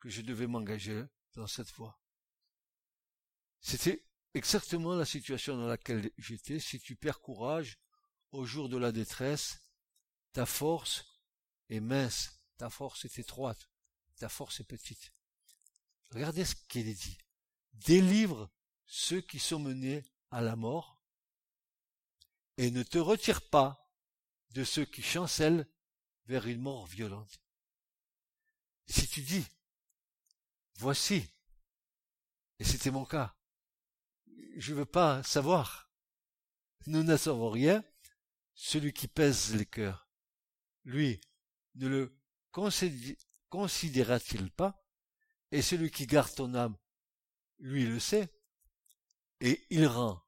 que 0.00 0.08
je 0.08 0.22
devais 0.22 0.46
m'engager 0.46 1.04
dans 1.34 1.48
cette 1.48 1.72
voie. 1.72 2.00
C'était 3.60 4.04
exactement 4.34 4.94
la 4.94 5.04
situation 5.04 5.56
dans 5.56 5.66
laquelle 5.66 6.10
j'étais. 6.18 6.60
Si 6.60 6.78
tu 6.78 6.94
perds 6.94 7.20
courage 7.20 7.78
au 8.30 8.44
jour 8.44 8.68
de 8.68 8.76
la 8.76 8.92
détresse, 8.92 9.58
ta 10.32 10.46
force 10.46 11.04
est 11.68 11.80
mince, 11.80 12.40
ta 12.56 12.70
force 12.70 13.04
est 13.04 13.18
étroite, 13.18 13.68
ta 14.16 14.28
force 14.28 14.60
est 14.60 14.64
petite. 14.64 15.12
Regardez 16.10 16.44
ce 16.44 16.54
qu'il 16.54 16.88
est 16.88 16.94
dit. 16.94 17.18
Délivre 17.72 18.50
ceux 18.86 19.20
qui 19.20 19.38
sont 19.38 19.58
menés 19.58 20.04
à 20.30 20.40
la 20.40 20.56
mort 20.56 21.00
et 22.56 22.70
ne 22.70 22.82
te 22.82 22.98
retire 22.98 23.48
pas 23.48 23.92
de 24.50 24.64
ceux 24.64 24.84
qui 24.84 25.02
chancellent 25.02 25.66
vers 26.26 26.46
une 26.46 26.60
mort 26.60 26.86
violente. 26.86 27.40
Si 28.86 29.06
tu 29.06 29.20
dis, 29.20 29.46
voici, 30.74 31.28
et 32.58 32.64
c'était 32.64 32.90
mon 32.90 33.04
cas, 33.04 33.36
je 34.56 34.74
veux 34.74 34.86
pas 34.86 35.22
savoir. 35.22 35.90
Nous 36.86 37.02
ne 37.02 37.16
savons 37.16 37.50
rien. 37.50 37.84
Celui 38.54 38.92
qui 38.92 39.06
pèse 39.06 39.54
les 39.54 39.66
cœurs, 39.66 40.07
lui, 40.88 41.20
ne 41.74 41.86
le 41.86 42.18
considéra-t-il 43.50 44.50
pas? 44.50 44.82
Et 45.50 45.62
celui 45.62 45.90
qui 45.90 46.06
garde 46.06 46.34
ton 46.34 46.54
âme, 46.54 46.76
lui 47.58 47.86
le 47.86 48.00
sait. 48.00 48.32
Et 49.40 49.66
il 49.70 49.86
rend 49.86 50.26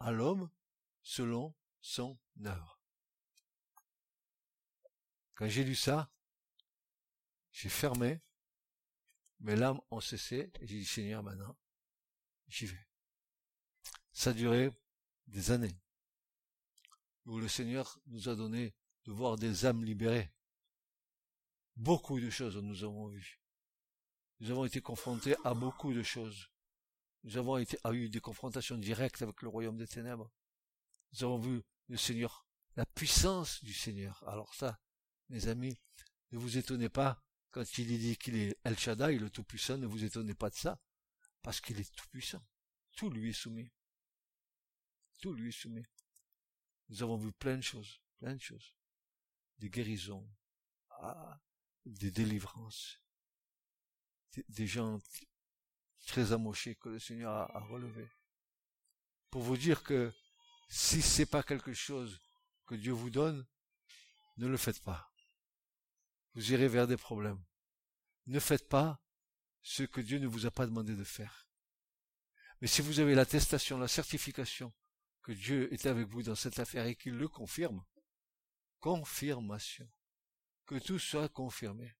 à 0.00 0.10
l'homme 0.10 0.50
selon 1.02 1.54
son 1.80 2.18
œuvre. 2.44 2.80
Quand 5.34 5.48
j'ai 5.48 5.64
lu 5.64 5.74
ça, 5.74 6.12
j'ai 7.52 7.68
fermé, 7.68 8.20
mes 9.40 9.56
larmes 9.56 9.80
ont 9.90 10.00
cessé, 10.00 10.52
et 10.60 10.66
j'ai 10.66 10.78
dit 10.78 10.84
Seigneur 10.84 11.22
maintenant, 11.22 11.56
j'y 12.48 12.66
vais. 12.66 12.86
Ça 14.12 14.30
a 14.30 14.32
duré 14.32 14.70
des 15.26 15.50
années, 15.52 15.80
où 17.24 17.38
le 17.38 17.48
Seigneur 17.48 17.98
nous 18.06 18.28
a 18.28 18.34
donné 18.34 18.74
de 19.04 19.12
voir 19.12 19.36
des 19.36 19.66
âmes 19.66 19.84
libérées. 19.84 20.32
Beaucoup 21.76 22.20
de 22.20 22.30
choses 22.30 22.56
nous 22.56 22.84
avons 22.84 23.08
vues. 23.08 23.40
Nous 24.40 24.50
avons 24.50 24.64
été 24.64 24.80
confrontés 24.80 25.36
à 25.44 25.54
beaucoup 25.54 25.92
de 25.92 26.02
choses. 26.02 26.50
Nous 27.24 27.36
avons 27.36 27.56
été, 27.56 27.78
eu 27.92 28.08
des 28.08 28.20
confrontations 28.20 28.76
directes 28.76 29.22
avec 29.22 29.42
le 29.42 29.48
royaume 29.48 29.76
des 29.76 29.86
ténèbres. 29.86 30.30
Nous 31.12 31.24
avons 31.24 31.38
vu 31.38 31.62
le 31.88 31.96
Seigneur, 31.96 32.46
la 32.76 32.86
puissance 32.86 33.62
du 33.62 33.72
Seigneur. 33.72 34.22
Alors 34.26 34.54
ça, 34.54 34.80
mes 35.28 35.48
amis, 35.48 35.78
ne 36.32 36.38
vous 36.38 36.58
étonnez 36.58 36.88
pas 36.88 37.22
quand 37.50 37.78
il 37.78 37.98
dit 37.98 38.16
qu'il 38.16 38.36
est 38.36 38.58
El 38.64 38.78
Shaddai, 38.78 39.18
le 39.18 39.30
Tout-Puissant, 39.30 39.78
ne 39.78 39.86
vous 39.86 40.04
étonnez 40.04 40.34
pas 40.34 40.50
de 40.50 40.56
ça, 40.56 40.80
parce 41.42 41.60
qu'il 41.60 41.78
est 41.78 41.94
Tout-Puissant. 41.94 42.42
Tout 42.96 43.10
lui 43.10 43.30
est 43.30 43.34
soumis 43.34 43.70
tout 45.22 45.32
lui 45.32 45.48
est 45.48 45.52
soumis. 45.52 45.86
Nous 46.88 47.02
avons 47.02 47.16
vu 47.16 47.32
plein 47.32 47.56
de 47.56 47.62
choses, 47.62 48.02
plein 48.18 48.34
de 48.34 48.40
choses. 48.40 48.74
Des 49.62 49.70
guérisons, 49.70 50.28
ah, 50.90 51.40
des 51.86 52.10
délivrances, 52.10 53.00
des, 54.48 54.66
gens 54.66 54.98
très 56.08 56.32
amochés 56.32 56.74
que 56.74 56.88
le 56.88 56.98
Seigneur 56.98 57.32
a, 57.32 57.56
a 57.56 57.60
relevés. 57.60 58.10
Pour 59.30 59.42
vous 59.42 59.56
dire 59.56 59.84
que 59.84 60.12
si 60.68 61.00
c'est 61.00 61.26
pas 61.26 61.44
quelque 61.44 61.74
chose 61.74 62.20
que 62.66 62.74
Dieu 62.74 62.90
vous 62.90 63.10
donne, 63.10 63.46
ne 64.36 64.48
le 64.48 64.56
faites 64.56 64.82
pas. 64.82 65.14
Vous 66.34 66.50
irez 66.50 66.66
vers 66.66 66.88
des 66.88 66.96
problèmes. 66.96 67.44
Ne 68.26 68.40
faites 68.40 68.68
pas 68.68 69.00
ce 69.62 69.84
que 69.84 70.00
Dieu 70.00 70.18
ne 70.18 70.26
vous 70.26 70.44
a 70.44 70.50
pas 70.50 70.66
demandé 70.66 70.96
de 70.96 71.04
faire. 71.04 71.48
Mais 72.60 72.66
si 72.66 72.82
vous 72.82 72.98
avez 72.98 73.14
l'attestation, 73.14 73.78
la 73.78 73.86
certification 73.86 74.72
que 75.22 75.30
Dieu 75.30 75.72
est 75.72 75.86
avec 75.86 76.08
vous 76.08 76.24
dans 76.24 76.34
cette 76.34 76.58
affaire 76.58 76.86
et 76.86 76.96
qu'il 76.96 77.14
le 77.14 77.28
confirme. 77.28 77.84
Confirmation. 78.82 79.88
Que 80.66 80.74
tout 80.78 80.98
soit 80.98 81.28
confirmé. 81.28 81.94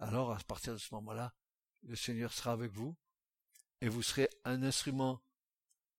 Alors, 0.00 0.32
à 0.32 0.38
partir 0.38 0.72
de 0.72 0.78
ce 0.78 0.92
moment-là, 0.94 1.34
le 1.82 1.94
Seigneur 1.94 2.32
sera 2.32 2.52
avec 2.52 2.72
vous 2.72 2.96
et 3.80 3.88
vous 3.88 4.02
serez 4.02 4.28
un 4.44 4.62
instrument 4.62 5.22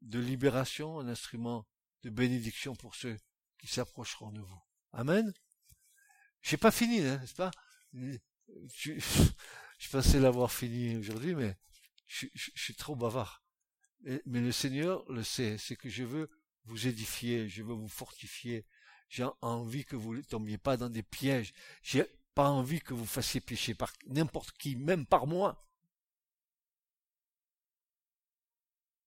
de 0.01 0.19
libération, 0.19 0.99
un 0.99 1.07
instrument 1.07 1.65
de 2.03 2.09
bénédiction 2.09 2.75
pour 2.75 2.95
ceux 2.95 3.17
qui 3.57 3.67
s'approcheront 3.67 4.31
de 4.31 4.41
vous. 4.41 4.61
Amen. 4.91 5.33
J'ai 6.41 6.57
pas 6.57 6.71
fini, 6.71 7.01
hein, 7.01 7.17
n'est-ce 7.19 7.35
pas? 7.35 7.51
Je, 7.93 8.17
je, 9.79 9.89
pensais 9.89 10.19
l'avoir 10.19 10.51
fini 10.51 10.97
aujourd'hui, 10.97 11.35
mais 11.35 11.57
je, 12.07 12.27
suis 12.33 12.75
trop 12.75 12.95
bavard 12.95 13.43
mais 14.01 14.41
le 14.41 14.51
Seigneur 14.51 15.03
le 15.11 15.23
sait, 15.23 15.57
c'est 15.57 15.75
que 15.75 15.89
je 15.89 16.03
veux 16.03 16.29
vous 16.65 16.87
édifier, 16.87 17.49
je 17.49 17.63
veux 17.63 17.73
vous 17.73 17.89
fortifier. 17.89 18.65
J'ai 19.09 19.27
envie 19.41 19.85
que 19.85 19.95
vous 19.95 20.15
ne 20.15 20.21
tombiez 20.21 20.57
pas 20.57 20.77
dans 20.77 20.89
des 20.89 21.03
pièges. 21.03 21.53
J'ai 21.81 22.05
pas 22.35 22.49
envie 22.49 22.79
que 22.79 22.93
vous 22.93 23.05
fassiez 23.05 23.41
pécher 23.41 23.73
par 23.73 23.91
n'importe 24.07 24.51
qui, 24.51 24.75
même 24.75 25.05
par 25.05 25.27
moi. 25.27 25.65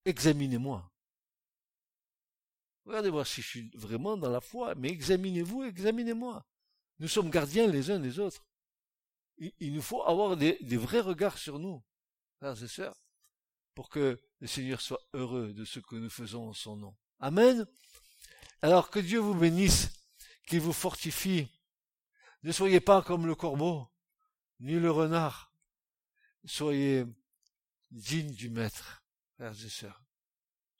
Examinez-moi. 0.05 0.91
Regardez 2.85 3.09
voir 3.09 3.25
si 3.25 3.41
je 3.41 3.47
suis 3.47 3.69
vraiment 3.75 4.17
dans 4.17 4.29
la 4.29 4.41
foi, 4.41 4.75
mais 4.75 4.89
examinez-vous, 4.89 5.63
examinez-moi. 5.63 6.45
Nous 6.99 7.07
sommes 7.07 7.29
gardiens 7.29 7.67
les 7.67 7.89
uns 7.89 7.99
des 7.99 8.19
autres. 8.19 8.45
Il, 9.37 9.73
nous 9.73 9.81
faut 9.81 10.03
avoir 10.03 10.35
des, 10.35 10.57
des 10.61 10.77
vrais 10.77 10.99
regards 10.99 11.37
sur 11.37 11.59
nous, 11.59 11.81
frères 12.39 12.61
et 12.61 12.67
sœurs 12.67 13.03
pour 13.73 13.89
que 13.89 14.21
le 14.39 14.47
Seigneur 14.47 14.81
soit 14.81 15.01
heureux 15.13 15.53
de 15.53 15.65
ce 15.65 15.79
que 15.79 15.95
nous 15.95 16.09
faisons 16.09 16.49
en 16.49 16.53
son 16.53 16.75
nom. 16.75 16.95
Amen. 17.19 17.65
Alors 18.63 18.89
que 18.89 18.99
Dieu 18.99 19.19
vous 19.19 19.35
bénisse, 19.35 19.91
qu'il 20.47 20.61
vous 20.61 20.71
fortifie. 20.71 21.49
Ne 22.43 22.53
soyez 22.53 22.79
pas 22.79 23.01
comme 23.01 23.27
le 23.27 23.35
corbeau, 23.35 23.89
ni 24.61 24.79
le 24.79 24.89
renard. 24.89 25.53
Soyez 26.45 27.03
dignes 27.91 28.33
du 28.33 28.49
Maître, 28.49 29.03
frères 29.35 29.51
et 29.51 29.69
sœurs. 29.69 30.01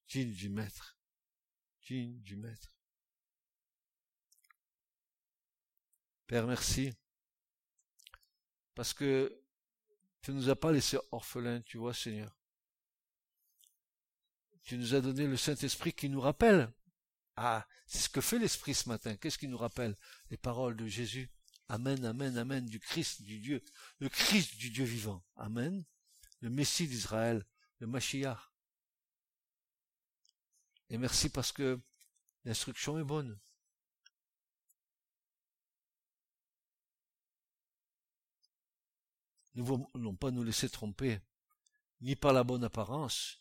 Dignes 0.07 0.31
du 0.31 0.47
Maître. 0.47 0.97
Dignes 1.85 2.21
du 2.21 2.37
Maître. 2.37 2.73
Père, 6.25 6.47
merci 6.47 6.93
Parce 8.75 8.93
que 8.93 9.43
tu 10.21 10.31
ne 10.31 10.37
nous 10.37 10.49
as 10.49 10.55
pas 10.55 10.71
laissés 10.71 10.99
orphelins, 11.11 11.59
tu 11.63 11.79
vois, 11.79 11.93
Seigneur. 11.93 12.33
Tu 14.63 14.77
nous 14.77 14.95
as 14.95 15.01
donné 15.01 15.27
le 15.27 15.35
Saint-Esprit 15.35 15.91
qui 15.91 16.07
nous 16.07 16.21
rappelle. 16.21 16.71
Ah, 17.35 17.67
c'est 17.87 17.99
ce 17.99 18.09
que 18.09 18.21
fait 18.21 18.39
l'Esprit 18.39 18.73
ce 18.73 18.89
matin. 18.89 19.15
Qu'est-ce 19.15 19.37
qui 19.37 19.47
nous 19.47 19.57
rappelle 19.57 19.97
Les 20.29 20.37
paroles 20.37 20.77
de 20.77 20.87
Jésus. 20.87 21.31
Amen, 21.69 22.03
amen, 22.05 22.37
amen, 22.37 22.65
du 22.65 22.79
Christ, 22.79 23.23
du 23.23 23.39
Dieu, 23.39 23.63
le 23.99 24.09
Christ 24.09 24.57
du 24.57 24.69
Dieu 24.69 24.83
vivant. 24.83 25.23
Amen. 25.35 25.83
Le 26.41 26.49
Messie 26.49 26.87
d'Israël, 26.87 27.45
le 27.79 27.87
Mashiach. 27.87 28.51
Et 30.89 30.97
merci 30.97 31.29
parce 31.29 31.51
que 31.51 31.79
l'instruction 32.43 32.99
est 32.99 33.03
bonne. 33.03 33.39
Nous 39.55 39.63
ne 39.63 39.87
voulons 39.93 40.15
pas 40.15 40.31
nous 40.31 40.43
laisser 40.43 40.69
tromper, 40.69 41.19
ni 42.01 42.15
par 42.15 42.33
la 42.33 42.43
bonne 42.43 42.63
apparence, 42.63 43.39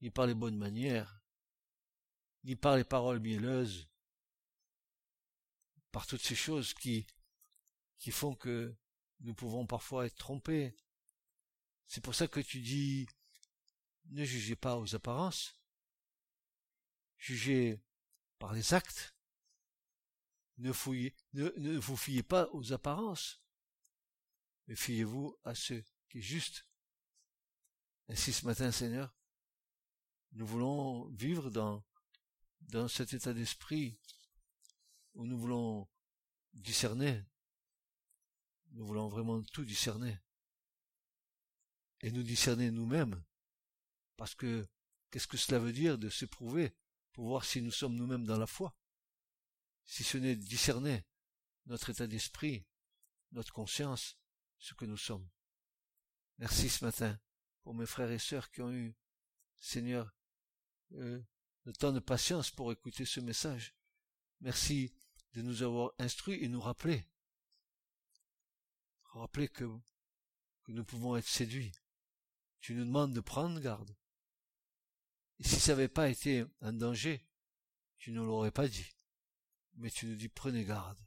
ni 0.00 0.10
par 0.10 0.26
les 0.26 0.34
bonnes 0.34 0.58
manières, 0.58 1.19
ni 2.44 2.56
par 2.56 2.76
les 2.76 2.84
paroles 2.84 3.20
mielleuses, 3.20 3.88
par 5.92 6.06
toutes 6.06 6.22
ces 6.22 6.34
choses 6.34 6.74
qui, 6.74 7.06
qui 7.98 8.10
font 8.10 8.34
que 8.34 8.74
nous 9.20 9.34
pouvons 9.34 9.66
parfois 9.66 10.06
être 10.06 10.16
trompés. 10.16 10.74
C'est 11.86 12.02
pour 12.02 12.14
ça 12.14 12.28
que 12.28 12.40
tu 12.40 12.60
dis, 12.60 13.06
ne 14.06 14.24
jugez 14.24 14.56
pas 14.56 14.78
aux 14.78 14.94
apparences, 14.94 15.56
jugez 17.18 17.80
par 18.38 18.52
les 18.52 18.74
actes, 18.74 19.14
ne, 20.58 20.72
fouillez, 20.72 21.14
ne, 21.32 21.50
ne 21.56 21.78
vous 21.78 21.96
fiez 21.96 22.22
pas 22.22 22.48
aux 22.52 22.72
apparences, 22.72 23.42
mais 24.66 24.76
fiez-vous 24.76 25.36
à 25.44 25.54
ce 25.54 25.74
qui 26.08 26.18
est 26.18 26.22
juste. 26.22 26.66
Ainsi 28.08 28.32
ce 28.32 28.46
matin, 28.46 28.72
Seigneur, 28.72 29.14
nous 30.32 30.46
voulons 30.46 31.08
vivre 31.10 31.50
dans, 31.50 31.84
dans 32.62 32.88
cet 32.88 33.12
état 33.12 33.32
d'esprit 33.32 33.98
où 35.14 35.26
nous 35.26 35.38
voulons 35.38 35.88
discerner. 36.52 37.22
Nous 38.72 38.86
voulons 38.86 39.08
vraiment 39.08 39.42
tout 39.42 39.64
discerner. 39.64 40.18
Et 42.02 42.10
nous 42.10 42.22
discerner 42.22 42.70
nous-mêmes. 42.70 43.22
Parce 44.16 44.34
que 44.34 44.68
qu'est-ce 45.10 45.26
que 45.26 45.36
cela 45.36 45.58
veut 45.58 45.72
dire 45.72 45.98
de 45.98 46.08
s'éprouver 46.08 46.74
pour 47.12 47.26
voir 47.26 47.44
si 47.44 47.60
nous 47.60 47.70
sommes 47.70 47.96
nous-mêmes 47.96 48.24
dans 48.24 48.38
la 48.38 48.46
foi? 48.46 48.74
Si 49.84 50.04
ce 50.04 50.18
n'est 50.18 50.36
discerner 50.36 51.04
notre 51.66 51.90
état 51.90 52.06
d'esprit, 52.06 52.64
notre 53.32 53.52
conscience, 53.52 54.16
ce 54.58 54.74
que 54.74 54.84
nous 54.84 54.96
sommes. 54.96 55.28
Merci 56.38 56.68
ce 56.68 56.84
matin 56.84 57.18
pour 57.62 57.74
mes 57.74 57.86
frères 57.86 58.10
et 58.10 58.18
sœurs 58.18 58.50
qui 58.50 58.62
ont 58.62 58.72
eu, 58.72 58.94
Seigneur, 59.58 60.14
euh, 60.92 61.20
le 61.64 61.72
temps 61.72 61.92
de 61.92 62.00
patience 62.00 62.50
pour 62.50 62.72
écouter 62.72 63.04
ce 63.04 63.20
message. 63.20 63.74
Merci 64.40 64.94
de 65.34 65.42
nous 65.42 65.62
avoir 65.62 65.92
instruits 65.98 66.42
et 66.42 66.48
nous 66.48 66.60
rappeler, 66.60 67.06
rappeler 69.04 69.48
que, 69.48 69.64
que 70.64 70.72
nous 70.72 70.84
pouvons 70.84 71.16
être 71.16 71.28
séduits. 71.28 71.72
Tu 72.60 72.74
nous 72.74 72.84
demandes 72.84 73.14
de 73.14 73.20
prendre 73.20 73.60
garde. 73.60 73.94
Et 75.38 75.44
si 75.44 75.58
ça 75.60 75.72
n'avait 75.72 75.88
pas 75.88 76.08
été 76.08 76.44
un 76.60 76.72
danger, 76.72 77.26
tu 77.98 78.12
ne 78.12 78.20
l'aurais 78.20 78.50
pas 78.50 78.68
dit. 78.68 78.96
Mais 79.74 79.90
tu 79.90 80.06
nous 80.06 80.16
dis 80.16 80.28
prenez 80.28 80.64
garde. 80.64 80.98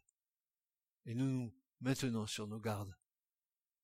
Et 1.06 1.14
nous 1.14 1.28
nous 1.28 1.54
maintenons 1.82 2.26
sur 2.28 2.48
nos 2.48 2.60
gardes. 2.60 2.96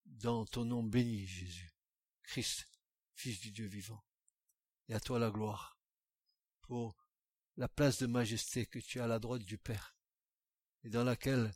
Dans 0.05 0.45
ton 0.45 0.65
nom 0.65 0.83
béni, 0.83 1.27
Jésus, 1.27 1.71
Christ, 2.23 2.67
Fils 3.13 3.39
du 3.41 3.51
Dieu 3.51 3.67
vivant. 3.67 4.03
Et 4.87 4.93
à 4.93 4.99
toi 4.99 5.19
la 5.19 5.29
gloire 5.29 5.78
pour 6.69 6.95
la 7.57 7.67
place 7.67 7.97
de 7.97 8.05
majesté 8.05 8.67
que 8.67 8.77
tu 8.77 8.99
as 8.99 9.05
à 9.05 9.07
la 9.07 9.17
droite 9.17 9.41
du 9.41 9.57
Père 9.57 9.95
et 10.83 10.89
dans 10.91 11.03
laquelle 11.03 11.51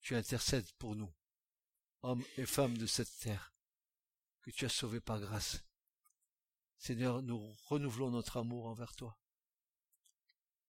tu 0.00 0.16
intercèdes 0.16 0.72
pour 0.78 0.96
nous, 0.96 1.12
hommes 2.00 2.24
et 2.38 2.46
femmes 2.46 2.78
de 2.78 2.86
cette 2.86 3.18
terre, 3.18 3.54
que 4.40 4.50
tu 4.50 4.64
as 4.64 4.70
sauvés 4.70 5.02
par 5.02 5.20
grâce. 5.20 5.62
Seigneur, 6.78 7.20
nous 7.20 7.38
renouvelons 7.66 8.10
notre 8.10 8.38
amour 8.38 8.64
envers 8.64 8.96
toi. 8.96 9.20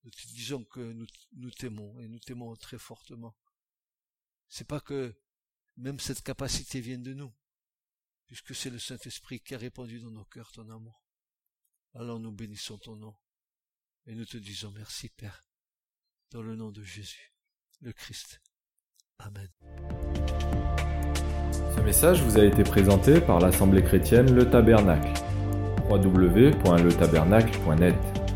Nous 0.04 0.12
te 0.12 0.28
disons 0.28 0.66
que 0.66 0.82
nous, 1.32 1.52
t'aimons 1.52 1.98
et 2.02 2.10
nous 2.10 2.20
t'aimons 2.20 2.54
très 2.58 2.78
fortement. 2.78 3.38
C'est 4.50 4.68
pas 4.68 4.82
que 4.82 5.16
même 5.78 6.02
cette 6.02 6.24
capacité 6.24 6.82
vienne 6.82 7.04
de 7.04 7.14
nous, 7.14 7.34
puisque 8.28 8.54
c'est 8.54 8.70
le 8.70 8.80
Saint-Esprit 8.80 9.40
qui 9.40 9.56
a 9.56 9.58
répandu 9.58 10.02
dans 10.02 10.12
nos 10.12 10.26
cœurs 10.26 10.52
ton 10.52 10.70
amour. 10.70 11.06
Alors 11.94 12.20
nous 12.20 12.34
bénissons 12.34 12.78
ton 12.78 12.98
nom 12.98 13.16
et 14.08 14.16
nous 14.16 14.26
te 14.26 14.38
disons 14.38 14.74
merci 14.76 15.10
Père, 15.10 15.44
dans 16.32 16.42
le 16.42 16.56
nom 16.56 16.72
de 16.72 16.82
Jésus, 16.84 17.32
le 17.82 17.94
Christ. 17.94 18.42
Amen. 19.20 19.48
Ce 21.76 21.82
message 21.82 22.24
vous 22.24 22.38
a 22.38 22.46
été 22.46 22.64
présenté 22.64 23.22
par 23.22 23.40
l'Assemblée 23.40 23.84
chrétienne 23.84 24.34
Le 24.34 24.50
Tabernacle. 24.50 25.14
www.letabernacle.net 25.90 28.31